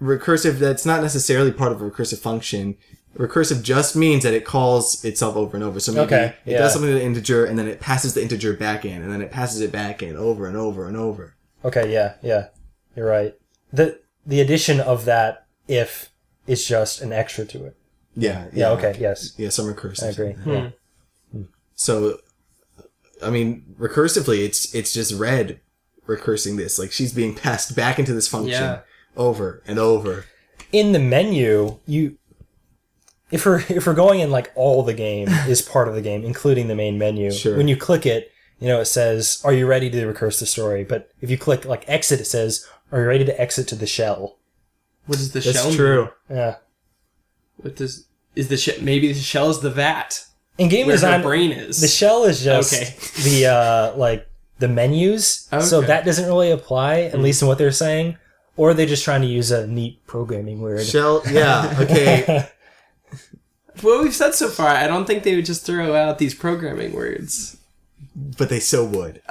[0.00, 2.76] recursive that's not necessarily part of a recursive function.
[3.18, 5.80] Recursive just means that it calls itself over and over.
[5.80, 6.58] So maybe Okay, it yeah.
[6.58, 9.20] does something to the integer and then it passes the integer back in and then
[9.20, 11.34] it passes it back in over and over and over.
[11.64, 11.92] Okay.
[11.92, 12.14] Yeah.
[12.22, 12.46] Yeah.
[12.96, 13.34] You're right.
[13.72, 16.10] the The addition of that if
[16.46, 17.76] is just an extra to it.
[18.16, 18.46] Yeah.
[18.52, 18.70] Yeah.
[18.70, 18.96] okay.
[18.98, 19.32] Yes.
[19.36, 20.04] Yeah, some recursive.
[20.04, 20.32] I agree.
[20.32, 21.42] Hmm.
[21.74, 22.18] So,
[23.22, 25.60] I mean, recursively, it's it's just red
[26.16, 26.78] recursing this.
[26.78, 28.80] Like she's being passed back into this function Yeah.
[29.16, 30.24] over and over.
[30.72, 32.16] in the menu, you
[33.30, 36.24] if we're if we're going in like all the game is part of the game,
[36.24, 37.30] including the main menu.
[37.30, 37.56] Sure.
[37.56, 40.84] When you click it, you know it says, "Are you ready to recurse the story?"
[40.84, 43.86] But if you click like exit, it says, "Are you ready to exit to the
[43.86, 44.36] shell?"
[45.06, 45.52] What does the shell?
[45.52, 45.74] That's shell?
[45.74, 46.02] true.
[46.28, 46.38] Mean?
[46.38, 46.56] Yeah.
[47.56, 48.06] What does
[48.36, 50.24] is the sh- maybe the shell is the vat
[50.58, 51.80] In game where design, her brain is?
[51.80, 52.94] the shell is just Okay.
[53.24, 54.28] the uh like
[54.60, 55.80] the menus, so Okay.
[55.80, 55.86] Hmm.
[55.88, 58.16] that doesn't really apply, at least in what they're saying.
[58.56, 60.84] Or they're just trying to use a neat programming word.
[60.86, 61.22] Shell.
[61.30, 61.74] Yeah.
[61.80, 62.46] Okay.
[63.80, 66.92] what we've said so far, I don't think they would just throw out these programming
[66.92, 67.56] words.
[68.14, 69.22] but they so would.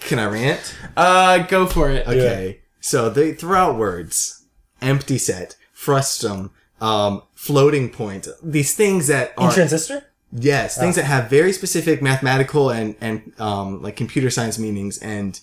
[0.00, 0.74] Can I rant?
[0.96, 2.06] Uh, go for it.
[2.06, 2.60] Okay.
[2.80, 4.44] So they throw out words.
[4.82, 5.56] Empty set.
[5.72, 6.50] Frustum.
[6.80, 8.28] Um, floating point.
[8.42, 10.04] These things that In are transistor?
[10.32, 15.40] Yes, things that have very specific mathematical and and um like computer science meanings, and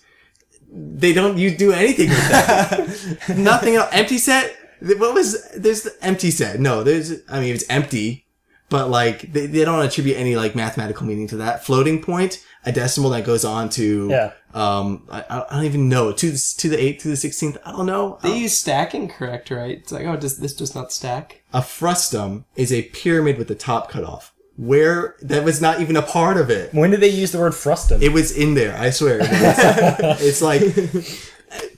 [0.71, 3.29] they don't you do anything with that.
[3.37, 3.89] Nothing else.
[3.91, 4.55] Empty set.
[4.81, 6.59] What was there's the empty set?
[6.59, 7.13] No, there's.
[7.29, 8.25] I mean, it's empty,
[8.69, 11.63] but like they, they don't attribute any like mathematical meaning to that.
[11.65, 14.31] Floating point, a decimal that goes on to Yeah.
[14.53, 17.57] Um, I, I don't even know to the, to the eighth to the sixteenth.
[17.65, 18.19] I don't know.
[18.21, 19.77] They Um, use stacking correct, right?
[19.79, 21.41] It's like, oh, does this does not stack?
[21.53, 24.33] a frustum is a pyramid with the top cut off.
[24.57, 26.73] Where that was not even a part of it.
[26.73, 28.01] When did they use the word frustum?
[28.01, 28.75] It was in there.
[28.77, 29.19] I swear.
[29.21, 30.61] It's like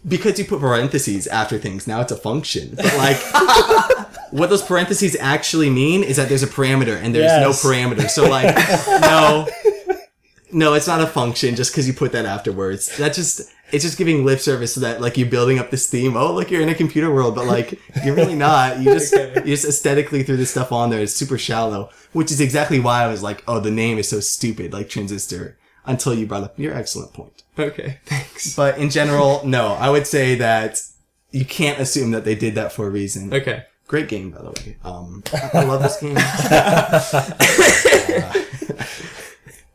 [0.07, 1.87] because you put parentheses after things.
[1.87, 2.73] Now it's a function.
[2.75, 3.17] But like,
[4.31, 7.41] what those parentheses actually mean is that there's a parameter and there's Yes.
[7.41, 8.09] no parameter.
[8.09, 8.55] So like,
[9.01, 9.47] no,
[10.51, 12.95] no, it's not a function just because you put that afterwards.
[12.97, 16.15] That just it's just giving lip service so that like you're building up this theme.
[16.15, 18.79] Oh, look, you're in a computer world, but like you're really not.
[18.79, 21.01] You just you just aesthetically threw this stuff on there.
[21.01, 24.19] It's super shallow, which is exactly why I was like, oh, the name is so
[24.19, 25.57] stupid, like transistor.
[25.85, 27.43] Until you brought up your excellent point.
[27.57, 28.57] Okay, thanks.
[28.57, 30.81] But in general, no, I would say that
[31.31, 33.33] you can't assume that they did that for a reason.
[33.33, 33.63] Okay.
[33.87, 34.75] Great game, by the way.
[34.83, 36.17] Um, I I love this game.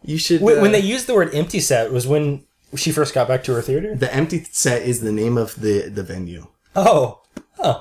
[0.04, 0.40] You should.
[0.40, 2.44] when, when uh, they used the word empty set was when
[2.76, 3.94] she first got back to her theater.
[3.94, 6.48] the empty set is the name of the the venue.
[6.74, 7.20] Oh,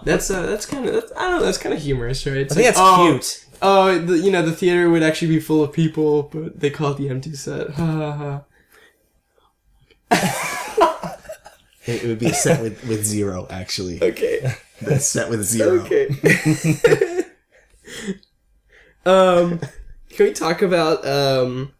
[0.04, 1.46] That's uh, that's kind of that's, I don't know.
[1.46, 2.38] That's kind of humorous, right?
[2.38, 3.46] It's I think like, that's oh, cute.
[3.62, 6.92] Oh, the, you know the theater would actually be full of people, but they call
[6.92, 7.72] it the empty set.
[7.72, 8.44] Ha ha ha.
[11.86, 14.02] It, it would be a set with, with zero, actually.
[14.04, 14.54] Okay.
[14.82, 15.82] The set with zero.
[15.82, 16.10] Okay.
[19.06, 19.60] um,
[20.10, 21.74] can we talk about um?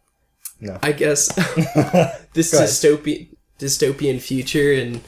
[0.62, 0.78] No.
[0.80, 1.26] I guess
[2.34, 5.00] this dystopian dystopian future and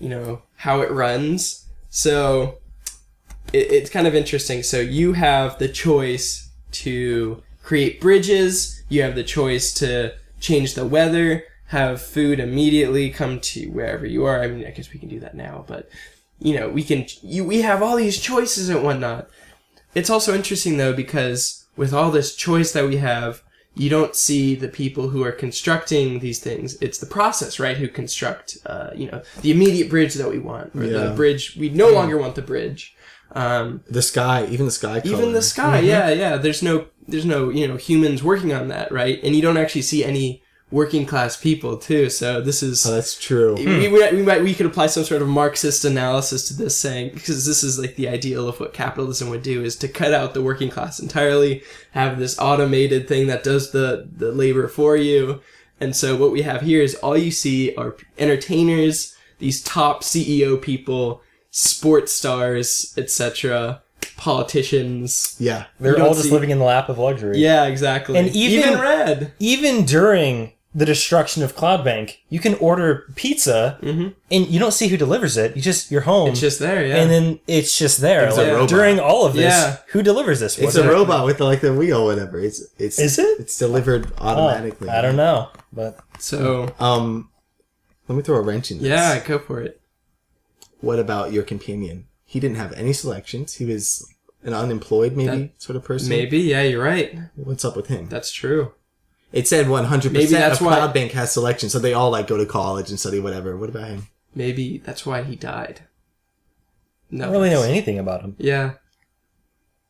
[0.00, 1.66] you know how it runs.
[1.90, 2.58] So
[3.52, 4.62] it, it's kind of interesting.
[4.62, 8.82] So you have the choice to create bridges.
[8.88, 14.24] You have the choice to change the weather, have food immediately come to wherever you
[14.24, 14.42] are.
[14.42, 15.90] I mean, I guess we can do that now, but
[16.38, 17.04] you know, we can.
[17.20, 19.28] You we have all these choices and whatnot.
[19.94, 23.42] It's also interesting though because with all this choice that we have,
[23.78, 26.76] you don't see the people who are constructing these things.
[26.80, 27.76] It's the process, right?
[27.76, 31.68] Who construct, uh, you know, the immediate bridge that we want, or the bridge we
[31.70, 32.94] no longer want the bridge.
[33.32, 35.14] Um, The sky, even the sky color.
[35.14, 36.36] even the sky, yeah, yeah.
[36.38, 39.20] There's no, there's no, you know, humans working on that, right?
[39.22, 42.10] And you don't actually see any working class people too.
[42.10, 43.54] So this is Oh, that's true.
[43.54, 47.12] we, we, we might we could apply some sort of Marxist analysis to this, saying
[47.14, 50.34] because this is like the ideal of what capitalism would do is to cut out
[50.34, 51.62] the working class entirely,
[51.92, 55.40] have this automated thing that does the the labor for you,
[55.80, 60.60] and so what we have here is all you see are entertainers, these top CEO
[60.60, 63.80] people, sports stars, etc.,
[64.16, 65.36] politicians.
[65.38, 65.64] Yeah.
[65.80, 67.38] They're all just see- living in the lap of luxury.
[67.38, 68.18] Yeah, exactly.
[68.18, 69.32] And even- red.
[69.38, 74.14] Even during the destruction of Cloudbank, you can order pizza Mhm.
[74.30, 75.56] and you don't see who delivers it.
[75.56, 76.30] You just you're home.
[76.30, 76.96] It's just there, yeah.
[76.96, 78.26] and then it's just there.
[78.28, 78.68] It's a Like, robot.
[78.68, 79.78] during all of this, Yeah.
[79.88, 80.58] who delivers this?
[80.58, 82.38] It's a it- robot with the, like the wheel, whatever.
[82.38, 83.40] It's it's Is it?
[83.40, 84.90] It's delivered Oh, automatically.
[84.90, 87.30] I don't know, but so Um,
[88.08, 88.88] let me throw a wrench in this.
[88.88, 89.80] yeah, go for it.
[90.80, 92.04] What about your companion?
[92.26, 93.54] He didn't have any selections.
[93.54, 94.06] He was
[94.44, 96.10] an unemployed, maybe sort of person.
[96.10, 97.18] Maybe, yeah, you're right.
[97.34, 98.08] What's up with him?
[98.10, 98.72] That's true.
[99.32, 102.36] It said 100% Maybe that's of why- Cloudbank has selection, so they all like go
[102.38, 103.56] to college and study whatever.
[103.56, 104.08] What about him?
[104.34, 105.80] Maybe that's why he died.
[107.10, 108.36] No, I don't really know that's- anything about him.
[108.38, 108.72] Yeah,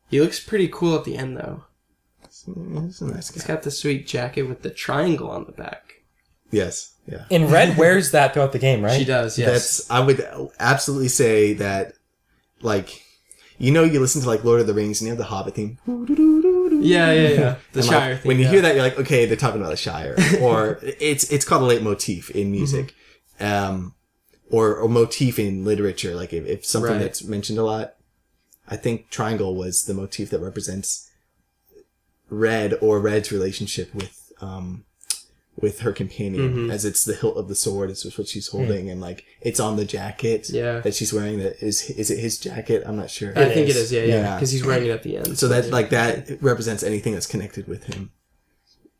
[0.09, 1.63] he looks pretty cool at the end though.
[2.23, 3.53] He's a nice He's guy.
[3.55, 6.03] got the sweet jacket with the triangle on the back.
[6.51, 7.25] Yes, yeah.
[7.29, 8.97] And Red wears that throughout the game, right?
[8.97, 9.49] She does, yes.
[9.77, 10.25] That's I would
[10.59, 11.93] absolutely say that,
[12.61, 13.03] like,
[13.59, 15.53] you know, you listen to like Lord of the Rings and you have the Hobbit
[15.55, 15.77] theme.
[16.81, 17.55] yeah, yeah, yeah.
[17.73, 18.49] The And, like, Shire when you yeah.
[18.51, 21.65] hear that, you're like, okay, they're talking about the Shire, or it's it's called a
[21.65, 22.93] leitmotif in music,
[23.39, 23.45] Mm-hmm.
[23.73, 23.95] um,
[24.49, 26.15] or or motif in literature.
[26.15, 26.99] Like if, if something Right.
[26.99, 27.95] that's mentioned a lot,
[28.67, 31.09] I think triangle was the motif that represents
[32.29, 34.85] Red or Red's relationship with um
[35.61, 36.71] with her companion, Mhm.
[36.71, 39.75] as it's the hilt of the sword is what she's holding, and like it's on
[39.77, 40.79] the jacket Yeah.
[40.81, 41.39] that she's wearing.
[41.39, 42.83] That is is it his jacket?
[42.85, 43.33] I'm not sure.
[43.35, 43.77] I It think it is.
[43.77, 44.35] is, yeah, yeah, Yeah.
[44.35, 45.37] because he's wearing it at the end.
[45.37, 45.71] so that yeah.
[45.71, 48.11] like that represents anything that's connected with him.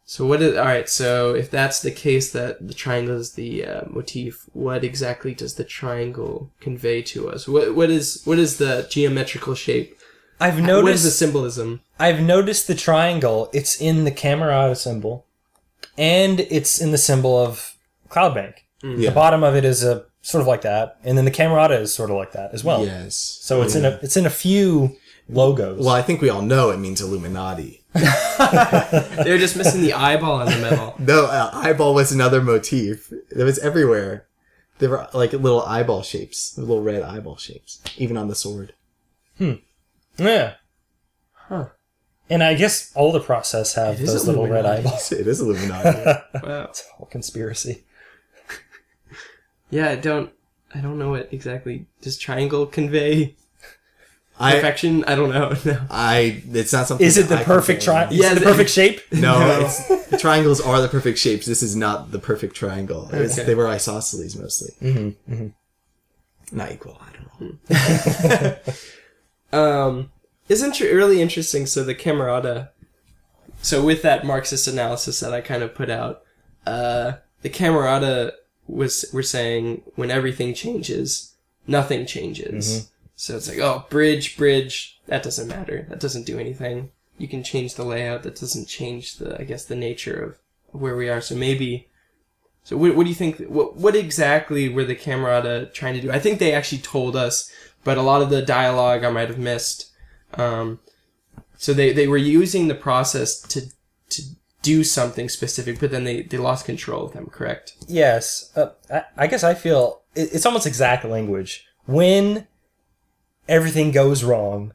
[0.06, 0.90] So what is all right?
[0.90, 5.54] So if that's the case, that the triangle is the uh, motif, what exactly does
[5.54, 7.48] the triangle convey to us?
[7.48, 9.96] What what is what is the geometrical shape?
[10.42, 11.04] I've noticed What is noticed.
[11.04, 11.82] the symbolism?
[12.00, 13.50] I've noticed the triangle.
[13.54, 15.26] It's in the Camerata symbol,
[16.00, 17.76] and it's in the symbol of
[18.10, 18.56] Cloudbank.
[18.82, 19.10] Yeah.
[19.10, 21.94] The bottom of it is a sort of like that, and then the Camerata is
[21.94, 22.86] sort of like that as well.
[22.86, 23.16] Yes.
[23.16, 24.96] So it's in a it's in a few
[25.28, 25.80] logos.
[25.80, 27.84] Well, I think we all know it means Illuminati.
[27.94, 30.96] They're just missing the eyeball in the middle.
[31.00, 33.12] No, uh, eyeball was another motif.
[33.12, 34.28] It was everywhere.
[34.78, 38.74] There were like little eyeball shapes, little red eyeball shapes, even on the sword.
[39.38, 39.54] Hmm.
[40.18, 40.54] Yeah.
[41.34, 41.68] Huh.
[42.30, 45.12] And I guess all the process have It is those little red eyeballs.
[45.22, 46.22] It is Illuminati.
[46.44, 46.66] Wow.
[46.70, 47.84] It's a whole conspiracy.
[49.72, 50.32] Yeah, I don't.
[50.74, 53.36] I don't know what exactly does triangle convey
[54.40, 55.04] I, perfection.
[55.06, 55.54] I don't know.
[55.66, 55.82] No.
[55.90, 57.06] I, it's not something.
[57.06, 58.16] Is it the I perfect triangle?
[58.16, 59.02] Yeah, Yeah, the the- perfect shape.
[59.12, 61.46] No, it's, triangles are the perfect shapes.
[61.46, 63.08] This is not the perfect triangle.
[63.14, 63.46] It's- Okay.
[63.48, 64.74] They were isosceles mostly.
[64.82, 65.48] Mm-hmm,
[66.56, 67.02] Not equal.
[67.02, 68.60] I don't
[69.52, 69.60] know.
[69.60, 70.12] Um,
[70.50, 71.66] isn't it really interesting?
[71.66, 72.70] So the camerata.
[73.62, 76.24] So with that Marxist analysis that I kind of put out,
[76.66, 78.34] uh, the camerata
[78.68, 81.34] was we're saying when everything changes,
[81.68, 82.90] nothing changes.
[83.16, 85.00] So it's like, oh, bridge, bridge.
[85.08, 85.86] That doesn't matter.
[85.90, 86.92] That doesn't do anything.
[87.18, 88.24] You can change the layout.
[88.24, 90.38] That doesn't change the, I guess, the nature of
[90.72, 91.20] where we are.
[91.20, 91.90] So maybe.
[92.64, 93.40] So what, what do you think?
[93.48, 96.12] What what exactly were the camerata trying to do?
[96.12, 97.52] I think they actually told us,
[97.84, 99.89] but a lot of the dialogue I might have missed.
[100.36, 100.80] Um,
[101.58, 103.62] so they, they were using the process to
[104.10, 104.22] to
[104.62, 107.28] do something specific, but then they, they lost control of them.
[107.28, 107.76] Correct?
[107.88, 111.66] Yes, uh, I, I guess I feel it, it's almost exact language.
[111.86, 112.48] When
[113.48, 114.74] everything goes wrong,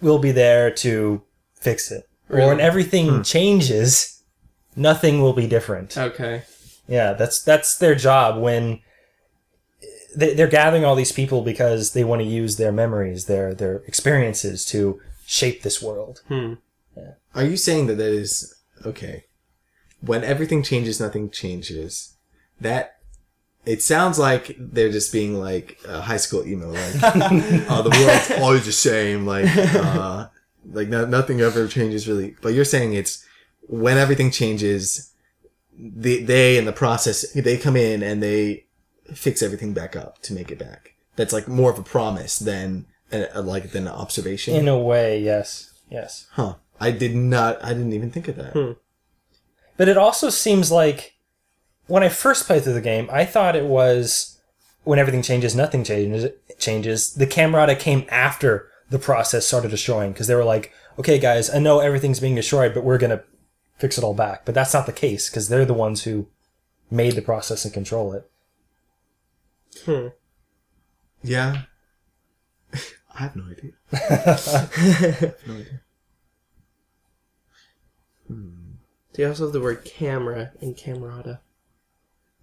[0.00, 1.22] we'll be there to
[1.54, 2.08] fix it.
[2.30, 2.62] Or when Really?
[2.62, 4.22] everything changes,
[4.76, 5.96] nothing will be different.
[5.96, 6.42] Okay.
[6.88, 8.80] Yeah, that's that's their job when
[10.16, 13.76] they, they're gathering all these people because they want to use their memories, their their
[13.86, 16.22] experiences to shape this world.
[16.28, 16.54] Hmm.
[17.34, 18.54] Are you saying that that is
[18.84, 19.24] okay?
[20.00, 22.16] When everything changes, nothing changes.
[22.60, 22.98] That
[23.66, 28.42] it sounds like they're just being like uh, high school emo, like uh, the world's
[28.42, 30.28] always the same, like uh,
[30.70, 32.36] like no, nothing ever changes really.
[32.42, 33.24] But you're saying it's
[33.62, 35.12] when everything changes,
[35.76, 38.66] they they in the process they come in and they
[39.12, 40.94] fix everything back up to make it back.
[41.16, 44.54] That's like more of a promise than a, like than an observation.
[44.54, 46.26] In a way, yes, yes.
[46.32, 46.54] Huh.
[46.80, 47.62] I did not.
[47.64, 48.52] I didn't even think of that.
[48.52, 48.72] Hmm.
[49.76, 51.14] But it also seems like
[51.86, 54.40] when I first played through the game, I thought it was
[54.84, 56.30] when everything changes, nothing changes.
[56.58, 57.14] Changes.
[57.14, 61.58] The camerata came after the process started destroying because they were like, "Okay, guys, I
[61.58, 63.22] know everything's being destroyed, but we're gonna
[63.78, 66.28] fix it all back." But that's not the case because they're the ones who
[66.90, 68.28] made the process and control it.
[69.84, 70.08] Hmm.
[71.22, 71.62] Yeah.
[73.14, 73.72] I have no idea.
[73.92, 75.80] I have no idea.
[79.14, 81.38] They also have the word camera in camerata.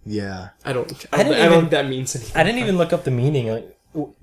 [0.04, 0.50] Yeah.
[0.64, 0.90] I don't.
[1.12, 2.36] I I, didn't don't, I don't think that means anything.
[2.36, 3.48] I didn't even look up the meaning.
[3.48, 3.78] Like,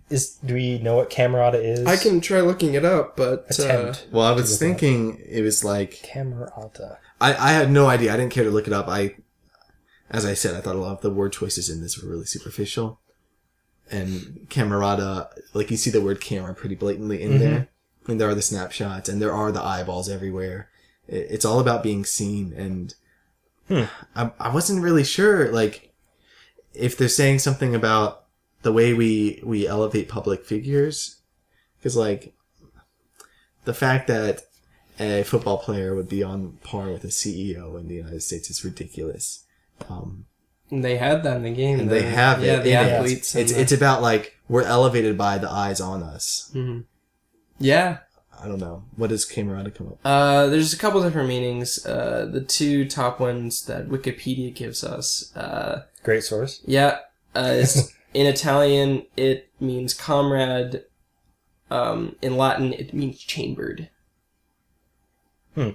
[0.09, 1.85] is do we know what camerata is?
[1.85, 4.07] I can try looking it up, but uh, attempt.
[4.11, 6.97] Well, I was look thinking it was like Camerata.
[7.21, 8.13] I, I had no idea.
[8.13, 8.87] I didn't care to look it up.
[8.87, 9.15] I,
[10.09, 12.25] as I said, I thought a lot of the word choices in this were really
[12.25, 12.99] superficial.
[13.91, 17.39] And camerata, like you see the word camera pretty blatantly in mm-hmm.
[17.39, 17.69] there.
[18.07, 20.69] And there are the snapshots and there are the eyeballs everywhere.
[21.07, 22.53] It's all about being seen.
[22.53, 22.93] And
[23.67, 23.83] hmm.
[24.15, 25.91] I, I wasn't really sure, like,
[26.73, 28.25] if they're saying something about
[28.61, 31.21] the way we, we elevate public figures.
[31.81, 32.33] Cause like,
[33.65, 34.41] the fact that
[34.99, 38.65] a football player would be on par with a CEO in the United States is
[38.65, 39.45] ridiculous.
[39.89, 40.25] Um,
[40.71, 41.79] they had that in the game.
[41.79, 42.63] and the- they have yeah, it.
[42.63, 43.35] the and athletes.
[43.35, 46.49] It's and it's about like we're elevated by the eyes on us.
[46.53, 46.83] the- Mhm.
[47.59, 47.97] Yeah,
[48.41, 49.99] I don't know what does Camerata come up.
[50.05, 51.85] Uh, there's a couple different meanings.
[51.85, 55.35] Uh, the two top ones that Wikipedia gives us.
[55.35, 56.61] Uh, Great source.
[56.65, 56.99] yeah,
[57.35, 57.63] uh,
[58.13, 60.83] in Italian it means comrade.
[61.71, 63.89] Um, in Latin it means chambered
[65.55, 65.71] Hmm.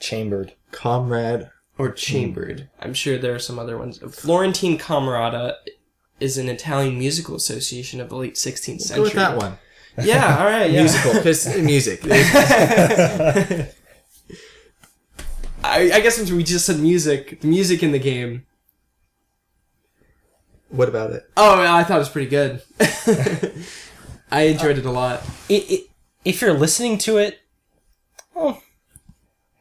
[0.00, 0.54] Chambered.
[0.72, 1.50] Comrade.
[1.78, 2.68] Or chambered.
[2.78, 2.84] Hmm.
[2.86, 3.98] I'm sure there are some other ones.
[3.98, 5.54] Florentine Camerata
[6.20, 9.02] is an Italian musical association of the late 16th Go century.
[9.04, 9.58] with that one.
[10.02, 10.80] Yeah, all right, yeah.
[10.82, 12.00] Musical, because music.
[15.64, 18.46] I, I guess since we just said music, the music in the game.
[20.68, 21.28] what about it?
[21.36, 22.62] Oh, I thought it was pretty good.
[24.30, 25.22] I enjoyed it a lot.
[25.48, 25.90] it, it,
[26.24, 27.40] if you're listening to it,
[28.34, 28.62] well,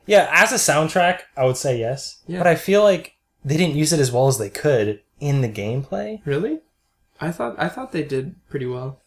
[0.07, 2.23] yeah, as a soundtrack, I would say yes.
[2.25, 2.39] Yeah.
[2.39, 5.49] But I feel like they didn't use it as well as they could in the
[5.49, 6.21] gameplay.
[6.25, 6.59] Really?
[7.19, 8.99] I thought I thought they did pretty well.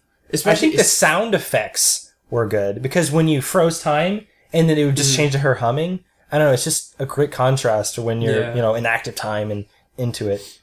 [0.47, 4.85] I think the sound effects were good because when you froze time and then it
[4.85, 5.17] would just mm.
[5.17, 8.41] change to her humming, I don't know, it's just a great contrast to when you're,
[8.41, 8.55] Yeah.
[8.55, 10.61] you know, in active time and into it.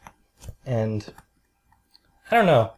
[0.66, 1.06] And
[2.32, 2.72] I don't know.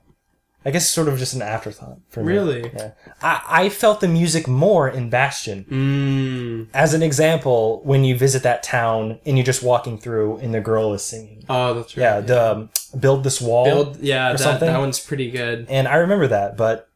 [0.66, 2.34] I guess it's sort of just an afterthought for me.
[2.34, 2.70] Really?
[2.76, 2.92] Yeah.
[3.22, 5.66] I, I felt the music more in Bastion.
[5.70, 6.68] Mm.
[6.74, 10.60] As an example, when you visit that town and you're just walking through and the
[10.60, 11.46] girl is singing.
[11.50, 12.04] Oh, that's right.
[12.04, 13.64] Yeah, the um, build this wall.
[13.66, 14.00] build.
[14.02, 14.68] Yeah, that, something?
[14.68, 15.66] that one's pretty good.
[15.70, 16.90] And I remember that, but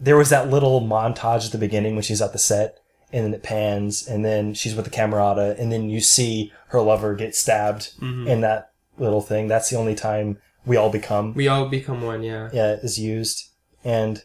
[0.00, 2.78] there was that little montage at the beginning when she's at the set,
[3.12, 6.80] and then it pans, and then she's with the camerata, and then you see her
[6.80, 8.26] lover get stabbed Mm-hmm.
[8.26, 9.48] in that little thing.
[9.48, 12.22] That's the only time "We all become." We all become one.
[12.22, 12.50] Yeah.
[12.52, 13.50] yeah, is used,
[13.84, 14.18] and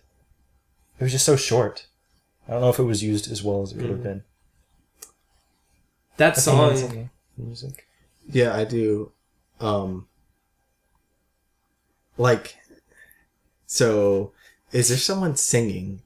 [1.00, 1.88] it was just so short.
[2.48, 4.24] I don't know if it was used as well as it could have been.
[6.18, 7.10] That song.
[7.38, 7.86] Music.
[8.30, 9.12] Yeah, I do.
[9.60, 10.08] Um,
[12.18, 12.58] like,
[13.66, 14.32] so
[14.72, 16.02] is there someone singing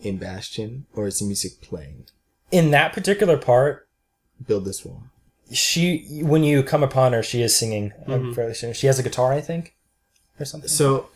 [0.00, 2.06] in Bastion, or is the music playing?
[2.50, 3.88] In that particular part,
[4.46, 5.02] Build this wall.
[5.50, 7.90] she when you come upon her, she is singing.
[7.90, 8.12] Mm-hmm.
[8.12, 9.74] I'm fairly sure she has a guitar, I think,
[10.38, 10.68] or something.
[10.68, 11.08] So,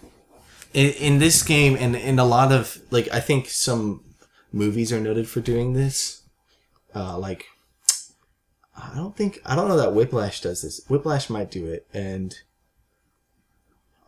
[0.73, 4.05] in, in this game, and in a lot of like, I think some
[4.53, 6.23] movies are noted for doing this.
[6.95, 7.47] Uh, like,
[8.77, 10.81] I don't think I don't know that Whiplash does this.
[10.89, 12.35] Whiplash might do it, and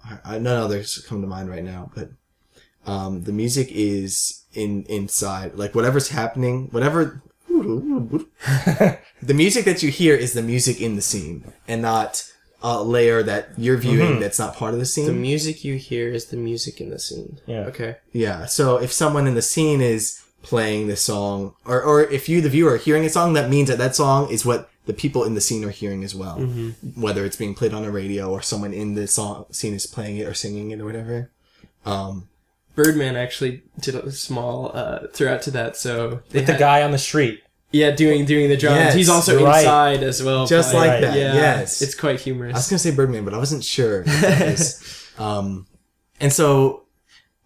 [0.04, 1.90] I, I none others come to mind right now.
[1.94, 2.10] But
[2.86, 7.22] um, the music is in inside, like whatever's happening, whatever.
[7.48, 8.98] the
[9.34, 12.30] music that you hear is the music in the scene, and not
[12.62, 15.06] a layer that you're viewing that's not part of the scene.
[15.06, 17.40] The music you hear is the music in the scene.
[17.46, 17.60] Yeah.
[17.66, 17.96] Okay.
[18.12, 18.46] Yeah.
[18.46, 22.48] So if someone in the scene is playing the song, or, or if you, the
[22.48, 25.34] viewer, are hearing a song, that means that that song is what the people in
[25.34, 26.36] the scene are hearing as well.
[26.96, 30.16] Whether it's being played on a radio or someone in the song scene is playing
[30.18, 31.30] it or singing it or whatever.
[31.84, 32.28] Um,
[32.74, 35.76] Birdman actually did a small uh, throughout to that.
[35.76, 37.42] So they With the guy on the street.
[37.72, 38.76] Yeah, doing doing the drums.
[38.76, 39.60] Yes, He's also right.
[39.60, 40.46] inside as well.
[40.46, 41.82] Just like that, Yeah, yes.
[41.82, 42.54] it's quite humorous.
[42.54, 44.02] I was gonna say Birdman, but I wasn't sure.
[44.02, 45.66] if that was- um,
[46.20, 46.84] and so,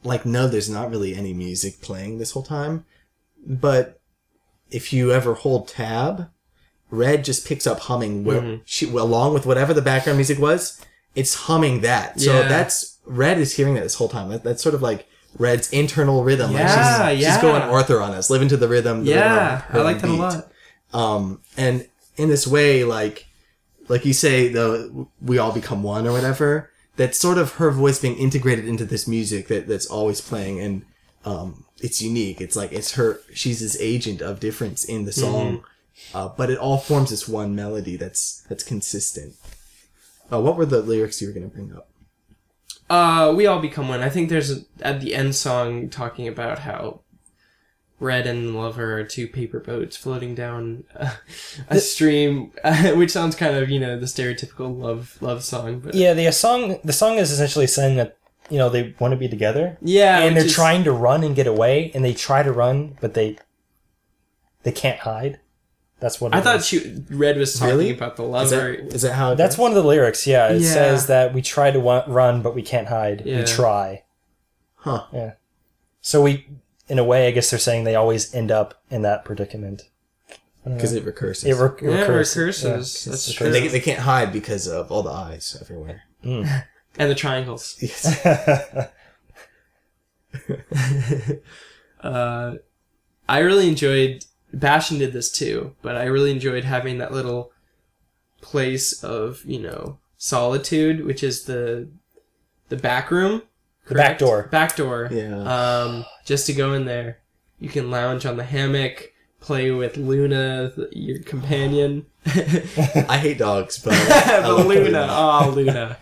[0.04, 2.84] like, no, there's not really any music playing this whole time.
[3.46, 4.00] But
[4.70, 6.28] if you ever hold tab,
[6.90, 10.80] Red just picks up humming where she, along with whatever the background music was.
[11.16, 12.20] It's humming that.
[12.20, 12.48] So Yeah.
[12.48, 14.28] that's Red is hearing that this whole time.
[14.28, 15.08] That, that's sort of like
[15.38, 16.52] Red's internal rhythm.
[16.52, 17.32] Yeah, like she's, yeah.
[17.32, 19.04] she's going Arthur on us, living to the rhythm.
[19.04, 20.18] the yeah, her I like that a beat.
[20.18, 20.52] lot.
[20.92, 23.26] Um, and in this way, like,
[23.88, 26.70] like you say, the we all become one or whatever.
[26.96, 30.82] That's sort of her voice being integrated into this music that that's always playing, and
[31.26, 32.40] um, it's unique.
[32.40, 33.20] It's like it's her.
[33.34, 35.62] She's this agent of difference in the song,
[36.14, 39.34] uh, but it all forms this one melody that's that's consistent.
[40.32, 41.88] Uh, what were the lyrics you were going to bring up?
[42.88, 44.00] Uh, we all become one.
[44.02, 47.00] I think there's a, at the end song talking about how
[47.98, 51.12] Red and Lover are two paper boats floating down a,
[51.68, 52.52] a stream,
[52.94, 56.78] which sounds kind of you know the stereotypical love love song, but Yeah, the song
[56.84, 58.18] the song is essentially saying that
[58.50, 61.34] you know they want to be together, yeah, and they're is- trying to run and
[61.34, 63.38] get away, and they try to run, but they
[64.62, 65.40] they can't hide.
[65.98, 66.66] That's what I it thought is.
[66.66, 67.90] she Red was talking Really?
[67.90, 68.68] about the Is lover.
[68.74, 69.32] is that how?
[69.32, 69.62] It That's goes?
[69.62, 70.26] one of the lyrics.
[70.26, 70.72] Yeah, it Yeah.
[70.72, 73.22] says that we try to wa- run, but we can't hide.
[73.24, 73.38] Yeah.
[73.38, 74.02] We try.
[74.76, 75.04] Huh.
[75.12, 75.32] Yeah.
[76.02, 76.46] So we,
[76.88, 79.84] in a way, I guess they're saying they always end up in that predicament.
[80.64, 81.44] Because it recurses.
[81.44, 82.64] It, rec- Yeah, recurs- recurses.
[82.64, 83.50] yeah, That's it's true.
[83.50, 86.02] they, they can't hide because of all the eyes everywhere.
[86.22, 86.48] and
[86.96, 87.76] the triangles.
[87.80, 88.88] Yes.
[92.02, 92.54] Uh,
[93.28, 94.24] I really enjoyed.
[94.58, 97.52] Bastion did this too, but I really enjoyed having that little
[98.40, 101.88] place of you know solitude, which is the
[102.68, 103.42] the back room,
[103.86, 104.48] The back door.
[104.50, 105.08] Back door.
[105.12, 105.42] Yeah.
[105.42, 107.18] Um, just to go in there,
[107.58, 112.06] you can lounge on the hammock, play with Luna, your companion.
[112.26, 115.98] I hate dogs, but, I but love Luna, oh Luna,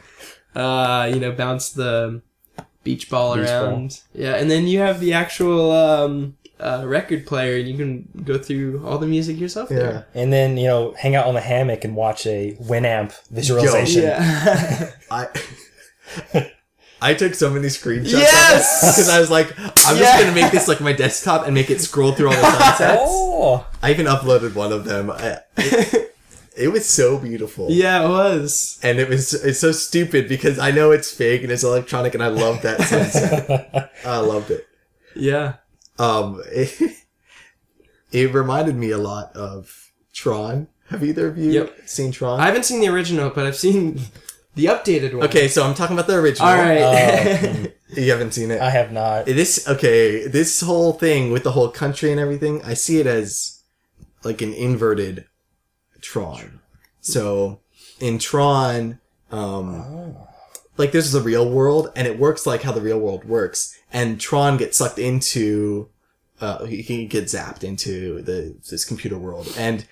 [0.54, 2.22] uh, you know, bounce the
[2.82, 4.00] beach ball Beach around.
[4.14, 8.38] Yeah, and then you have the actual um, uh, record player, and you can go
[8.38, 9.70] through all the music yourself.
[9.70, 9.76] Yeah.
[9.78, 10.06] there.
[10.14, 14.02] and then you know, hang out on the hammock and watch a Winamp visualization.
[14.04, 14.90] Yeah.
[15.10, 15.28] I
[17.02, 18.12] I took so many screenshots.
[18.12, 18.80] Yes!
[18.92, 20.02] because I was like, I'm Yeah.
[20.02, 23.02] just gonna make this like my desktop and make it scroll through all the sunsets.
[23.04, 25.10] Oh, I even uploaded one of them.
[25.10, 26.14] I, it,
[26.56, 27.66] it was so beautiful.
[27.70, 28.78] yeah, it was.
[28.82, 32.22] And it was it's so stupid because I know it's fake and it's electronic and
[32.22, 33.92] I love that sunset.
[34.06, 34.66] I loved it.
[35.16, 35.54] Yeah.
[35.98, 36.80] Um, it,
[38.12, 40.68] it reminded me a lot of Tron.
[40.90, 41.78] Have either of you Yep.
[41.86, 42.40] seen Tron?
[42.40, 44.00] I haven't seen the original, but I've seen
[44.54, 45.24] the updated one.
[45.28, 46.48] okay, so I'm talking about the original.
[46.48, 46.78] All right.
[46.80, 47.66] Oh,
[47.96, 48.60] You haven't seen it.
[48.60, 49.26] I have not.
[49.26, 53.62] this okay this whole thing with the whole country and everything i see it as
[54.24, 55.26] like an inverted
[56.00, 56.58] tron
[57.00, 57.60] so
[58.00, 58.98] in tron
[59.30, 60.16] um
[60.76, 63.78] like this is the real world and it works like how the real world works
[63.94, 65.88] and tron gets sucked into
[66.40, 69.86] uh he, gets zapped into the this computer world and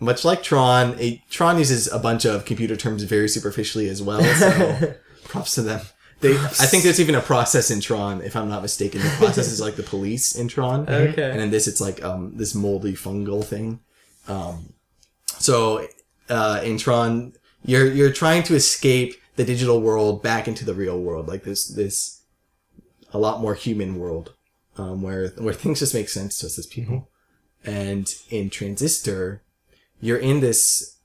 [0.00, 4.22] much like tron a, tron uses a bunch of computer terms very superficially as well
[4.22, 4.94] so
[5.24, 5.80] props to them
[6.20, 9.02] they, I think there's even a process in Tron, if I'm not mistaken.
[9.02, 10.86] The process is like the police in Tron.
[10.88, 11.30] Okay.
[11.30, 13.80] And in this, it's like um, this moldy fungal thing.
[14.26, 14.72] Um,
[15.38, 15.86] so
[16.30, 17.34] uh, in Tron,
[17.64, 21.68] you're you're trying to escape the digital world back into the real world, like this
[21.68, 22.15] this
[23.16, 24.34] a lot more human world,
[24.76, 27.08] um, where where things just make sense to us as people.
[27.64, 29.42] And in Transistor,
[30.00, 30.96] you're in this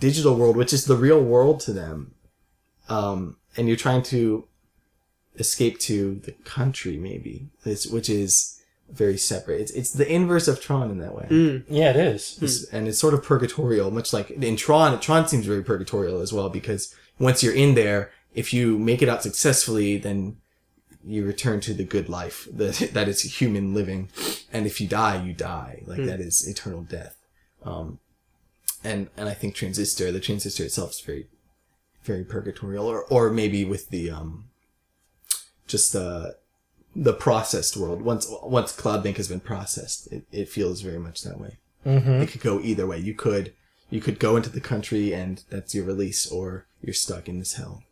[0.00, 2.14] digital world, which is the real world to them,
[2.88, 4.46] um, and you're trying to
[5.38, 9.60] escape to the country, maybe, it's, which is very separate.
[9.60, 11.26] It's it's the inverse of Tron in that way.
[11.28, 11.64] Mm.
[11.68, 12.36] Yeah, it is.
[12.36, 14.98] It's- and it's sort of purgatorial, much like in Tron.
[15.00, 19.08] Tron seems very purgatorial as well because once you're in there, if you make it
[19.08, 20.36] out successfully, then
[21.06, 24.08] you return to the good life that that is human living,
[24.52, 25.82] and if you die, you die.
[25.86, 27.16] Like that is eternal death.
[27.62, 27.98] Um,
[28.84, 31.26] and and I think Transistor, the Transistor itself, is very
[32.04, 34.44] very purgatorial, or or maybe with the um,
[35.66, 36.36] just the
[36.94, 38.02] the processed world.
[38.02, 42.22] Once once Cloudbank has been processed, it, it feels very much that way Mm-hmm.
[42.22, 42.98] it could go either way.
[42.98, 43.52] You could
[43.90, 47.54] you could go into the country and that's your release, or you're stuck in this
[47.54, 47.84] hell.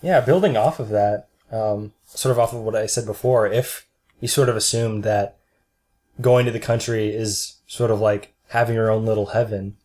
[0.00, 3.86] Yeah, building off of that, um, sort of off of what I said before, if
[4.20, 5.38] you sort of assumed that
[6.20, 9.76] going to the country is sort of like having your own little heaven,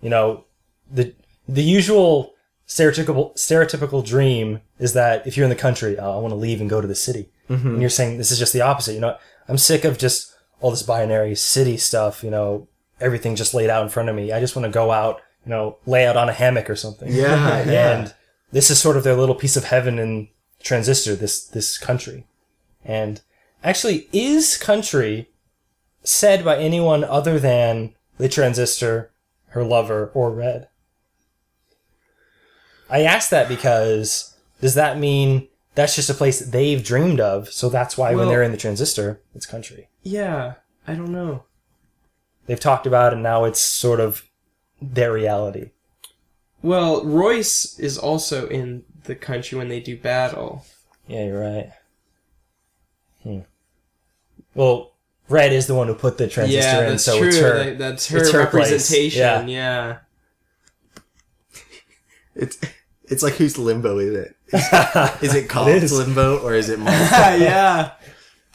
[0.00, 0.44] you know,
[0.90, 1.14] the
[1.48, 2.34] the usual
[2.66, 6.60] stereotypical stereotypical dream is that if you're in the country, oh, I want to leave
[6.60, 7.30] and go to the city.
[7.48, 7.68] Mm-hmm.
[7.68, 8.94] And you're saying this is just the opposite.
[8.94, 9.16] You know,
[9.48, 12.22] I'm sick of just all this binary city stuff.
[12.22, 12.68] You know,
[13.00, 14.32] everything just laid out in front of me.
[14.32, 17.12] I just want to go out, you know, lay out on a hammock or something.
[17.12, 17.98] Yeah, yeah.
[17.98, 18.14] and
[18.52, 20.28] this is sort of their little piece of heaven in
[20.66, 22.26] transistor this this country.
[22.84, 23.20] And
[23.62, 25.30] actually is country
[26.02, 29.10] said by anyone other than the transistor
[29.48, 30.68] her lover or red?
[32.90, 37.48] I ask that because does that mean that's just a place that they've dreamed of
[37.52, 39.88] so that's why when they're in the transistor it's country?
[40.02, 40.54] Yeah,
[40.86, 41.44] I don't know.
[42.46, 44.22] they've talked about it and now it's sort of
[44.80, 45.70] their reality.
[46.62, 50.64] Well, Royce is also in the country when they do battle.
[51.08, 51.70] Yeah, you're right.
[53.22, 53.38] Hmm.
[54.54, 54.92] Well,
[55.28, 57.28] Red is the one who put the transistor yeah, in, that's so true.
[57.28, 57.64] it's her.
[57.64, 58.70] That- that's her it's her place.
[58.70, 59.20] representation.
[59.20, 59.46] Yeah.
[59.46, 59.98] Yeah.
[62.38, 62.58] It's
[63.04, 64.36] it's like whose limbo is it?
[64.52, 65.90] Is, is it called is.
[65.90, 66.94] limbo or is it Mars?
[67.10, 67.92] yeah.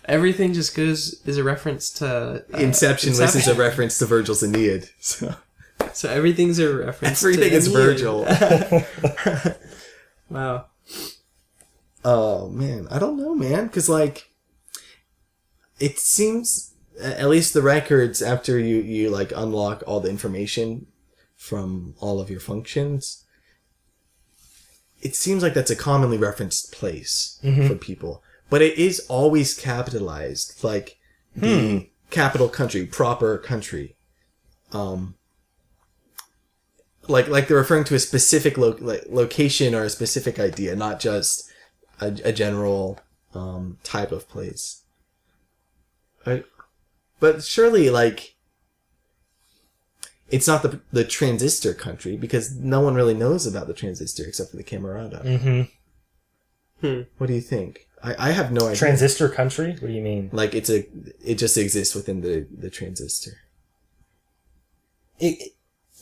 [0.06, 3.60] Everything just goes is a reference to uh, Inception, listens Inception.
[3.60, 4.88] a reference to Virgil's Aeneid.
[5.00, 5.34] So
[5.94, 7.24] So everything's a reference.
[7.24, 8.00] everything to is Aeneid.
[8.00, 8.26] Virgil.
[10.32, 10.68] Wow.
[12.04, 14.32] Oh man, I don't know, man, because like,
[15.80, 20.88] it seems at least the records after you you like unlock all the information
[21.36, 23.26] from all of your functions.
[25.02, 30.64] It seems like that's a commonly referenced place for people, but it is always capitalized,
[30.64, 30.98] like
[31.36, 33.98] the capital country, proper country.
[34.72, 35.16] Um,
[37.08, 41.00] like like they're referring to a specific lo- like, location or a specific idea, not
[41.00, 41.50] just
[42.00, 43.00] a, a general
[43.34, 44.84] um, type of place.
[46.26, 46.44] I,
[47.20, 48.36] but surely, like,
[50.30, 54.52] it's not the the transistor country because no one really knows about the transistor except
[54.52, 55.24] for the Camerata.
[55.24, 57.02] Mm-hmm.
[57.18, 57.88] What do you think?
[58.04, 58.78] I, I have no idea.
[58.78, 59.72] Transistor country?
[59.72, 60.30] What do you mean?
[60.34, 60.88] like it's a
[61.24, 63.38] it just exists within the the transistor.
[65.20, 65.54] It,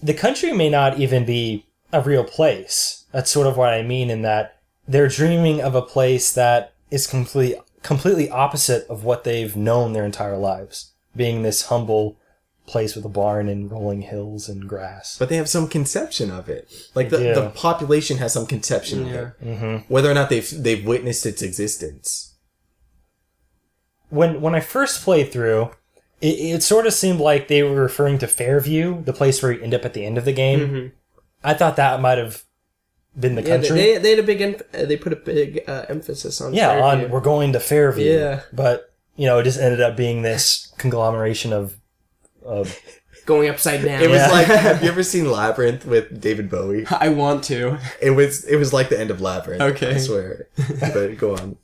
[0.01, 3.05] the country may not even be a real place.
[3.11, 7.07] That's sort of what I mean in that they're dreaming of a place that is
[7.07, 12.17] completely completely opposite of what they've known their entire lives, being this humble
[12.67, 15.17] place with a barn and rolling hills and grass.
[15.17, 16.69] But they have some conception of it.
[16.93, 17.33] Like the, Yeah.
[17.33, 19.91] the population has some conception of it, Mm-hmm.
[19.91, 22.35] whether or not they've they've witnessed its existence.
[24.09, 25.71] when when I first played through,
[26.21, 29.61] it, it sort of seemed like they were referring to Fairview, the place where you
[29.61, 30.59] end up at the end of the game.
[30.59, 30.91] Mhm.
[31.43, 32.43] I thought that might have
[33.17, 33.75] been the Yeah, country.
[33.77, 36.67] they, they had a big em- uh, they put a big uh, emphasis on yeah,
[36.79, 37.05] Fairview.
[37.05, 38.11] on we're going to Fairview.
[38.11, 38.41] Yeah.
[38.53, 41.75] but you know, it just ended up being this conglomeration of
[42.43, 42.77] of
[43.25, 44.01] going upside down.
[44.01, 44.29] It was Yeah.
[44.31, 46.85] like, have you ever seen Labyrinth with David Bowie?
[46.89, 47.77] I want to.
[48.01, 49.61] It was it was like the end of Labyrinth.
[49.61, 49.95] Okay.
[49.95, 50.47] I swear.
[50.81, 51.57] but go on.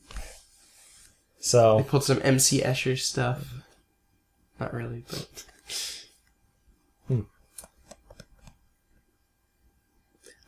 [1.40, 1.78] so.
[1.78, 3.46] They pulled some MC Escher stuff.
[4.60, 5.46] Not really, but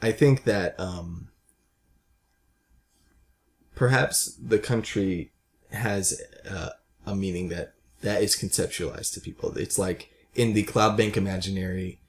[0.01, 1.29] I think that um,
[3.75, 5.31] perhaps the country
[5.71, 6.69] has uh,
[7.05, 9.57] a meaning that that is conceptualized to people.
[9.57, 11.99] It's like in the Cloudbank imaginary,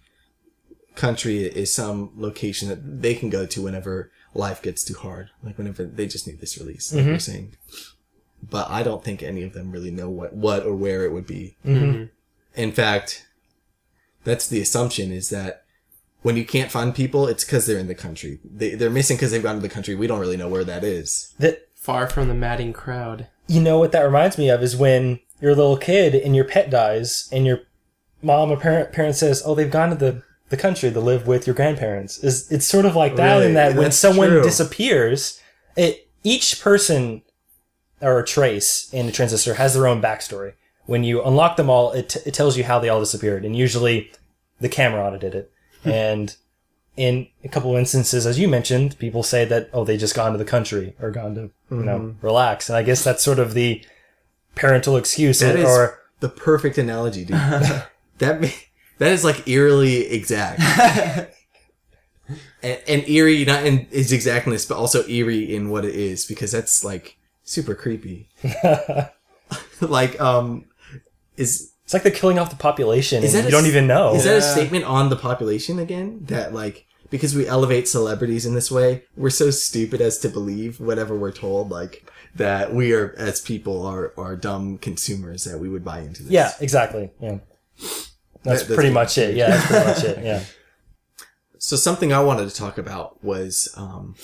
[0.95, 5.57] country is some location that they can go to whenever life gets too hard, like
[5.57, 7.57] whenever they just need this release, like you're saying.
[8.43, 11.27] But I don't think any of them really know what what or where it would
[11.27, 11.57] be.
[11.67, 12.11] mhm.
[12.55, 13.27] In fact,
[14.25, 15.65] that's the assumption is that
[16.23, 18.41] when you can't find people, it's because they're in the country.
[18.45, 19.95] They, they're missing because they've gone to the country.
[19.95, 21.33] We don't really know where that is.
[21.39, 23.29] That Far from the madding crowd.
[23.47, 26.45] you know what that reminds me of is when you're a little kid and your
[26.45, 27.61] pet dies and your
[28.21, 31.47] mom or parent parent says, "Oh, they've gone to the the country to live with
[31.47, 33.47] your grandparents." Is it's sort of like that Really?
[33.47, 34.43] in that when someone true.
[34.43, 35.41] disappears,
[35.77, 37.23] it each person
[38.01, 40.55] or a trace in the transistor has their own backstory.
[40.87, 43.55] When you unlock them all, it, t- it tells you how they all disappeared, and
[43.55, 44.11] usually
[44.61, 45.53] the Camerata did it.
[45.85, 46.35] and
[46.97, 50.33] in a couple of instances, as you mentioned, people say that oh, they just gone
[50.33, 51.41] to the country or gone to
[51.71, 52.27] you know Mm-hmm.
[52.27, 53.85] relax, and I guess that's sort of the
[54.57, 57.37] parental excuse That is or the perfect analogy, dude.
[58.19, 58.41] that
[58.99, 60.61] that is like eerily exact.
[62.63, 66.51] and, and eerie, not in its exactness, but also eerie in what it is, because
[66.53, 67.17] that's like
[67.49, 68.29] super creepy.
[69.81, 70.67] like, um,
[71.37, 73.87] is it's like they're killing off the population, Is and that you a don't even
[73.87, 74.15] know.
[74.15, 76.21] is that a statement on the population again?
[76.23, 80.81] That like because we elevate celebrities in this way, we're so stupid as to believe
[80.81, 85.69] whatever we're told, like that we are as people are are dumb consumers that we
[85.71, 86.33] would buy into this.
[86.33, 87.11] yeah, exactly.
[87.21, 87.39] Yeah,
[87.79, 88.11] that's,
[88.43, 88.95] that's pretty good.
[88.95, 89.35] much it.
[89.35, 90.25] Yeah, that's pretty much it.
[90.25, 90.45] Yeah.
[91.61, 94.15] So something I wanted to talk about was um,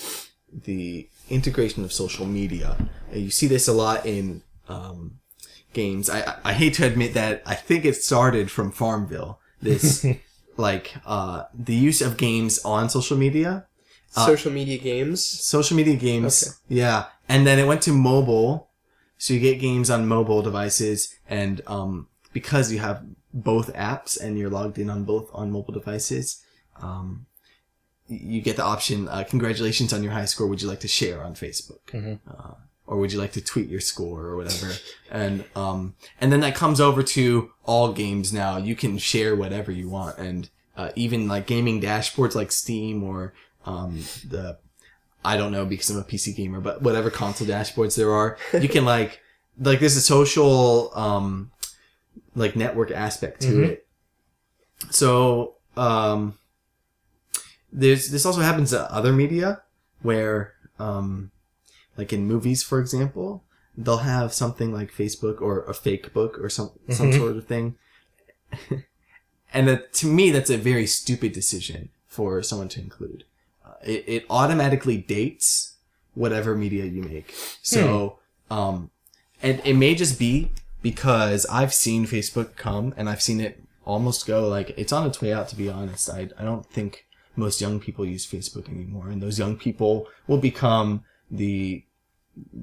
[0.53, 2.77] the integration of social media.
[3.13, 5.19] Uh, You see this a lot in um,
[5.73, 6.09] games.
[6.09, 9.39] I, I I hate to admit that I think it started from Farmville.
[9.61, 10.05] This
[10.57, 13.65] like uh, the use of games on social media,
[14.09, 15.19] Social media games.
[15.25, 16.35] social media games.
[16.43, 16.55] Okay.
[16.81, 18.69] Yeah, and then it went to mobile.
[19.17, 23.03] So you get games on mobile devices, and um, because you have
[23.33, 26.41] both apps and you're logged in on both on mobile devices,
[26.81, 27.34] um, y-
[28.07, 29.07] you get the option.
[29.07, 30.47] Uh, congratulations on your high score.
[30.47, 31.79] Would you like to share on Facebook?
[32.27, 32.53] Uh,
[32.87, 34.73] or would you like to tweet your score or whatever?
[35.09, 38.57] and um, and then that comes over to all games now.
[38.57, 43.33] You can share whatever you want, and uh, even like gaming dashboards like Steam or
[43.65, 44.57] um, the
[45.23, 48.69] I don't know because I'm a PC gamer, but whatever console dashboards there are, you
[48.69, 49.19] can like
[49.59, 51.51] like there's a social um
[52.35, 53.87] like network aspect to it.
[54.91, 56.37] So um
[57.81, 59.61] there's this also happens to other media
[60.01, 61.31] where um
[61.97, 63.43] like in movies for example,
[63.83, 67.17] they'll have something like Facebook or a fake book or some some Mhm.
[67.17, 67.75] sort of thing.
[69.53, 73.23] and that, to me that's a very stupid decision for someone to include
[73.83, 75.73] it, it automatically dates
[76.13, 77.33] whatever media you make.
[77.61, 78.19] So,
[78.49, 78.89] um,
[79.43, 80.49] and it may just be
[80.81, 85.21] because I've seen Facebook come and I've seen it almost go like it's on its
[85.21, 85.49] way out.
[85.49, 87.05] To be honest, I I don't think
[87.37, 91.83] most young people use Facebook anymore, and those young people will become the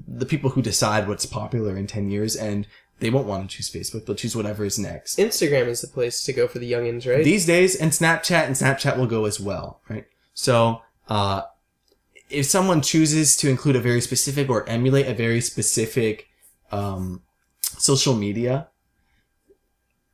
[0.07, 2.67] the people who decide what's popular in ten years, and
[2.99, 4.05] they won't want to choose Facebook.
[4.05, 7.23] They'll choose whatever is next Instagram is the place to go for the youngins, right?
[7.23, 11.41] these days and snapchat and snapchat will go as well right so uh
[12.29, 16.27] if someone chooses to include a very specific or emulate a very specific
[16.71, 17.21] um
[17.77, 18.67] social media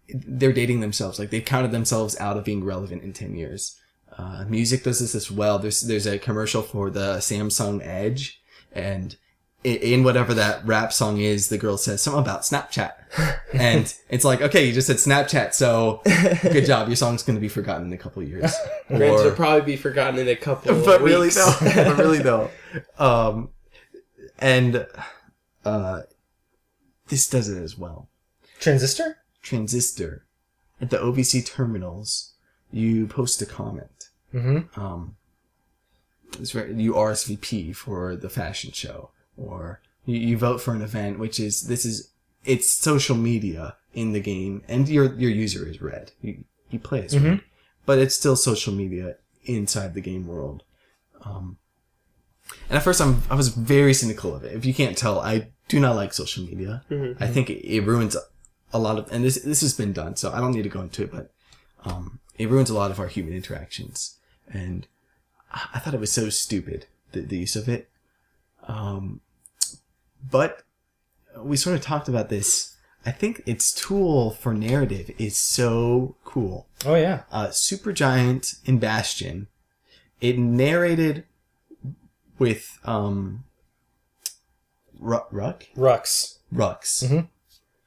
[0.09, 3.78] they're dating themselves like they've counted themselves out of being relevant in 10 years
[4.19, 8.41] uh, music does this as well there's there's a commercial for the samsung edge
[8.73, 9.15] and
[9.65, 12.93] i- in whatever that rap song is, the girl says something about Snapchat.
[13.53, 16.01] and it's like, okay, you just said Snapchat, so
[16.55, 16.87] good job.
[16.87, 18.53] Your song's going to be forgotten in a couple of years.
[18.87, 21.35] Granted, Or- will probably be forgotten in a couple of but really weeks.
[21.35, 21.53] though,
[21.83, 22.49] but really though.
[22.97, 23.49] Um,
[24.37, 24.85] and
[25.65, 26.01] uh,
[27.09, 28.07] this does it as well.
[28.59, 29.17] Transistor?
[29.41, 30.25] Transistor
[30.79, 32.33] at the OVC terminals,
[32.71, 33.98] you post a comment.
[34.33, 34.79] Mm-hmm.
[34.79, 35.15] um,
[36.39, 41.17] it's very, you RSVP for the fashion show, or you, you vote for an event,
[41.19, 42.11] which is this is
[42.45, 46.11] it's social media in the game, and your your user is red.
[46.21, 47.41] You you play as red,
[47.85, 49.15] but it's still social media
[49.45, 50.63] inside the game world.
[51.23, 51.57] Um,
[52.69, 54.53] and at first, I'm I was very cynical of it.
[54.53, 56.83] If you can't tell, I do not like social media.
[57.19, 58.15] I think it, it ruins
[58.71, 60.81] a lot of, and this this has been done, so I don't need to go
[60.81, 61.31] into it, but
[61.83, 64.17] um, it ruins a lot of our human interactions.
[64.51, 64.87] And
[65.51, 67.89] I thought it was so stupid the, the use of it.
[68.67, 69.21] Um,
[70.31, 70.63] but
[71.37, 72.75] we sort of talked about this.
[73.05, 76.67] I think its tool for narrative is so cool.
[76.85, 77.23] Oh yeah.
[77.31, 79.47] Uh, Supergiant in Bastion,
[80.21, 81.23] it narrated
[82.37, 83.45] with um,
[84.99, 86.39] Ru- Ruck Rucks.
[86.53, 87.27] Rucks, Mhm.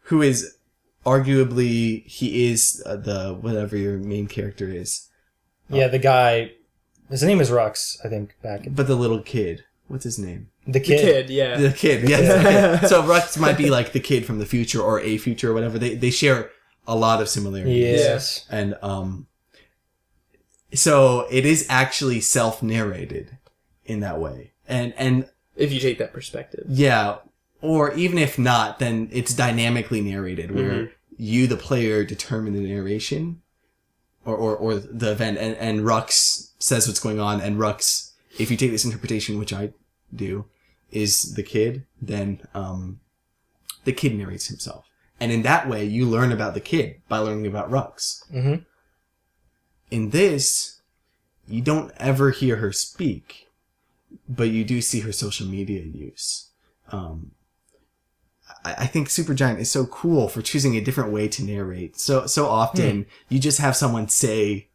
[0.04, 0.56] who is
[1.04, 5.08] arguably he is uh, the whatever your main character is,
[5.72, 6.52] Yeah, the guy.
[7.10, 8.34] His name is Rucks, I think.
[8.42, 9.64] Back but the little kid.
[9.88, 10.48] What's his name?
[10.66, 11.00] the The kid.
[11.00, 11.56] kid, yeah.
[11.58, 12.20] The kid, yes.
[12.20, 12.88] the kid.
[12.88, 15.78] So Rucks might be like the kid from the future or a future or whatever.
[15.78, 16.50] They they share
[16.86, 17.76] a lot of similarities.
[18.00, 18.46] Yes.
[18.50, 19.26] And um
[20.74, 23.36] so it is actually self-narrated
[23.84, 24.52] in that way.
[24.66, 26.64] And, and If you take that perspective.
[26.68, 27.16] yeah,
[27.60, 33.41] or even if not, then it's dynamically narrated where you, the player, determine the narration
[34.24, 38.50] or, or, or the event and, and Rucks says what's going on and Rucks, if
[38.50, 39.72] you take this interpretation, which I
[40.14, 40.46] do,
[40.90, 43.00] is the kid, then, um,
[43.84, 44.86] the kid narrates himself.
[45.18, 48.28] And in that way, you learn about the kid by learning about Rucks.
[48.30, 48.64] Mhm.
[49.90, 50.80] In this,
[51.46, 53.48] you don't ever hear her speak,
[54.28, 56.48] but you do see her social media use.
[56.90, 57.32] Um,
[58.64, 61.98] I, I think Supergiant is so cool for choosing a different way to narrate.
[61.98, 63.08] So so often hmm.
[63.28, 64.68] you just have someone say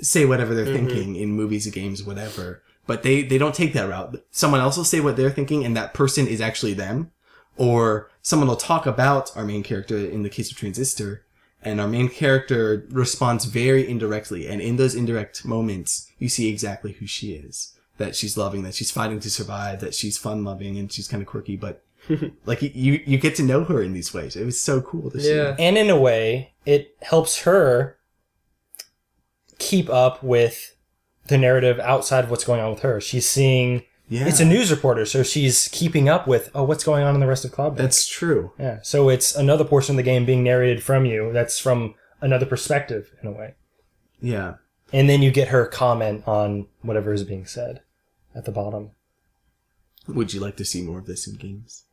[0.00, 0.86] say whatever they're mm-hmm.
[0.86, 2.62] thinking in movies, games, whatever.
[2.86, 4.22] But they they don't take that route.
[4.30, 7.10] Someone else will say what they're thinking, and that person is actually them.
[7.56, 11.24] Or someone will talk about our main character in the case of Transistor,
[11.62, 14.48] and our main character responds very indirectly.
[14.48, 17.70] And in those indirect moments, you see exactly who she is.
[17.96, 21.22] That she's loving, that she's fighting to survive, that she's fun loving, and she's kind
[21.22, 21.84] of quirky, but
[22.46, 24.36] like you you get to know her in these ways.
[24.36, 25.34] It was so cool to see.
[25.34, 25.56] Yeah.
[25.58, 27.98] And in a way, it helps her
[29.58, 30.76] keep up with
[31.28, 33.00] the narrative outside of what's going on with her.
[33.00, 34.26] She's seeing Yeah.
[34.26, 37.26] it's a news reporter, so she's keeping up with oh what's going on in the
[37.26, 37.76] rest of Cloud.
[37.76, 38.52] That's true.
[38.58, 38.80] yeah.
[38.82, 41.32] So it's another portion of the game being narrated from you.
[41.32, 43.54] That's from another perspective in a way.
[44.20, 44.54] Yeah.
[44.92, 47.80] And then you get her comment on whatever is being said
[48.34, 48.90] at the bottom.
[50.06, 51.83] Would you like to see more of this in games?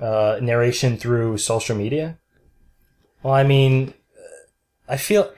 [0.00, 2.18] Uh, narration through social media.
[3.22, 5.32] Well, I mean, uh, I feel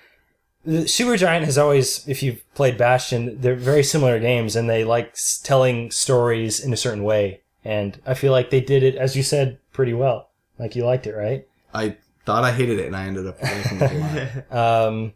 [0.65, 5.17] the Supergiant has always, if you've played Bastion, they're very similar games, and they like
[5.43, 7.43] telling stories in a certain way.
[7.65, 10.31] And I feel like they did it, as you said, pretty well.
[10.59, 11.47] Like you liked it, right?
[11.73, 11.97] I
[12.27, 14.89] thought I hated it, and I ended up liking it a lot.
[14.89, 15.15] Um,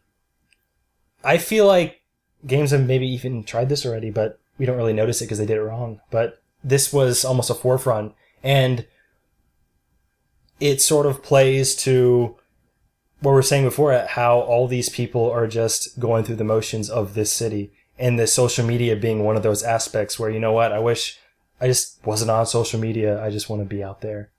[1.24, 2.00] I feel like
[2.46, 5.46] games have maybe even tried this already, but we don't really notice it because they
[5.46, 6.00] did it wrong.
[6.10, 8.86] But this was almost a forefront, and
[10.62, 12.36] it sort of plays to
[13.20, 16.88] what we were saying before how all these people are just going through the motions
[16.88, 20.52] of this city, and the social media being one of those aspects where you know
[20.52, 21.18] what I wish
[21.60, 23.22] I just wasn't on social media.
[23.22, 24.30] I just want to be out there.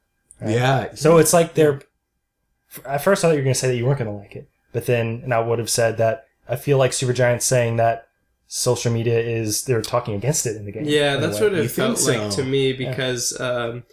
[0.45, 0.95] Yeah.
[0.95, 1.81] So it's like they're.
[2.85, 4.35] At first, I thought you were going to say that you weren't going to like
[4.35, 7.75] it, but then, and I would have said that I feel like Super Supergiant's saying
[7.75, 8.07] that
[8.47, 10.85] social media is they're talking against it in the game.
[10.85, 13.83] Yeah, that's what it think felt like to me because um,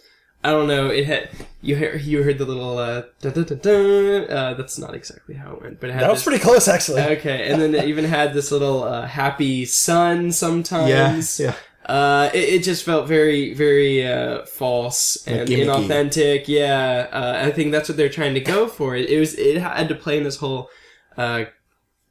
[0.43, 0.87] I don't know.
[0.89, 1.29] It had
[1.61, 5.53] you heard you heard the little uh, dun, dun, dun, uh that's not exactly how
[5.53, 7.01] it went, but it had That was this- pretty close, actually.
[7.17, 7.47] okay.
[7.49, 11.39] And then it even had this little uh, happy sun sometimes.
[11.39, 11.53] Yeah.
[11.85, 15.65] Uh, it, it just felt very, very uh, false and gimmicky.
[15.87, 16.47] inauthentic.
[16.47, 18.95] Yeah, uh, I think that's what they're trying to go for.
[18.95, 20.69] It, it was it had to play in this whole,
[21.17, 21.45] uh,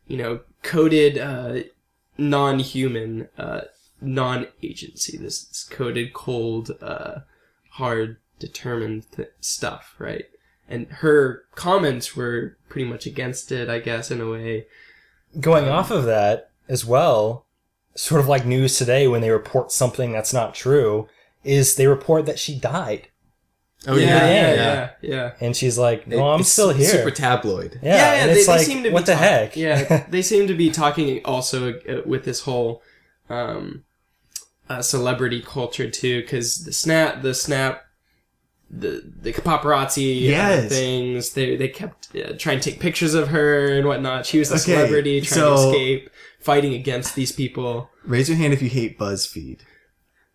[0.08, 1.60] you know, coded uh,
[2.18, 3.62] non-human, uh,
[4.00, 5.16] non-agency.
[5.16, 7.20] This, this coded, cold, uh,
[7.70, 10.24] hard, determined th- stuff, right?
[10.68, 14.66] And her comments were pretty much against it, I guess, in a way.
[15.38, 17.46] Going off of that as well,
[17.94, 21.08] sort of like news today when they report something that's not true,
[21.44, 23.08] is they report that she died.
[23.86, 25.32] Oh yeah, yeah, yeah, yeah.
[25.40, 26.86] And she's like, no, I'm It's still here.
[26.86, 27.80] Super tabloid.
[27.82, 28.22] yeah, yeah.
[28.22, 29.56] and it's like, what the talk- heck?
[29.56, 32.82] yeah, they seem to be talking also uh, with this whole
[33.30, 33.84] um,
[34.68, 37.84] uh, celebrity culture too, because the snap, the snap,
[38.70, 40.68] the the paparazzi Yes.
[40.70, 41.30] things.
[41.30, 44.26] They they kept uh, trying to take pictures of her and whatnot.
[44.26, 46.10] She was a Okay, celebrity trying so- to escape,
[46.40, 47.90] fighting against these people.
[48.04, 49.60] Raise your hand if you hate BuzzFeed.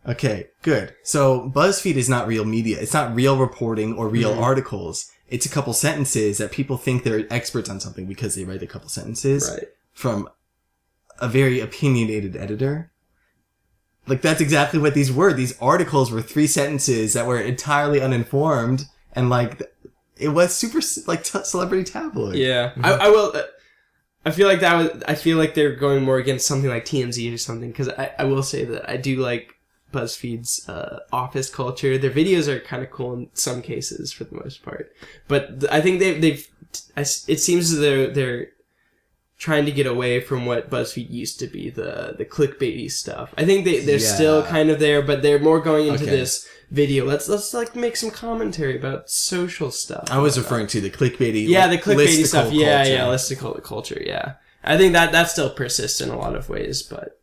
[0.07, 0.93] Okay, good.
[1.01, 2.77] So BuzzFeed is not real media.
[2.79, 5.09] It's not real reporting or real articles.
[5.27, 8.67] It's a couple sentences that people think they're experts on something because they write a
[8.67, 9.69] couple sentences Right.
[9.93, 10.29] from
[11.19, 12.91] a very opinionated editor.
[14.07, 15.33] Like that's exactly what these were.
[15.33, 19.61] These articles were three sentences that were entirely uninformed and like
[20.17, 22.35] it was super like t- celebrity tabloid.
[22.35, 23.31] Yeah, I, I will.
[23.35, 23.43] Uh,
[24.25, 25.03] I feel like that was.
[25.07, 28.23] I feel like they're going more against something like TMZ or something because I, I
[28.25, 29.53] will say that I do like
[29.91, 31.97] BuzzFeed's uh, office culture.
[31.97, 34.91] Their videos are kind of cool in some cases for the most part,
[35.27, 36.47] but th- I think they've they've.
[36.97, 38.47] I s- It seems as though they're
[39.45, 43.31] trying to get away from what BuzzFeed used to be the the clickbaity stuff.
[43.37, 46.17] I think they they're still kind of there, but they're more going into Okay.
[46.17, 47.05] this video.
[47.05, 50.07] Let's let's like make some commentary about social stuff.
[50.09, 51.47] I was referring to the clickbaity.
[51.47, 52.51] Yeah, the clickbaity stuff.
[52.51, 52.91] Yeah, culture.
[52.91, 54.01] yeah, listicle culture.
[54.03, 57.21] Yeah, I think that that still persists in a lot of ways, but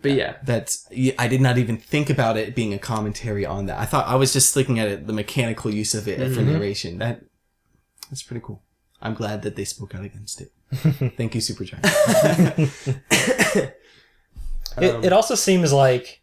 [0.00, 3.78] but yeah, that's I did not even think about it being a commentary on that.
[3.78, 6.52] I thought I was just looking at it the mechanical use of it for mm-hmm.
[6.52, 6.98] narration.
[6.98, 7.20] That
[8.08, 8.62] that's pretty cool.
[9.02, 10.50] I'm glad that they spoke out against it.
[11.16, 11.82] Thank you, Supergiant.
[14.76, 16.20] It, Um, it also seems like,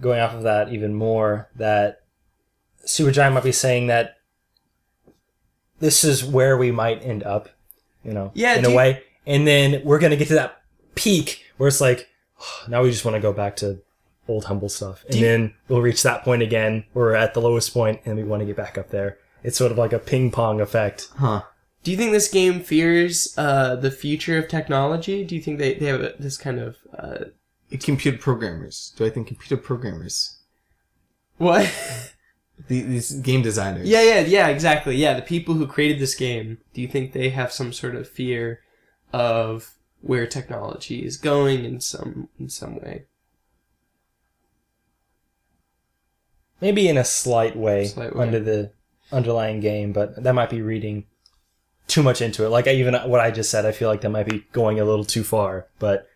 [0.00, 2.02] going off of that even more, that
[2.86, 4.18] Supergiant might be saying that
[5.78, 7.48] this is where we might end up,
[8.04, 9.02] you know, Yeah, in a you- way.
[9.26, 10.60] And then we're going to get to that
[10.94, 12.06] peak where it's like,
[12.68, 13.80] now we just want to go back to
[14.28, 15.02] old humble stuff.
[15.06, 16.84] And you- then we'll reach that point again.
[16.92, 19.16] We're at the lowest point and we want to get back up there.
[19.42, 21.08] It's sort of like a ping pong effect.
[21.16, 21.42] Huh.
[21.86, 25.24] Do you think this game fears uh, the future of technology?
[25.24, 27.26] Do you think they, they have a, this kind of uh,
[27.78, 28.92] Computer programmers.
[28.96, 30.36] Do I think computer programmers?
[31.36, 31.72] what?
[32.68, 33.86] The- These game designers.
[33.86, 34.96] yeah, yeah, yeah, exactly.
[34.96, 36.58] Yeah, the people who created this game.
[36.74, 38.62] Do you think they have some sort of fear
[39.12, 43.04] of where technology is going in some in some way?
[46.60, 48.22] Maybe in a slight way, Slight way.
[48.26, 48.72] under the
[49.12, 51.04] underlying game, but that might be reading
[51.86, 52.48] too much into it.
[52.48, 54.84] Like I, even what I just said, I feel like that might be going a
[54.84, 55.66] little too far.
[55.78, 56.08] But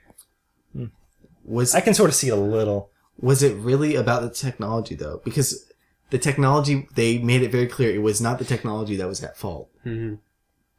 [1.44, 2.90] Was I can sort of see it a little.
[3.18, 5.20] was it really about the technology though?
[5.24, 5.64] Because
[6.10, 9.36] the technology they made it very clear it was not the technology that was at
[9.36, 9.68] fault.
[9.84, 10.14] hmm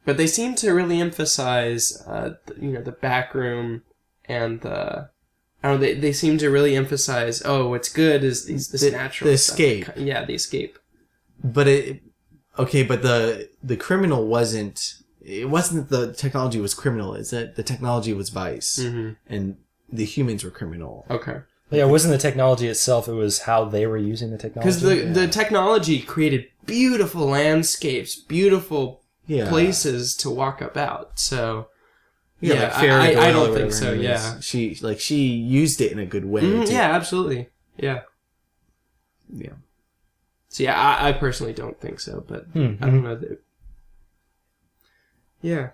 [0.04, 3.82] But they seem to really emphasize, uh, you know, the back room
[4.26, 5.10] and the.
[5.64, 5.86] I don't know.
[5.86, 7.40] They, they seem to really emphasize.
[7.44, 9.54] Oh, what's good is these this The- natural the stuff.
[9.58, 9.88] escape.
[9.96, 10.76] Yeah, the escape.
[11.44, 12.02] But it
[12.58, 17.54] okay, but the the criminal wasn't it wasn't that the technology was criminal, it's that
[17.56, 19.56] the technology was vice hmm and
[19.92, 21.06] the humans were criminal.
[21.10, 21.38] Okay.
[21.70, 24.68] Yeah, it wasn't the technology itself; it was how they were using the technology.
[24.68, 25.12] Because the yeah.
[25.12, 29.48] the technology created beautiful landscapes, beautiful Yeah.
[29.48, 31.18] places to walk about.
[31.18, 31.68] So
[32.40, 34.40] Yeah, Yeah, like I- I- I don't think so, yeah.
[34.40, 35.18] She like she
[35.60, 36.40] used it in a good way.
[36.42, 37.48] To- yeah, absolutely.
[37.78, 38.00] Yeah.
[39.32, 39.54] Yeah.
[40.52, 43.40] So yeah, I, I personally don't think so, but Hmm, I don't know that.
[45.40, 45.70] Yeah.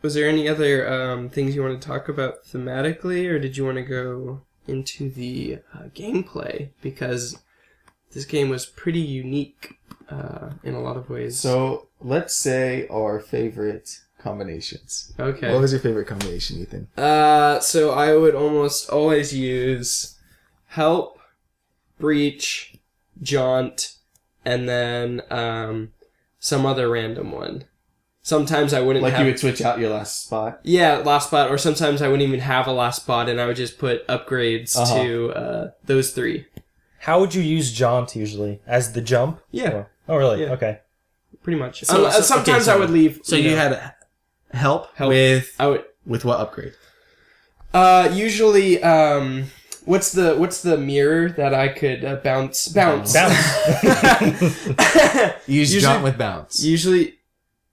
[0.00, 3.66] Was there any other um, things you want to talk about thematically, or did you
[3.66, 6.70] want to go into the uh, gameplay?
[6.80, 7.36] Because
[8.12, 9.78] this game was pretty unique
[10.08, 11.38] uh, in a lot of ways.
[11.38, 15.12] So let's say our favorite combinations.
[15.20, 15.52] okay.
[15.52, 16.88] What was your favorite combination, Ethan?
[16.96, 20.18] Uh, so I would almost always use
[20.68, 21.19] help,
[22.00, 22.74] breach,
[23.22, 23.94] jaunt,
[24.44, 25.92] and then um,
[26.38, 27.64] some other random one.
[28.22, 30.60] Sometimes I wouldn't Like have you would switch out your last spot.
[30.62, 33.56] yeah last spot, or sometimes I wouldn't even have a last spot, and I would
[33.56, 35.02] just put upgrades Uh-huh.
[35.02, 36.46] to uh, those three.
[37.00, 39.40] how would you use jaunt usually as the jump?
[39.50, 40.42] Yeah, Or- oh, really?
[40.42, 40.52] Yeah.
[40.52, 40.80] Okay.
[41.42, 41.82] pretty much.
[41.84, 43.20] So- Um, so- sometimes okay, so- I would leave.
[43.22, 43.94] So you know, had
[44.52, 45.08] help, Help.
[45.08, 46.74] with I would with what upgrade?
[47.72, 49.44] uh, usually um,
[49.84, 53.36] what's the what's the mirror that I could uh, bounce bounce Bounce.
[55.46, 56.62] Use Usually- jaunt with bounce.
[56.62, 57.14] Usually,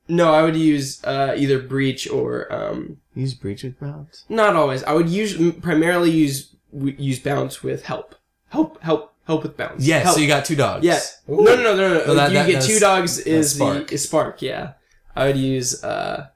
[0.08, 4.26] no, I would use uh, either breach or um, Use breach with bounce.
[4.30, 4.84] not always.
[4.84, 8.16] I would use primarily use w- use bounce with help,
[8.50, 9.86] help, help, help with bounce.
[9.86, 10.04] Yes.
[10.04, 10.16] help.
[10.16, 10.86] So you got two dogs.
[10.86, 11.00] yeah.
[11.30, 11.44] Ooh.
[11.44, 12.06] No, no, no, no, no.
[12.06, 13.88] No, that- you that- get two dogs is spark.
[13.88, 14.42] the is spark.
[14.42, 14.74] Yeah,
[15.16, 16.28] I would use uh,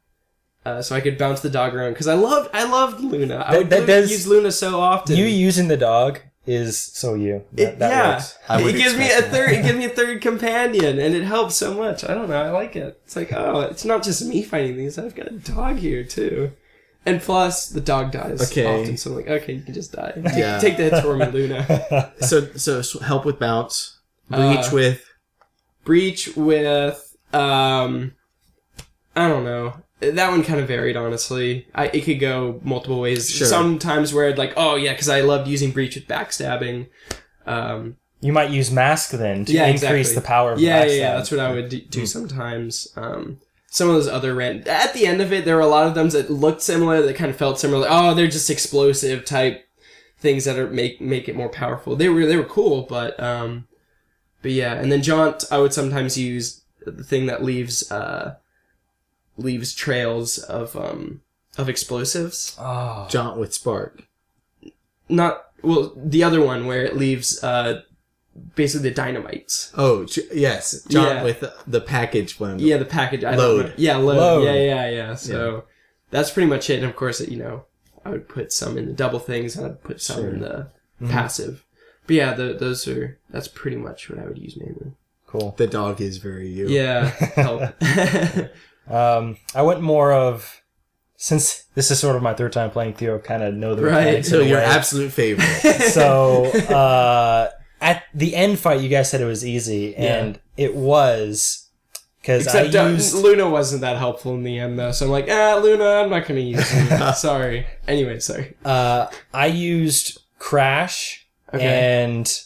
[0.66, 3.44] uh, so I could bounce the dog around because I loved I loved Luna.
[3.48, 5.16] I That- would that lu- does- use Luna so often.
[5.16, 7.44] you using the dog is so you.
[7.54, 8.38] That, It- that yeah, works.
[8.68, 9.32] It gives me a that.
[9.32, 9.52] third.
[9.52, 12.04] It gives me a third companion, and it helps so much.
[12.04, 12.42] I don't know.
[12.42, 13.00] I like it.
[13.06, 14.98] It's like, oh, it's not just me fighting these.
[14.98, 16.52] I've got a dog here too,
[17.06, 18.66] and plus the dog dies Okay.
[18.66, 18.98] often.
[18.98, 20.14] So I'm like, okay, you can just die.
[20.16, 20.58] Take, Yeah.
[20.60, 22.12] take the hits for me, Luna.
[22.22, 23.98] So so help with bounce.
[24.30, 25.06] Breach Uh, with
[25.86, 28.14] Breach with um,
[29.16, 29.74] I don't know.
[30.02, 31.68] That one kind of varied, honestly.
[31.76, 33.30] I it could go multiple ways.
[33.30, 33.48] Sure.
[33.48, 36.88] Sometimes where I'd like, oh yeah, because I loved using breach with backstabbing.
[37.46, 40.16] Um, You might use mask then to Yeah, increase exactly.
[40.16, 42.88] the power of yeah, yeah, yeah, that's what I would do, do sometimes.
[42.96, 45.88] Um, some of those other ran at the end of it, there were a lot
[45.88, 47.88] of them that looked similar, that kind of felt similar.
[47.90, 49.66] oh, they're just explosive type
[50.20, 51.96] things that are make make it more powerful.
[51.96, 53.68] They were they were cool, but um,
[54.42, 54.74] but yeah.
[54.74, 58.36] And then jaunt, I would sometimes use the thing that leaves uh
[59.42, 61.22] leaves trails of um
[61.58, 62.56] of explosives.
[62.60, 63.08] Oh.
[63.10, 64.08] jaunt with spark.
[65.10, 67.82] Not well, the other one where it leaves uh
[68.56, 69.72] basically the dynamites.
[69.78, 71.24] Oh j- yes, jaunt Yeah.
[71.24, 72.60] with the package one.
[72.60, 73.24] Yeah, the package.
[73.24, 73.58] I Load.
[73.62, 73.76] Don't know.
[73.78, 74.18] Yeah, load.
[74.18, 74.44] Load.
[74.46, 75.16] Yeah, yeah, yeah.
[75.16, 75.66] So
[76.10, 76.76] that's pretty much it.
[76.80, 77.66] And of course, you know,
[78.06, 80.30] I would put some in the double things, and I'd put some Sure.
[80.30, 80.68] in the
[81.02, 81.12] Mm-hmm.
[81.14, 81.66] passive.
[82.06, 84.94] But yeah, the, those are that's pretty much what I would use mainly.
[85.28, 85.56] Cool.
[85.58, 86.68] The dog is very you.
[86.68, 87.06] Yeah,
[87.36, 87.62] help.
[88.92, 90.62] Um, I went more of
[91.18, 94.26] since this is sort of my third time playing Theo, kind of know the Right.
[94.26, 94.66] So your way.
[94.66, 95.46] absolute favorite.
[95.94, 97.50] so uh,
[97.80, 101.68] at the end fight, you guys said it was easy, and it was
[102.22, 104.92] because I Except uh, used Luna wasn't that helpful in the end, though.
[104.92, 107.14] So I'm like, ah, Luna, I'm not gonna use Luna.
[107.18, 107.68] sorry.
[107.88, 108.56] Anyway, sorry.
[108.66, 111.64] uh, I used Crash Okay.
[112.04, 112.42] and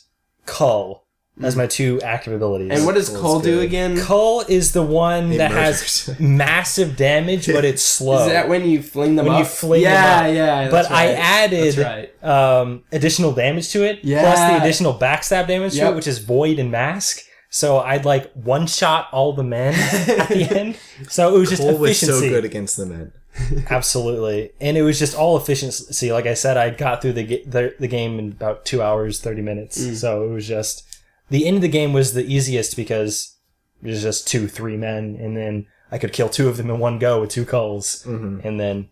[0.45, 1.04] Cull
[1.43, 2.69] as my two active abilities.
[2.71, 3.65] And what does Cool's Cull do good.
[3.65, 3.97] again?
[3.99, 6.05] Cull is the one It that murders.
[6.07, 8.25] has massive damage, but it's slow.
[8.25, 9.39] Is that when you fling them When up?
[9.39, 10.33] you fling them yeah, up.
[10.33, 10.65] yeah.
[10.69, 11.17] but that's I right.
[11.17, 12.61] added That's right.
[12.61, 14.57] um, additional damage to it, plus Yeah.
[14.57, 15.91] the additional backstab damage to Yep.
[15.91, 17.21] it, which is Void and Mask.
[17.49, 19.73] So I'd like one shot all the men
[20.19, 20.75] at the end.
[21.09, 22.27] So it was just Cull was efficiency.
[22.27, 23.11] so good against the men.
[23.69, 26.11] Absolutely, and it was just all efficiency.
[26.11, 29.19] Like I said, I got through the ga- the, the game in about two hours
[29.19, 29.77] thirty minutes.
[29.81, 29.95] Mm.
[29.95, 30.83] So it was just
[31.29, 33.35] the end of the game was the easiest because
[33.81, 36.99] there's just two three men, and then I could kill two of them in one
[36.99, 38.45] go with two Culls, Mm-hmm.
[38.47, 38.89] and then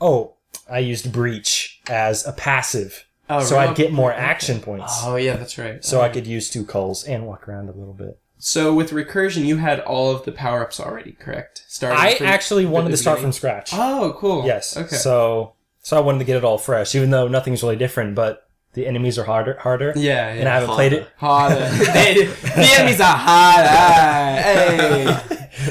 [0.00, 0.34] oh,
[0.70, 3.58] I used breach as a passive, Oh, so?
[3.58, 5.00] I'd get more action points.
[5.02, 5.82] Oh yeah, that's right.
[5.84, 8.18] So I could use two Culls and walk around a little bit.
[8.38, 11.62] So with recursion, you had all of the power ups already, correct?
[11.68, 13.32] Starting I from actually wanted to start beginning?
[13.32, 13.70] from scratch.
[13.72, 14.44] Oh, cool.
[14.44, 14.76] Yes.
[14.76, 14.96] Okay.
[14.96, 18.14] So so I wanted to get it all fresh, even though nothing's really different.
[18.16, 18.41] But
[18.74, 19.92] the enemies are harder, harder.
[19.96, 21.08] yeah, And I haven't played it.
[21.16, 21.68] Harder.
[21.92, 24.42] they, the enemies are harder.
[24.42, 25.06] Hey.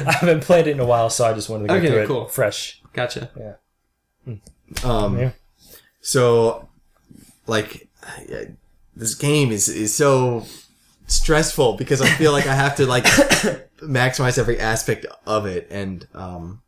[0.07, 2.07] I haven't played it in a while, so I just wanted to go Okay, through
[2.07, 2.25] cool.
[2.25, 2.81] it fresh.
[2.93, 3.29] Gotcha.
[3.37, 4.35] Yeah.
[4.83, 5.31] Um, Yeah.
[6.01, 6.69] So,
[7.47, 7.87] like,
[8.27, 8.45] yeah,
[8.95, 10.45] this game is is so
[11.07, 13.03] stressful because I feel like I have to like
[13.83, 16.61] maximize every aspect of it, and um,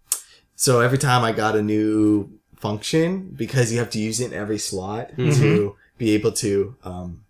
[0.55, 4.38] so every time I got a new function, because you have to use it in
[4.38, 7.24] every slot to be able to um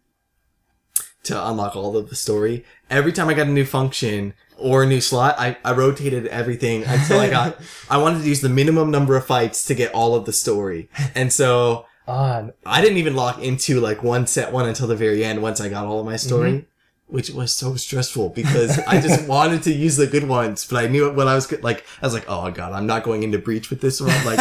[1.23, 2.65] to unlock all of the story.
[2.89, 6.83] Every time I got a new function or a new slot, I, I rotated everything
[6.83, 7.57] until I got
[7.89, 10.89] I wanted to use the minimum number of fights to get all of the story.
[11.15, 15.23] And so Ah, I didn't even lock into like one set one until the very
[15.23, 16.65] end once I got all of my story.
[17.07, 20.87] Which was so stressful because I just wanted to use the good ones, but I
[20.87, 23.69] knew when I was like, I was like, oh god, I'm not going into breach
[23.69, 24.25] with this one.
[24.25, 24.39] Like,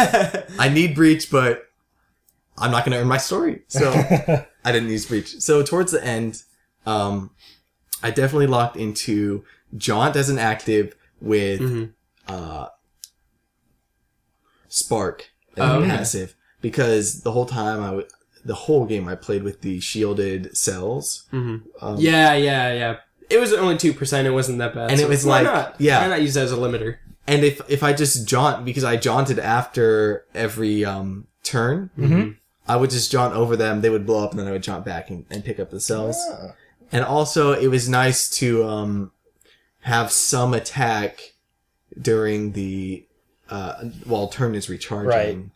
[0.59, 1.69] I need breach, but
[2.57, 3.63] I'm not going to earn my story.
[3.67, 3.91] So
[4.65, 5.39] I didn't use breach.
[5.41, 6.43] So towards the end,
[6.85, 7.31] um,
[8.03, 9.43] I definitely locked into
[9.77, 11.93] jaunt as an active with Mhm.
[12.27, 12.67] uh,
[14.67, 15.87] spark as Oh, okay.
[15.89, 18.07] passive because the whole time I w-
[18.45, 21.23] the whole game I played with the shielded cells.
[21.31, 22.95] hmm Um, Yeah, yeah, yeah.
[23.29, 24.27] It was only two percent.
[24.27, 24.91] It wasn't that bad.
[24.91, 25.75] And it was why like- not?
[25.79, 26.01] yeah.
[26.01, 26.97] why not use that as a limiter?
[27.25, 32.35] And if if I just jaunt because I jaunted after every um turn, Mhm.
[32.67, 33.81] I would just jaunt over them.
[33.81, 35.79] They would blow up, and then I would jaunt back and, and pick up the
[35.79, 36.17] cells.
[36.31, 36.53] Ah.
[36.91, 39.11] And also, it was nice to um
[39.81, 41.33] have some attack
[41.99, 43.05] during the
[43.49, 45.07] uh while turn is recharging.
[45.09, 45.49] Right.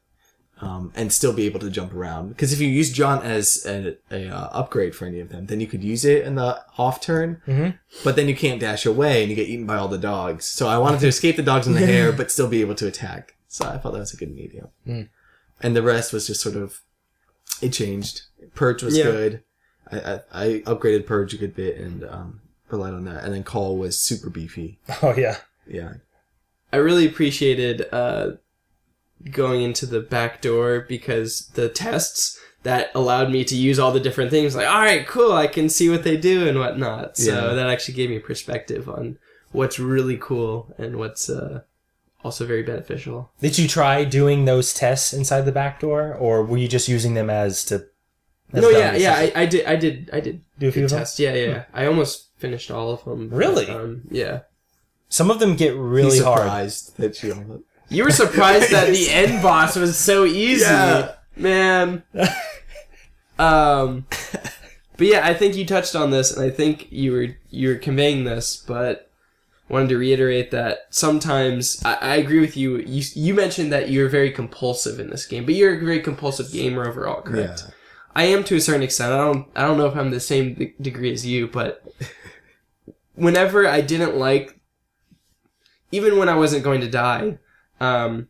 [0.60, 3.96] Um, and still be able to jump around because if you use jaunt as a,
[4.10, 7.00] a uh, upgrade for any of them, then you could use it in the off
[7.00, 7.78] turn, Mhm.
[8.04, 10.46] but then you can't dash away and you get eaten by all the dogs.
[10.48, 12.88] So I wanted to escape the dogs in the hair, but still be able to
[12.88, 13.36] attack.
[13.48, 14.70] So I thought that was a good medium.
[14.88, 15.10] Mm.
[15.62, 16.82] And the rest was just sort of,
[17.62, 18.22] it changed.
[18.56, 19.04] Purge was Yeah.
[19.06, 19.44] good.
[19.92, 23.24] I, I, I upgraded Purge a good bit and um, relied on that.
[23.24, 24.80] And then Cull was super beefy.
[25.02, 25.38] Oh yeah.
[25.68, 25.94] Yeah.
[26.74, 28.32] I really appreciated uh,
[29.32, 34.00] going into the back door because the tests that allowed me to use all the
[34.00, 34.56] different things.
[34.56, 37.16] Like, all right, cool, I can see what they do and whatnot.
[37.18, 37.54] So Yeah.
[37.54, 39.18] that actually gave me perspective on
[39.54, 41.62] what's really cool and what's uh,
[42.24, 43.32] also very beneficial.
[43.42, 47.14] Did you try doing those tests inside the back door, or were you just using
[47.14, 47.86] them as to?
[48.54, 49.02] as no, yeah, dummies?
[49.04, 51.00] yeah, I, I did, I did, I did Do a few good them?
[51.00, 51.20] tests.
[51.20, 51.64] Yeah, yeah, yeah.
[51.74, 53.30] I almost finished all of them.
[53.30, 53.66] Really?
[53.66, 54.42] but, um, yeah.
[55.10, 56.40] Some of them get really He's hard.
[56.40, 57.64] surprised that you.
[57.90, 61.14] You were surprised that the end boss was so easy, Yeah.
[61.36, 62.04] man.
[63.40, 64.08] Um,
[64.98, 67.76] but yeah, I think you touched on this, and I think you were you were
[67.76, 69.07] conveying this, but
[69.70, 72.78] wanted to reiterate that sometimes I, I agree with you.
[72.78, 76.52] You you mentioned that you're very compulsive in this game, but you're a very compulsive
[76.52, 77.64] gamer overall, correct?
[77.66, 77.74] Yeah.
[78.16, 79.14] I am to a certain extent.
[79.14, 81.84] I don't I don't know if I'm the same de- degree as you, but
[83.16, 84.60] whenever I didn't like,
[85.92, 87.38] even when I wasn't going to die,
[87.80, 88.30] um,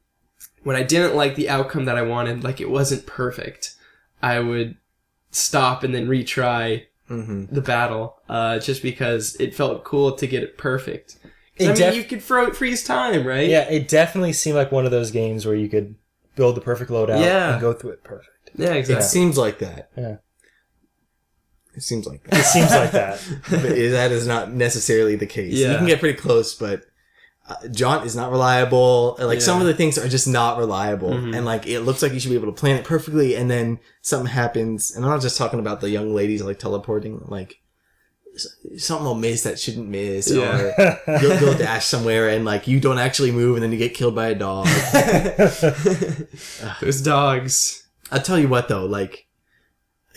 [0.64, 3.76] when I didn't like the outcome that I wanted, like it wasn't perfect,
[4.22, 4.78] I would
[5.32, 7.54] stop and then retry Mm-hmm.
[7.56, 11.18] the battle, uh, just because it felt cool to get it perfect.
[11.56, 13.48] It I mean, def- you could fro- freeze time, right?
[13.50, 15.96] Yeah, it definitely seemed like one of those games where you could
[16.36, 17.54] build the perfect loadout Yeah.
[17.54, 18.52] and go through it perfect.
[18.56, 19.04] yeah, exactly.
[19.06, 19.90] It seems like that.
[19.98, 20.18] Yeah.
[21.76, 22.40] It seems like that.
[22.40, 23.24] It seems like that.
[23.50, 25.54] but that is not necessarily the case.
[25.54, 25.72] Yeah.
[25.74, 26.84] You can get pretty close, but
[27.72, 29.16] Jaunt is not reliable.
[29.20, 31.36] Like some of the things are just not reliable, Mhm.
[31.36, 33.80] and like it looks like you should be able to plan it perfectly, and then
[34.02, 34.94] something happens.
[34.94, 37.22] And I'm not just talking about the young ladies like teleporting.
[37.28, 37.60] Like
[38.78, 40.96] something will miss that shouldn't miss, Yeah.
[41.08, 43.94] or you'll, you'll dash somewhere and like you don't actually move, and then you get
[43.94, 44.68] killed by a dog.
[46.82, 47.88] Those dogs.
[48.12, 49.28] I'll tell you what though, like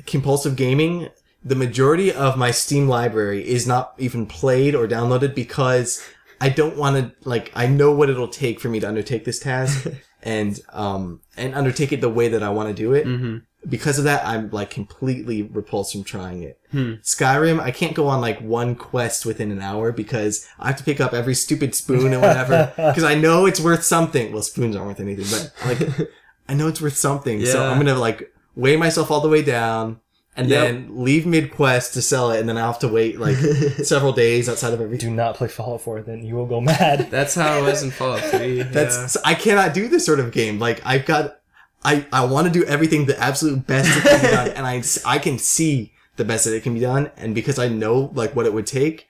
[0.07, 1.09] compulsive gaming,
[1.45, 6.03] the majority of my Steam library is not even played or downloaded because
[6.41, 9.39] I don't want to like I know what it'll take for me to undertake this
[9.39, 9.87] task
[10.23, 13.07] and um and undertake it the way that I want to do it.
[13.07, 13.39] Mm-hmm.
[13.69, 16.59] Because of that, I'm like completely repulsed from trying it.
[16.71, 16.95] Hmm.
[17.03, 20.85] Skyrim, I can't go on like one quest within an hour because I have to
[20.85, 24.33] pick up every stupid spoon and whatever because I know it's worth something.
[24.33, 26.11] Well, spoons aren't worth anything, but like
[26.49, 27.45] I know it's worth something.
[27.45, 30.01] So I'm gonna like weigh myself all the way down
[30.37, 30.63] and Yep.
[30.63, 33.37] then leave mid quest to sell it, and then I'll have to wait like
[33.83, 34.97] several days outside of every.
[34.99, 37.09] Do not play Fallout 4, then you will go mad.
[37.11, 38.63] That's how it was in Fallout 3.
[38.63, 39.07] That's yeah.
[39.07, 40.59] so I cannot do this sort of game.
[40.59, 41.41] Like I've got,
[41.85, 44.83] I I want to do everything the absolute best that can be done, and I
[45.05, 48.37] I can see the best that it can be done, and because I know like
[48.37, 49.09] what it would take,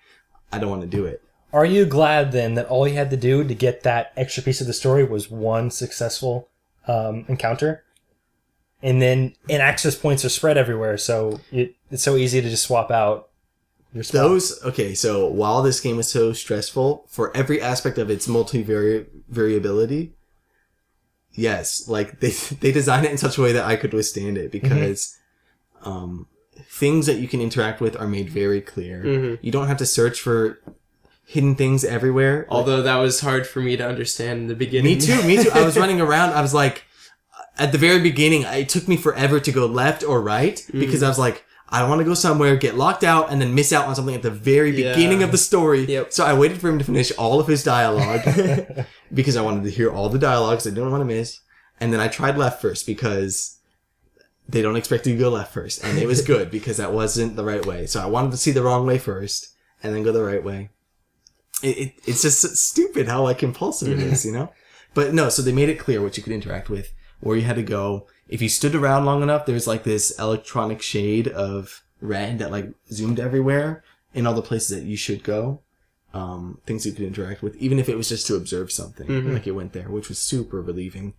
[0.52, 1.22] I don't want to do it.
[1.52, 4.60] Are you glad then that all you had to do to get that extra piece
[4.60, 6.48] of the story was one successful
[6.86, 7.82] um, encounter?
[8.82, 12.64] And then, and access points are spread everywhere, so it, it's so easy to just
[12.64, 13.28] swap out
[13.92, 14.22] your spot.
[14.22, 14.94] Those okay.
[14.94, 20.12] So while this game is so stressful for every aspect of its multi variability,
[21.32, 22.30] yes, like they
[22.60, 25.16] they designed it in such a way that I could withstand it because
[25.82, 26.26] um,
[26.64, 29.02] things that you can interact with are made very clear.
[29.04, 29.38] Mhm.
[29.42, 30.58] You don't have to search for
[31.26, 32.46] hidden things everywhere.
[32.48, 34.96] Although that was hard for me to understand in the beginning.
[34.96, 35.22] Me too.
[35.24, 35.50] Me too.
[35.52, 36.30] I was running around.
[36.32, 36.84] I was like,
[37.60, 40.80] at the very beginning, it took me forever to go left or right mm.
[40.80, 43.72] because I was like, I want to go somewhere, get locked out, and then miss
[43.72, 44.94] out on something at the very Yeah.
[44.94, 45.84] beginning of the story.
[45.84, 46.12] Yep.
[46.12, 48.22] So I waited for him to finish all of his dialogue
[49.14, 51.40] because I wanted to hear all the dialogues I didn't want to miss.
[51.78, 53.58] And then I tried left first because
[54.48, 55.84] they don't expect you to go left first.
[55.84, 57.86] And it was good because that wasn't the right way.
[57.86, 60.70] So I wanted to see the wrong way first and then go the right way.
[61.62, 64.28] It, it, it's just stupid how like impulsive it is, mm-hmm.
[64.28, 64.52] you know?
[64.94, 67.56] But no, so they made it clear what you could interact with, where you had
[67.56, 68.06] to go.
[68.28, 72.70] If you stood around long enough, there's like this electronic shade of red that like
[72.90, 73.82] zoomed everywhere
[74.14, 75.60] in all the places that you should go.
[76.12, 79.32] Um, things you could interact with, even if it was just to observe something, Mhm.
[79.32, 81.14] like it went there, which was super relieving.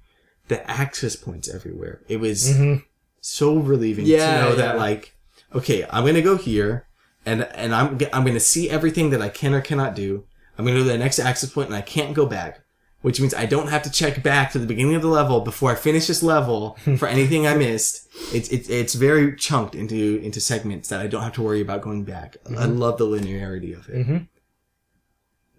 [0.50, 2.02] The access points everywhere.
[2.10, 2.84] It was Mhm.
[3.22, 5.16] so relieving Yeah, to know that like,
[5.56, 6.88] okay, I'm gonna go here,
[7.26, 10.26] and and I'm I'm gonna see everything that I can or cannot do.
[10.58, 12.61] I'm gonna go to the next access point, and I can't go back,
[13.02, 15.72] which means I don't have to check back to the beginning of the level before
[15.72, 18.08] I finish this level for anything I missed.
[18.34, 21.82] It's it's it's very chunked into into segments that I don't have to worry about
[21.82, 22.38] going back.
[22.58, 24.08] I love the linearity of it.
[24.08, 24.28] Mhm.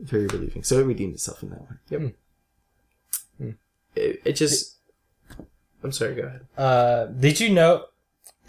[0.00, 0.62] Very relieving.
[0.64, 2.12] So it redeemed itself in that way.
[3.94, 4.76] It, it just.
[5.84, 6.46] I'm sorry, go ahead.
[6.56, 7.86] Uh, did you know?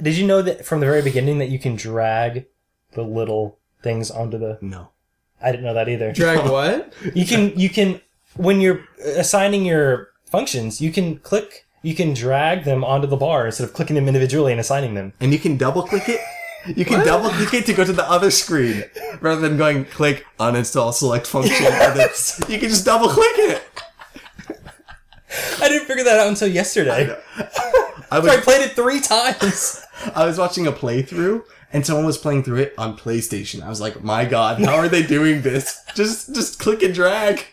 [0.02, 2.46] Did you know that from the very beginning that you can drag
[2.94, 4.58] the little things onto the?
[4.62, 4.90] No.
[5.42, 6.12] I didn't know that either.
[6.14, 6.94] Drag what?
[7.14, 8.00] You can you can
[8.36, 13.46] when you're assigning your functions, you can click, you can drag them onto the bar
[13.46, 15.14] instead of clicking them individually and assigning them.
[15.20, 16.20] and you can double click it.
[16.66, 18.86] You can double click it to go to the other screen
[19.20, 21.62] rather than going click uninstall select function.
[21.64, 22.10] then
[22.48, 23.64] you can just double click it.
[25.60, 27.16] I didn't figure that out until yesterday.
[27.38, 27.74] I
[28.12, 29.84] I was, played it three times.
[30.16, 33.64] I was watching a playthrough and someone was playing through it on PlayStation.
[33.64, 35.84] I was like, my god, how are they doing this?
[35.96, 37.46] Just just click and drag.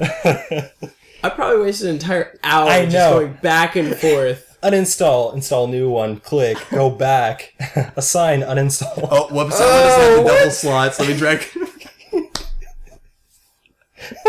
[1.22, 3.20] I probably wasted an entire hour I just know.
[3.20, 4.46] going back and forth.
[4.62, 7.54] Uninstall, install new one, click, go back,
[7.96, 9.08] assign, uninstall.
[9.10, 9.58] Oh, whoops!
[9.58, 11.00] I just have the double slots.
[11.00, 11.46] Let me drag.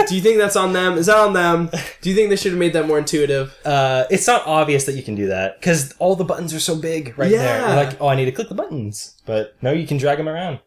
[0.07, 0.98] Do you think that's on them?
[0.98, 1.69] Is that on them?
[2.02, 3.57] Do you think they should have made that more intuitive?
[3.65, 6.76] Uh, it's not obvious that you can do that because all the buttons are so
[6.77, 7.60] big right there.
[7.61, 7.68] Yeah.
[7.76, 10.30] You're like, oh, I need to click the buttons, but no, you can drag them
[10.30, 10.60] around.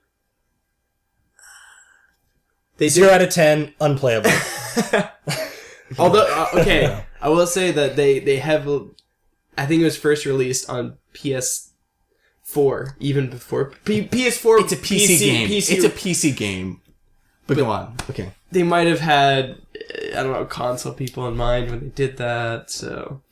[2.77, 4.31] They Zero out of ten, unplayable.
[5.99, 8.69] Although, uh, okay, I will say that they they have.
[9.57, 14.63] I think it was first released on PS4, even before P- PS4.
[14.63, 15.49] It's a PC, game.
[15.49, 16.81] PC, It's a PC game.
[17.47, 17.97] But go on.
[18.11, 18.33] Okay.
[18.51, 19.61] they might have had
[20.17, 22.71] I don't know console people in mind when they did that.
[22.71, 23.23] So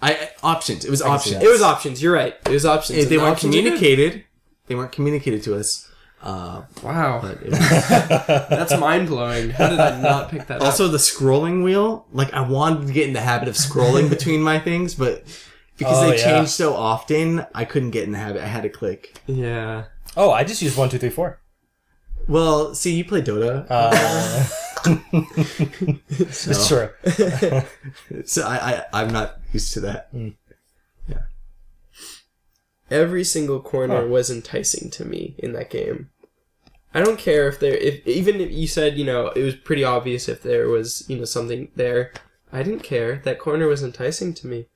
[0.00, 0.84] I options.
[0.84, 1.42] It was options.
[1.42, 2.00] it was options.
[2.02, 2.36] You're right.
[2.46, 2.96] It was options.
[2.96, 4.24] They, and they weren't options communicated.
[4.68, 5.87] They weren't communicated to us.
[6.22, 9.50] Uh, Wow, but was, that's mind blowing.
[9.50, 10.66] How did I not pick that up?
[10.66, 12.06] also the scrolling wheel.
[12.12, 15.24] Like I wanted to get in the habit of scrolling between my things, but
[15.76, 16.24] because Oh, they yeah.
[16.38, 18.42] changed so often, I couldn't get in the habit.
[18.42, 19.16] I had to click.
[19.26, 19.84] Yeah.
[20.16, 21.40] oh, I just used one, two, three, four.
[22.26, 24.44] Well, see, you play Dota, Uh,
[26.30, 26.88] so, it's true.
[28.26, 28.56] so I,
[28.92, 30.08] I I'm not used to that.
[30.12, 30.28] Hmm.
[32.90, 34.06] Every single corner Huh.
[34.08, 36.10] was enticing to me in that game.
[36.94, 39.84] I don't care if there, if even if you said you know it was pretty
[39.84, 42.12] obvious if there was you know something there.
[42.50, 43.20] I didn't care.
[43.24, 44.66] That corner was enticing to me.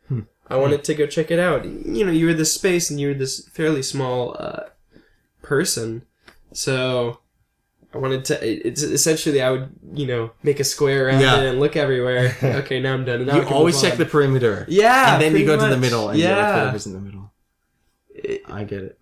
[0.51, 1.65] I wanted to go check it out.
[1.65, 4.65] You know, you were this space and you were this fairly small uh,
[5.41, 6.03] person,
[6.53, 7.21] so
[7.95, 8.69] I wanted to.
[8.69, 11.41] It's essentially I would you know make a square around Yeah.
[11.41, 12.37] it and look everywhere.
[12.43, 13.25] okay, now I'm done.
[13.25, 14.67] Now you always check the perimeter.
[14.69, 16.59] yeah, and then you go to the middle and yeah.
[16.59, 17.22] whatever's in the middle.
[18.53, 18.99] It- I get it.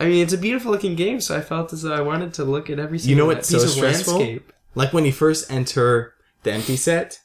[0.00, 2.44] I mean, it's a beautiful looking game, so I felt as though I wanted to
[2.44, 4.18] look at every single you know piece what's so of stressful?
[4.18, 4.52] landscape.
[4.74, 7.20] Like when you first enter the empty set,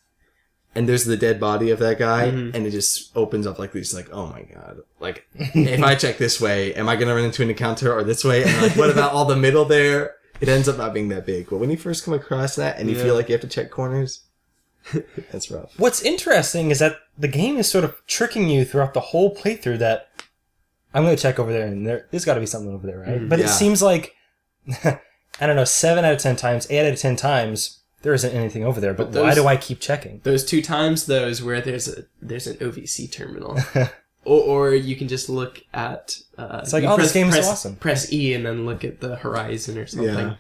[0.76, 2.53] and there's the dead body of that guy, Mhm.
[2.53, 4.81] and it just opens up like this, like, oh my god.
[4.99, 8.23] Like, if I check this way, am I gonna run into an encounter or this
[8.23, 8.43] way?
[8.43, 10.15] And like, what about all the middle there?
[10.39, 11.49] It ends up not being that big.
[11.49, 13.03] But when you first come across that and you Yeah.
[13.03, 14.22] feel like you have to check corners,
[15.31, 15.73] that's rough.
[15.77, 19.80] What's interesting is that the game is sort of tricking you throughout the whole playthrough
[19.80, 20.09] that
[20.94, 22.99] I'm going to check over there and there, there's got to be something over there,
[22.99, 23.22] right?
[23.22, 24.16] Mm, but it seems like,
[24.84, 28.34] I don't know, 7 out of 10 times, 8 out of 10 times, there isn't
[28.34, 28.94] anything over there.
[28.94, 30.22] But, But why do I keep checking?
[30.24, 33.57] Those two times, those where there's a there's an OVC terminal,
[34.26, 36.18] or, or you can just look at.
[36.38, 37.76] Uh, It's like, you oh, this game is press, awesome.
[37.76, 40.07] Press E and then look at the horizon or something.
[40.16, 40.36] Yeah.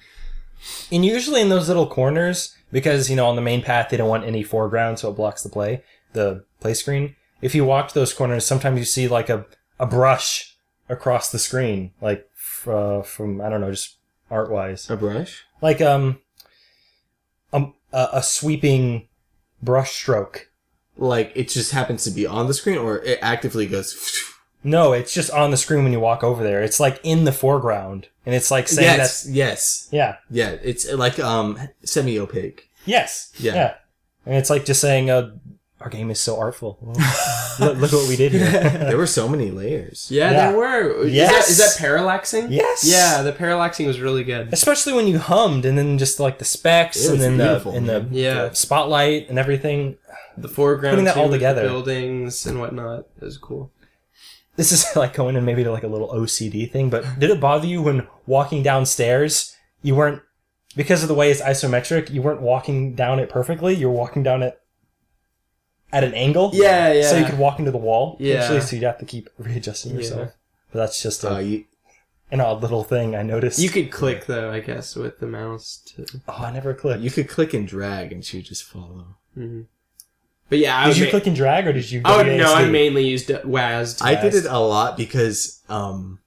[0.91, 4.09] And usually in those little corners, because, you know, on the main path, they don't
[4.09, 7.15] want any foreground, so it blocks the play, the play screen.
[7.41, 9.45] If you walk to those corners, sometimes you see like a,
[9.79, 10.55] a brush
[10.89, 12.29] across the screen, like
[12.67, 13.97] uh, from, I don't know, just
[14.29, 14.89] art wise.
[14.89, 15.45] A brush?
[15.61, 16.19] like um
[17.53, 19.07] um a, a sweeping
[19.61, 20.49] brush stroke.
[20.97, 23.95] Like it just happens to be on the screen, or it actively goes.
[24.61, 26.61] No, it's just on the screen when you walk over there.
[26.61, 30.49] It's like in the foreground, and it's like saying yes, that yes, yeah, yeah.
[30.61, 32.69] It's like um semi opaque.
[32.83, 33.55] yes, Yeah.
[33.55, 33.73] yeah,
[34.25, 35.31] and it's like just saying uh,
[35.81, 36.77] our game is so artful.
[37.59, 38.49] look, look what we did here.
[38.49, 40.07] There were so many layers.
[40.11, 40.51] Yeah, Yeah.
[40.51, 41.05] there were.
[41.07, 41.49] Yes.
[41.49, 42.47] Is that, is that parallaxing?
[42.51, 42.83] Yes.
[42.85, 44.51] Yeah, the parallaxing was really good.
[44.53, 48.07] Especially when you hummed, and then just like the specs, and then the and the.
[48.11, 48.49] Yeah.
[48.49, 49.97] the spotlight and everything.
[50.37, 51.63] The foreground, Putting that all with the together.
[51.63, 53.71] buildings and whatnot, it was cool.
[54.55, 57.39] This is like going in maybe to like a little OCD thing, but did it
[57.41, 60.21] bother you when walking downstairs you weren't
[60.75, 64.43] because of the way it's isometric, you weren't walking down it perfectly, You're walking down
[64.43, 64.58] it
[65.91, 66.51] at an angle.
[66.53, 67.09] Yeah, yeah.
[67.09, 68.15] So you could walk into the wall.
[68.19, 68.35] Yeah.
[68.43, 70.19] Actually, so you'd have to keep readjusting yourself.
[70.19, 70.31] Yeah.
[70.71, 71.65] But that's just a, Uh, you,
[72.31, 73.59] an odd little thing I noticed.
[73.59, 76.05] You could click though, I guess, with the mouse to.
[76.27, 77.01] Oh, I never clicked.
[77.01, 79.17] you could click and drag, and she would just follow.
[79.37, 79.65] Mhm.
[80.49, 82.53] But yeah, I did was you ma- click and drag or did you Oh no,
[82.53, 84.01] I mainly used WASD.
[84.01, 86.19] I did it a lot because um,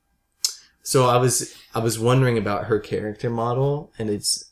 [0.83, 4.45] so I was I was wondering about her character model, and it's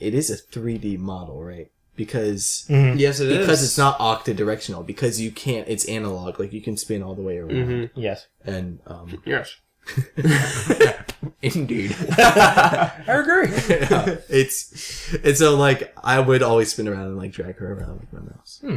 [0.00, 1.70] it is a 3D model, right?
[2.04, 2.98] Because Mhm.
[2.98, 6.76] Yes, it is because it's not octadirectional because you can't it's analog like you can
[6.76, 8.26] spin all the way around hmm Yes.
[8.44, 9.56] and um Yes.
[11.42, 13.48] indeed I agree.
[14.28, 18.12] it's and so like I would always spin around and like drag her around with
[18.12, 18.58] my mouse.
[18.62, 18.76] Hmm.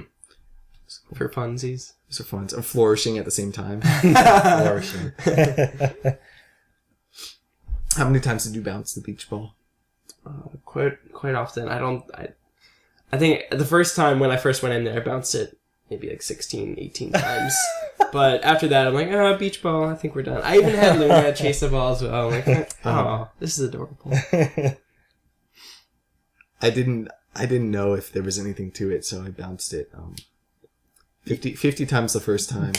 [1.15, 1.93] For funsies.
[2.09, 2.47] Those are fun.
[2.55, 3.81] I'm flourishing at the same time.
[3.81, 5.11] Flourishing.
[7.97, 9.55] How many times did you bounce the beach ball?
[10.25, 10.31] Uh,
[10.63, 11.67] quite quite often.
[11.69, 12.03] I don't.
[12.13, 12.29] I,
[13.11, 15.57] I think the first time when I first went in there, I bounced it
[15.89, 17.53] maybe like 16, 18 times.
[18.11, 19.85] but after that, I'm like, oh, beach ball.
[19.85, 20.41] I think we're done.
[20.43, 22.33] I even had Luna chase the ball as well.
[22.33, 24.11] I'm like, oh, this is adorable.
[26.61, 29.89] I didn't I didn't know if there was anything to it, so I bounced it
[29.93, 30.15] um
[31.23, 32.73] 50, 50 times the first time.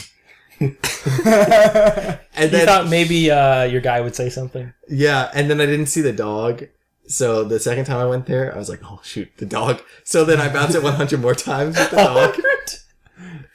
[0.60, 4.72] and you then thought maybe uh, your guy would say something.
[4.88, 6.64] yeah, and then I didn't see the dog.
[7.08, 10.24] So the second time I went there, I was like, "Oh shoot, the dog!" So
[10.24, 12.36] then I bounced it 100 more times with the dog.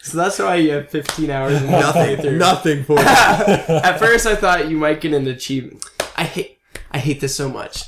[0.04, 2.38] So that's why you have 15 hours in the nothing, playthrough.
[2.38, 3.06] nothing for it.
[3.06, 5.86] At first, I thought you might get an achievement.
[6.18, 6.58] I hate,
[6.92, 7.84] I hate this so much.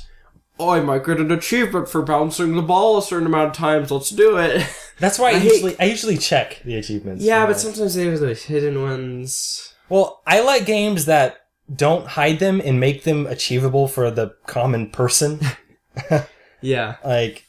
[0.56, 3.90] Oh, I might get an achievement for bouncing the ball a certain amount of times.
[3.90, 4.64] Let's do it.
[5.00, 7.24] That's why I, I hate- usually I usually check the achievements.
[7.24, 9.74] Yeah, but sometimes they have those hidden ones.
[9.88, 14.90] Well, I like games that don't hide them and make them achievable for the common
[14.90, 15.40] person.
[16.60, 16.96] Yeah.
[17.04, 17.44] like,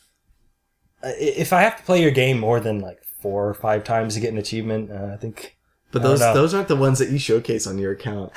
[1.04, 4.20] if I have to play your game more than like four or five times to
[4.20, 5.58] get an achievement, uh, I think.
[5.92, 8.34] But I those those aren't the ones that you showcase on your account.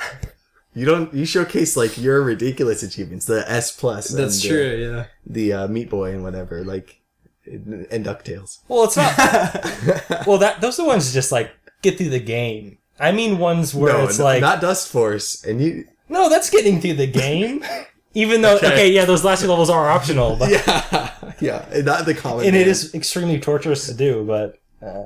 [0.73, 1.13] You don't.
[1.13, 4.07] You showcase like your ridiculous achievements, the S plus.
[4.07, 5.05] That's and, uh, true, yeah.
[5.25, 7.01] the uh, Meat Boy and whatever, like
[7.45, 8.59] and Ducktales.
[8.67, 9.15] Well, it's not.
[10.27, 11.51] well, that those are the ones just like
[11.81, 12.78] get through the game.
[12.99, 15.87] I mean, ones where no, it's n- like not Dustforce, and you.
[16.09, 17.63] no, that's getting through the game.
[18.15, 18.67] Even though, okay.
[18.73, 18.91] Okay.
[18.91, 22.45] yeah, those last two levels are optional, but Yeah, yeah, and not the common.
[22.47, 22.67] and it man.
[22.67, 24.25] is extremely torturous to do.
[24.25, 25.05] But uh,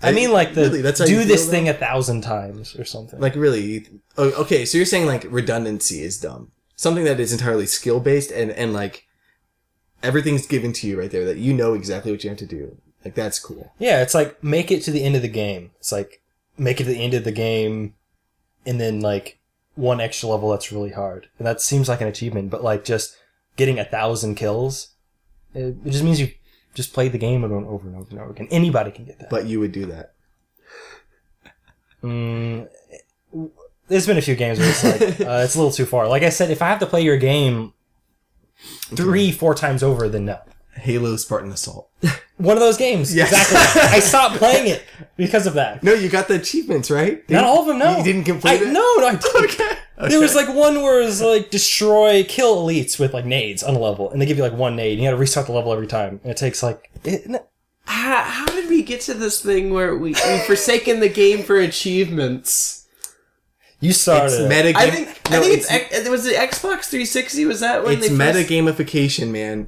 [0.00, 0.80] I mean, like the Really?
[0.80, 3.18] That's do this thing a thousand times or something.
[3.18, 3.86] Like really?
[4.16, 6.52] Oh, okay, so you're saying like redundancy is dumb.
[6.76, 9.04] Something that is entirely skill based and and like
[10.02, 12.76] everything's given to you right there that you know exactly what you have to do.
[13.04, 13.72] Like that's cool.
[13.80, 15.72] yeah, it's like make it to the end of the game.
[15.80, 16.22] It's like
[16.58, 17.94] make it to the end of the game,
[18.66, 19.38] and then like
[19.74, 21.28] one extra level that's really hard.
[21.38, 23.16] And that seems like an achievement, but like just
[23.56, 24.94] getting a thousand kills,
[25.54, 26.30] it, it just means you
[26.74, 28.48] just played the game over and over and over and over again.
[28.50, 29.30] Anybody can get that.
[29.30, 30.14] But you would do that.
[32.02, 32.68] Mm,
[33.88, 36.08] there's been a few games where it's like uh, it's a little too far.
[36.08, 37.72] Like I said, if I have to play your game
[38.94, 40.38] three, four times over, then no.
[40.78, 41.88] Halo Spartan Assault.
[42.36, 43.14] One of those games.
[43.14, 43.30] Yes.
[43.32, 43.80] Exactly.
[43.96, 44.84] I stopped playing it
[45.16, 45.82] because of that.
[45.82, 47.28] No, you got the achievements, right?
[47.28, 47.78] Not all of them.
[47.78, 48.68] No, You didn't complete I, it?
[48.72, 49.78] No, no, I didn't.
[50.00, 50.10] Okay.
[50.10, 53.74] There was like one where it was like destroy, kill elites with like nades on
[53.74, 54.92] a level, and they give you like one nade.
[54.92, 57.28] And you got to restart the level every time, and it takes like it,
[57.82, 61.56] How, how did we get to this thing where we we forsaken the game for
[61.58, 62.86] achievements?
[63.80, 64.26] you started.
[64.26, 64.48] It's it.
[64.48, 64.78] meta.
[64.78, 67.44] I think no, I think it's, X- it was the Xbox 360.
[67.46, 69.66] Was that when it's they meta first- gamification, man.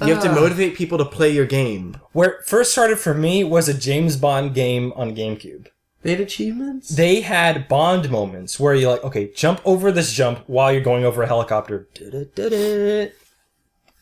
[0.00, 1.96] You have to motivate people to play your game.
[2.12, 5.68] Where it first started for me was a James Bond game on GameCube.
[6.02, 6.90] They had achievements.
[6.90, 11.04] they had bond moments where you're like, okay, jump over this jump while you're going
[11.04, 11.88] over a helicopter.
[11.94, 13.10] Da-da-da-da.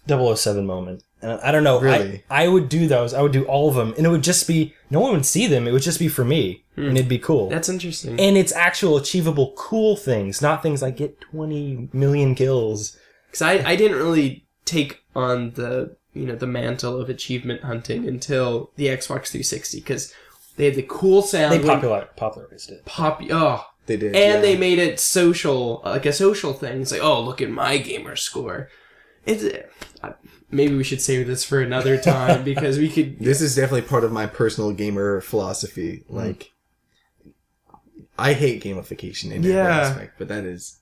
[0.07, 1.03] 007 moment.
[1.23, 1.81] And I don't know.
[1.81, 2.23] Really?
[2.29, 3.15] I, I would do those.
[3.15, 3.95] I would do all of them.
[3.97, 5.67] And it would just be, no one would see them.
[5.67, 6.65] It would just be for me.
[6.75, 6.89] Hmm.
[6.89, 7.49] And it'd be cool.
[7.49, 8.21] That's interesting.
[8.21, 12.99] and it's actual achievable cool things, not things like get 20 million kills.
[13.29, 18.07] Because I, I didn't really take on the you know the mantle of achievement hunting
[18.09, 20.13] until the Xbox 360 because
[20.57, 21.53] they had the cool sound.
[21.53, 22.85] They when popular, popularized it.
[22.85, 24.41] pop oh They did, and yeah.
[24.41, 26.83] they made it social like a social thing.
[26.83, 28.69] It's like oh look at my gamer score.
[29.27, 29.45] It's
[30.03, 30.13] uh,
[30.51, 34.05] maybe we should save this for another time because we could This is definitely part
[34.05, 36.05] of my personal gamer philosophy.
[36.09, 36.17] Hmm.
[36.17, 36.53] Like,
[38.19, 39.81] I hate gamification in every Yeah.
[39.81, 40.79] aspect, but that is,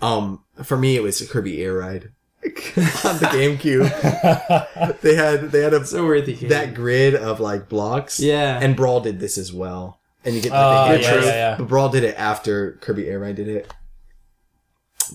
[0.00, 2.12] um, for me it was Kirby Air Ride
[2.44, 5.00] on the GameCube.
[5.00, 6.48] they had they had a so worthy game.
[6.50, 8.20] that grid of like blocks.
[8.20, 8.58] Yeah.
[8.62, 9.98] and Brawl did this as well.
[10.24, 11.26] And you get like Oh, the hit yeah, trophy.
[11.26, 11.56] yeah, yeah.
[11.58, 13.72] But Brawl did it after Kirby Air Ride did it.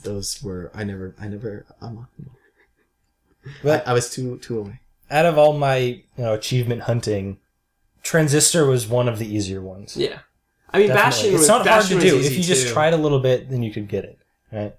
[0.03, 2.31] Those were I never I never unlocked them.
[3.61, 4.79] But I, I was too too away.
[5.11, 7.37] out of all my you know achievement hunting,
[8.01, 9.95] Transistor was one of the easier ones.
[9.97, 10.19] yeah.
[10.75, 11.09] I mean, Definitely.
[11.11, 11.29] Bastion.
[11.33, 12.25] It's was, not Bastion hard to do.
[12.25, 12.73] If you just too.
[12.73, 14.17] tried a little bit, then you could get it.
[14.51, 14.75] Right?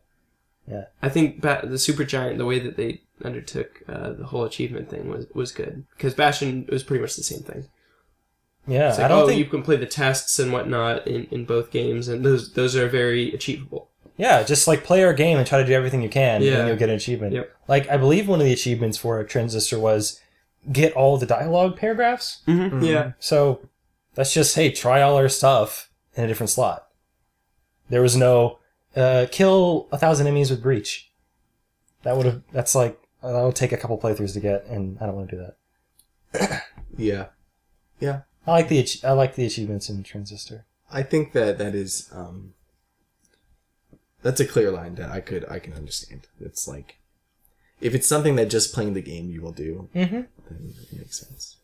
[1.03, 5.09] I think ba- the Supergiant, the way that they undertook uh, the whole achievement thing
[5.09, 7.69] was was good because Bastion was pretty much the same thing.
[8.67, 8.89] Yeah.
[8.89, 9.39] It's like, I don't oh, think.
[9.39, 12.89] you can play the tests and whatnot in, in both games, and those those are
[12.89, 13.91] very achievable.
[14.17, 16.57] Yeah, just like play our game and try to do everything you can, and Yeah.
[16.59, 17.35] then you'll get an achievement.
[17.35, 17.55] Yep.
[17.69, 20.21] Like I believe one of the achievements for a transistor was
[20.73, 22.41] get all the dialogue paragraphs.
[22.49, 22.83] Mm-hmm.
[22.85, 23.69] Yeah, So
[24.15, 26.87] that's just hey, try all our stuff in a different slot.
[27.91, 28.59] There was no
[28.97, 31.11] uh, kill a thousand enemies with breach.
[32.03, 32.43] That would have.
[32.53, 35.37] That's like that would take a couple playthroughs to get, and I don't want to
[35.37, 35.47] do
[36.33, 36.63] that.
[36.97, 37.27] Yeah.
[37.99, 38.21] Yeah.
[38.47, 40.65] I like the I like the achievements in transistor.
[40.93, 42.55] I think that that is um
[44.23, 46.29] that's a clear line that I could I can understand.
[46.41, 46.99] It's like
[47.81, 50.21] if it's something that just playing the game you will do, Mm-hmm.
[50.49, 51.57] then it makes sense.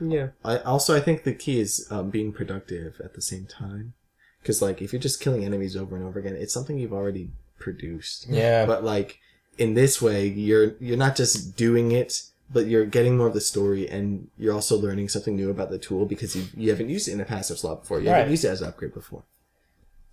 [0.00, 0.28] yeah.
[0.44, 3.94] I also I think the key is um, being productive at the same time,
[4.42, 7.30] because like if you're just killing enemies over and over again, it's something you've already
[7.58, 8.26] produced.
[8.28, 8.66] Yeah.
[8.66, 9.18] But like
[9.58, 13.40] in this way, you're you're not just doing it, but you're getting more of the
[13.40, 17.08] story, and you're also learning something new about the tool because you you haven't used
[17.08, 18.00] it in a passive slot before.
[18.00, 18.18] You Right.
[18.18, 19.24] haven't used it as an upgrade before.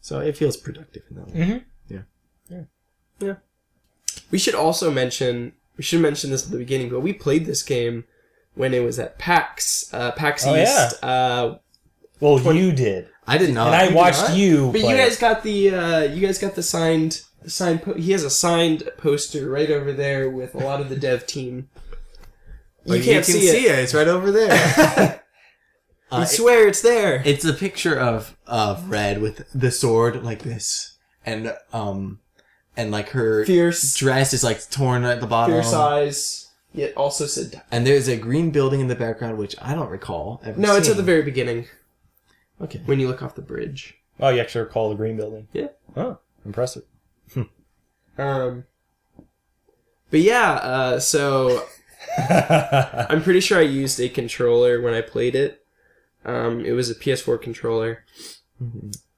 [0.02, 1.64] So it feels productive in that way.
[3.20, 3.32] Mm-hmm.
[4.32, 7.62] We should also mention we should mention this at the beginning, but we played this
[7.64, 8.06] game
[8.56, 10.88] when it was at PAX, uh, PAX Oh, yeah.
[10.88, 11.04] East.
[11.04, 11.56] Uh,
[12.22, 13.68] Well, Twenty- you did, I did not.
[13.68, 14.72] and I did watched you.
[14.72, 17.84] but play you guys got the uh, you guys got the signed signed.
[17.84, 21.26] Po- he has a signed poster right over there with a lot of the dev
[21.26, 21.70] team.
[22.86, 23.80] You can't see, it.
[23.80, 24.52] It's right over there.
[24.52, 25.20] I
[26.12, 27.24] Uh, swear it's there.
[27.26, 32.20] It's a picture of of Red with the sword like this, and um,
[32.78, 35.56] and like her Fierce, dress is like torn at the bottom.
[35.56, 36.42] fierce eyes.
[36.74, 40.42] Yet also said And there's a green building in the background, which I don't recall.
[40.46, 40.76] Ever no.
[40.76, 41.66] It's at the very beginning
[42.62, 42.82] okay.
[42.86, 43.96] when you look off the bridge.
[44.20, 45.48] Oh, you actually recall the green building.
[45.54, 45.68] Yeah.
[45.96, 46.84] Oh, impressive.
[48.18, 48.64] Um.
[50.10, 51.66] But yeah, uh, so
[52.30, 55.66] I'm pretty sure I used a controller when I played it.
[56.24, 58.06] Um, it was a PS4 controller,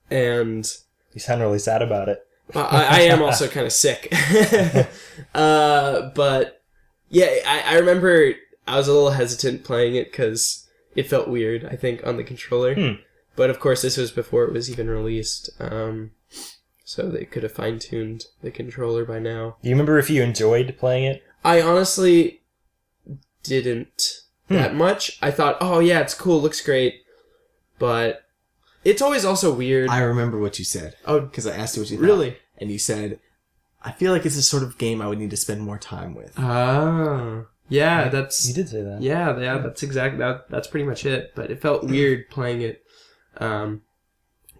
[0.10, 0.68] and
[1.14, 2.26] you sound really sad about it.
[2.56, 4.12] I, I am also kind of sick.
[5.36, 6.64] uh, but
[7.10, 8.34] yeah, I, I remember
[8.68, 11.66] I was a little hesitant playing it because it felt weird.
[11.66, 13.02] I think on the controller, Hmm.
[13.38, 15.50] But of course this was before it was even released.
[15.60, 16.12] Um,
[16.84, 19.56] so they could have fine tuned the controller by now.
[19.62, 21.24] Do you remember if you enjoyed playing it?
[21.46, 22.42] I honestly
[23.44, 24.54] didn't Hmm.
[24.56, 25.18] that much.
[25.22, 27.02] I thought, oh yeah, it's cool, looks great,
[27.80, 28.24] but
[28.86, 29.90] it's always also weird.
[29.90, 32.38] I remember what you said oh, because I asked you what you thought, really?
[32.58, 33.20] and you said,
[33.84, 36.16] "I feel like it's the sort of game I would need to spend more time
[36.16, 39.02] with." Ah, yeah, that's You did say that.
[39.02, 40.50] Yeah, yeah, that's exactly that.
[40.50, 41.34] That's pretty much it.
[41.36, 42.84] But it felt weird playing it.
[43.40, 43.82] Um,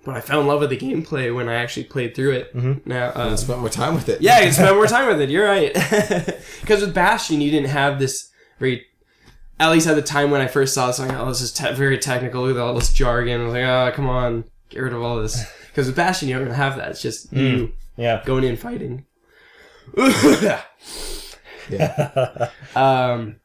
[0.06, 2.56] but I fell in love with the gameplay when I actually played through it.
[2.56, 2.86] Mhm.
[2.86, 4.22] Now, I uh, spent more time with it.
[4.22, 5.30] yeah, you spend more time with it.
[5.30, 5.74] You're right.
[6.62, 8.30] Because with Bastion, you didn't have this
[8.60, 8.86] very.
[9.60, 11.42] At least at the time when I first saw this, I was like, oh, this
[11.42, 13.42] is te- very technical with all this jargon.
[13.42, 15.44] I was like, oh, come on, get rid of all this.
[15.68, 16.90] Because with Bastion, you don't have that.
[16.90, 18.24] It's just you Yeah.
[18.26, 19.06] going in fighting.
[21.70, 22.50] Yeah.
[22.76, 23.36] um,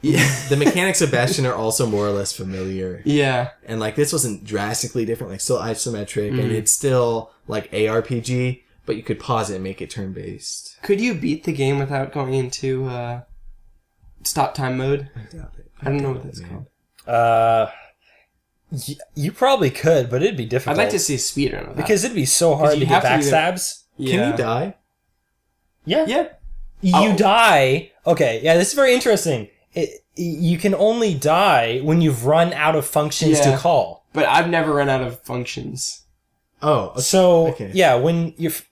[0.00, 3.02] yeah, the mechanics of Bastion are also more or less familiar.
[3.04, 3.50] yeah.
[3.66, 6.54] and like this wasn't drastically different like still isometric and Mhm.
[6.54, 11.00] it's still like arpg but you could pause it and make it turn based Could
[11.00, 13.22] you beat the game without going into uh,
[14.22, 15.10] stop time mode?
[15.16, 15.70] I doubt it.
[15.82, 16.66] I, I don't know what that's called.
[17.06, 17.66] Uh,
[18.70, 20.78] y- you probably could, but it'd be different.
[20.78, 21.76] I'd like to see a speedrun of that.
[21.76, 23.82] because it'd be so hard to get have to that- backstabs.
[23.96, 24.10] yeah.
[24.16, 24.74] can you die
[25.84, 26.04] Yeah.
[26.06, 26.28] Yeah.
[26.80, 27.16] You Oh.
[27.16, 27.90] die.
[28.06, 28.40] Okay.
[28.42, 29.48] Yeah, this is very interesting.
[29.74, 33.52] It, you can only die when you've run out of functions Yeah.
[33.52, 34.04] to call.
[34.12, 36.02] But I've never run out of functions.
[36.62, 37.00] oh okay.
[37.00, 37.70] So Okay.
[37.74, 38.66] yeah, when you f-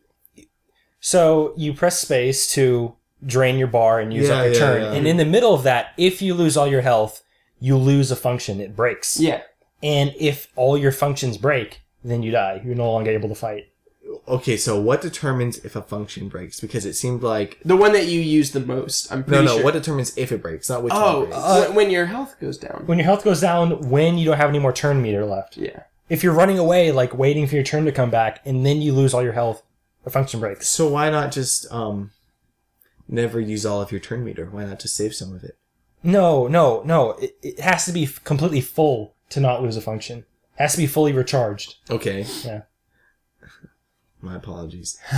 [1.00, 2.94] so you press space to
[3.24, 4.92] drain your bar and use Yeah, up your yeah, turn, yeah.
[4.92, 7.22] and in the middle of that, if you lose all your health,
[7.60, 8.60] you lose a function.
[8.60, 9.42] It breaks, Yeah.
[9.82, 12.60] and if all your functions break, then you die.
[12.64, 13.66] You're no longer able to fight.
[14.28, 18.06] Okay so what determines if a function breaks because it seemed like The one that
[18.06, 19.10] you use the most.
[19.12, 19.64] I'm no pretty no sure.
[19.64, 22.58] what determines if it breaks not which oh, one breaks when- when your health goes
[22.58, 22.84] down.
[22.86, 25.56] When your health goes down, when you don't have any more turn meter left.
[25.56, 25.82] Yeah.
[26.08, 28.92] If you're running away, like waiting for your turn to come back, and then you
[28.92, 29.62] lose all your health,
[30.04, 30.68] a function breaks.
[30.68, 32.10] so why not just um
[33.08, 35.56] never use all of your turn meter why not just save some of it
[36.02, 37.10] No, no, no.
[37.12, 40.18] It, it has to be completely full to not lose a function.
[40.58, 41.76] It has to be fully recharged.
[41.90, 42.62] okay Yeah.
[44.26, 44.98] My apologies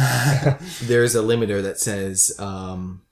[0.82, 3.02] there's a limiter that says um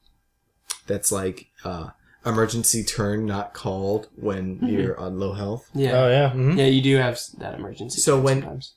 [0.86, 1.88] that's like uh
[2.24, 5.92] emergency turn not called when you're on low health Yeah.
[5.92, 6.30] Oh yeah.
[6.30, 6.56] mhm.
[6.58, 8.00] Yeah, you do have that emergency.
[8.00, 8.74] So turn when- sometimes.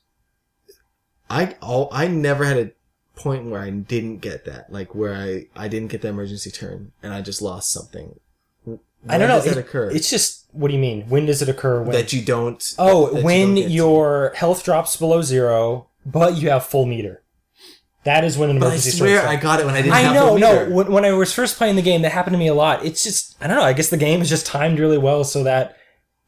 [1.28, 2.70] i all i never had a
[3.16, 6.92] point where i didn't get that like where i i didn't get the emergency turn
[7.02, 8.18] and i just lost something
[9.08, 9.36] I don't know.
[9.36, 11.08] does that It- occur It's just what do you mean?
[11.08, 11.80] When does it occur?
[11.80, 11.92] When?
[11.92, 13.72] that you don't oh, that you when don't get to.
[13.72, 17.22] your health drops below zero, but you have full meter.
[18.04, 20.00] That is when an but i emergency swear i got it when i didn't I
[20.00, 20.70] have know, no.
[20.70, 22.82] When, when I was first playing the game, that happened to me a lot.
[22.84, 23.62] It's just, I don't know.
[23.62, 25.76] I guess the game is just timed really well so that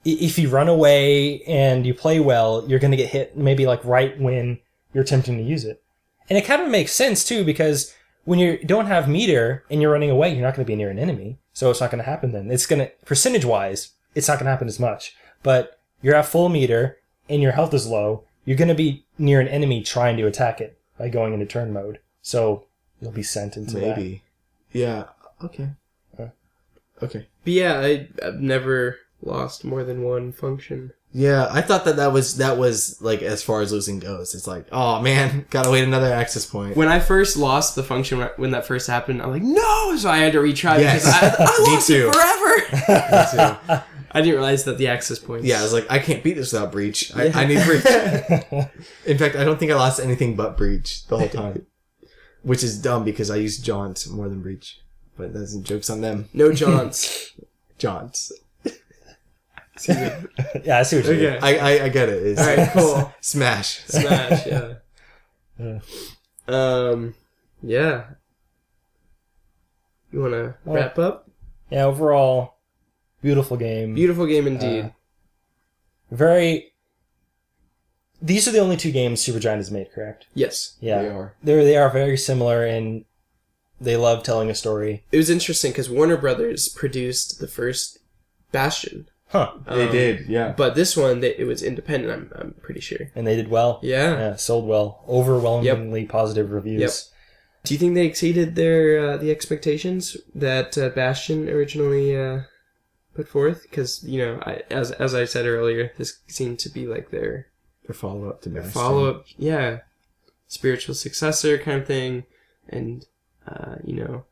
[0.05, 3.83] if you run away and you play well, you're going to get hit maybe like
[3.85, 4.59] right when
[4.93, 5.83] you're attempting to use it.
[6.29, 7.95] And it kind of makes sense too because
[8.25, 10.91] when you don't have meter and you're running away, you're not going to be near
[10.91, 11.39] an enemy.
[11.53, 12.51] So it's not going to happen then.
[12.51, 15.15] It's going to, percentage wise, it's not going to happen as much.
[15.43, 19.41] But you're at full meter and your health is low, you're going to be near
[19.41, 21.99] an enemy trying to attack it by going into turn mode.
[22.23, 22.67] So
[23.01, 23.97] you'll be sent into that.
[23.99, 24.23] maybe
[24.73, 25.05] yeah
[25.45, 25.69] okay
[26.19, 26.27] Uh.
[27.03, 30.93] okay But yeah, I, I've never lost more than one function.
[31.15, 34.35] Yeah, I thought that that was that was like as far as losing goes.
[34.35, 36.75] It's like, oh man, gotta wait another access point.
[36.75, 39.95] When I first lost the function when- when that first happened, I'm like, no!
[39.97, 41.05] So I had to retry Yes.
[41.05, 43.85] because I, I lost it forever.
[44.15, 44.19] Me too.
[44.19, 45.47] I didn't realize that the access points.
[45.47, 47.15] yeah, I was like, I can't beat this without breach.
[47.17, 47.85] I, I need breach.
[49.07, 51.67] In fact, I don't think I lost anything but breach the whole time,
[52.43, 54.81] which is dumb because I use jaunt more than breach.
[55.17, 56.29] But that's jokes on them.
[56.33, 57.33] no jaunts.
[57.79, 58.31] Jaunts.
[59.89, 61.25] yeah, I see what you mean.
[61.27, 61.39] okay.
[61.43, 62.23] I I, I get it.
[62.25, 63.15] It's All right, cool.
[63.21, 63.79] Smash.
[63.87, 64.75] Smash, yeah.
[65.59, 65.79] Yeah.
[66.47, 67.15] Um,
[67.63, 68.05] yeah.
[70.13, 71.29] You want to Well- wrap up?
[71.71, 72.55] Yeah, overall,
[73.23, 73.95] beautiful game.
[73.95, 74.85] Beautiful game indeed.
[74.85, 74.91] Uh,
[76.11, 76.69] Very.
[78.21, 80.27] These are the only two games Supergiant has made, correct?
[80.35, 80.77] yes.
[80.81, 81.35] Yeah, They are.
[81.43, 83.05] They're they are very similar, and
[83.81, 85.05] they love telling a story.
[85.11, 87.99] It was interesting because Warner Brothers produced the first
[88.53, 89.09] Bastion.
[89.29, 89.53] Huh?
[89.67, 90.27] They Um, did.
[90.29, 90.53] Yeah.
[90.57, 93.11] But this one, they, it was independent, I'm, I'm pretty sure.
[93.17, 93.81] And they did well.
[93.83, 94.13] Yeah.
[94.13, 95.03] Yeah, sold well.
[95.09, 96.81] Overwhelmingly positive reviews.
[96.83, 96.91] Yep.
[97.65, 102.41] Do you think they exceeded their uh, the expectations that uh, Bastion originally uh,
[103.15, 103.63] put forth?
[103.63, 107.49] Because you know, I, as as I said earlier, this seemed to be like their
[107.87, 109.81] Their follow up to their follow up, yeah,
[110.49, 112.25] spiritual successor kind of thing,
[112.69, 113.07] and
[113.47, 114.25] uh, you know,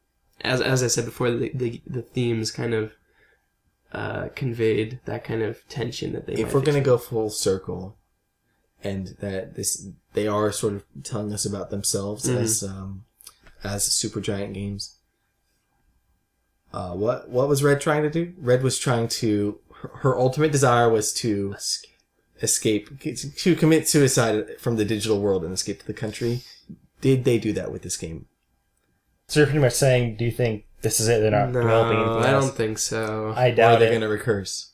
[0.43, 2.93] as as I said before, the the, the themes kind of
[3.93, 6.35] uh, conveyed that kind of tension that they.
[6.35, 7.97] if we're gonna go full circle,
[8.85, 12.37] and that this they are sort of telling us about themselves Mhm.
[12.37, 13.05] as um,
[13.65, 14.97] as Supergiant Games.
[16.73, 18.33] Uh, what what was Red trying to do?
[18.39, 21.57] Red was trying to her, her ultimate desire was to
[22.43, 26.43] escape to commit suicide from the digital world and escape to the country.
[27.01, 28.27] Did they do that with this game?
[29.29, 31.21] So you're pretty much saying, do you think this is it?
[31.21, 32.47] They're not No, developing anything I else?
[32.47, 33.33] don't think so.
[33.37, 33.93] I doubt Or are they it.
[33.93, 34.73] gonna recurse?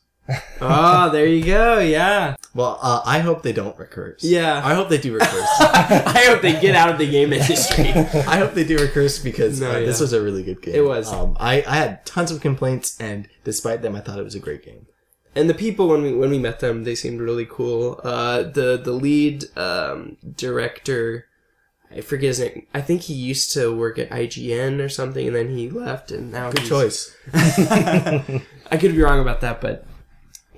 [0.61, 1.79] Oh, there you go.
[1.79, 4.23] Yeah, Well, uh, I hope they don't recurse.
[4.23, 4.61] Yeah.
[4.63, 5.49] I hope they do recurse.
[5.59, 7.89] I hope they get out of the game industry.
[8.27, 10.75] I hope they do recurse because No, uh, this was a really good game.
[10.75, 11.11] It was.
[11.11, 14.39] Um, I, I had tons of complaints, and despite them, I thought it was a
[14.39, 14.87] great game.
[15.35, 17.99] and the people when we when we met them, they seemed really cool.
[18.03, 21.27] Uh, the the lead um, director,
[21.95, 22.65] I forget his name.
[22.73, 26.31] I think he used to work at IGN or something, and then he left, and
[26.31, 27.15] now Good choice.
[27.33, 29.85] I could be wrong about that, but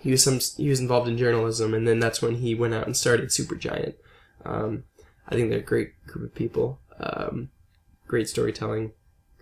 [0.02, 2.86] he was some he was involved in journalism, and then that's when he went out
[2.86, 3.94] and started Supergiant.
[4.46, 4.84] Um,
[5.28, 6.80] I think they're a great group of people.
[7.00, 7.50] Um,
[8.08, 8.92] great storytelling,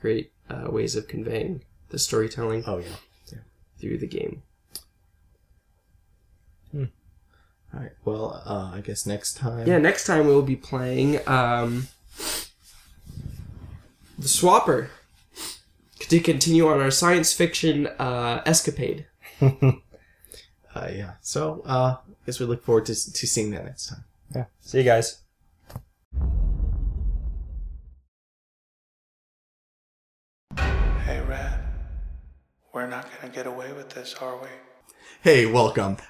[0.01, 3.37] great uh, ways of conveying the storytelling Oh yeah.
[3.79, 4.41] through the game.
[7.73, 7.91] All right.
[8.05, 9.67] Well, uh, I guess next time.
[9.67, 11.87] Yeah, next time we'll be playing um,
[14.17, 14.87] the Swapper
[15.99, 19.05] to continue on our science fiction uh, escapade.
[20.77, 21.11] Uh, yeah.
[21.21, 24.03] So, uh, I guess we look forward to to seeing that next time.
[24.35, 24.45] Yeah.
[24.61, 25.21] See you guys.
[30.55, 31.59] Hey, Red.
[32.73, 34.49] We're not gonna get away with this, are we?
[35.23, 35.97] Hey, welcome.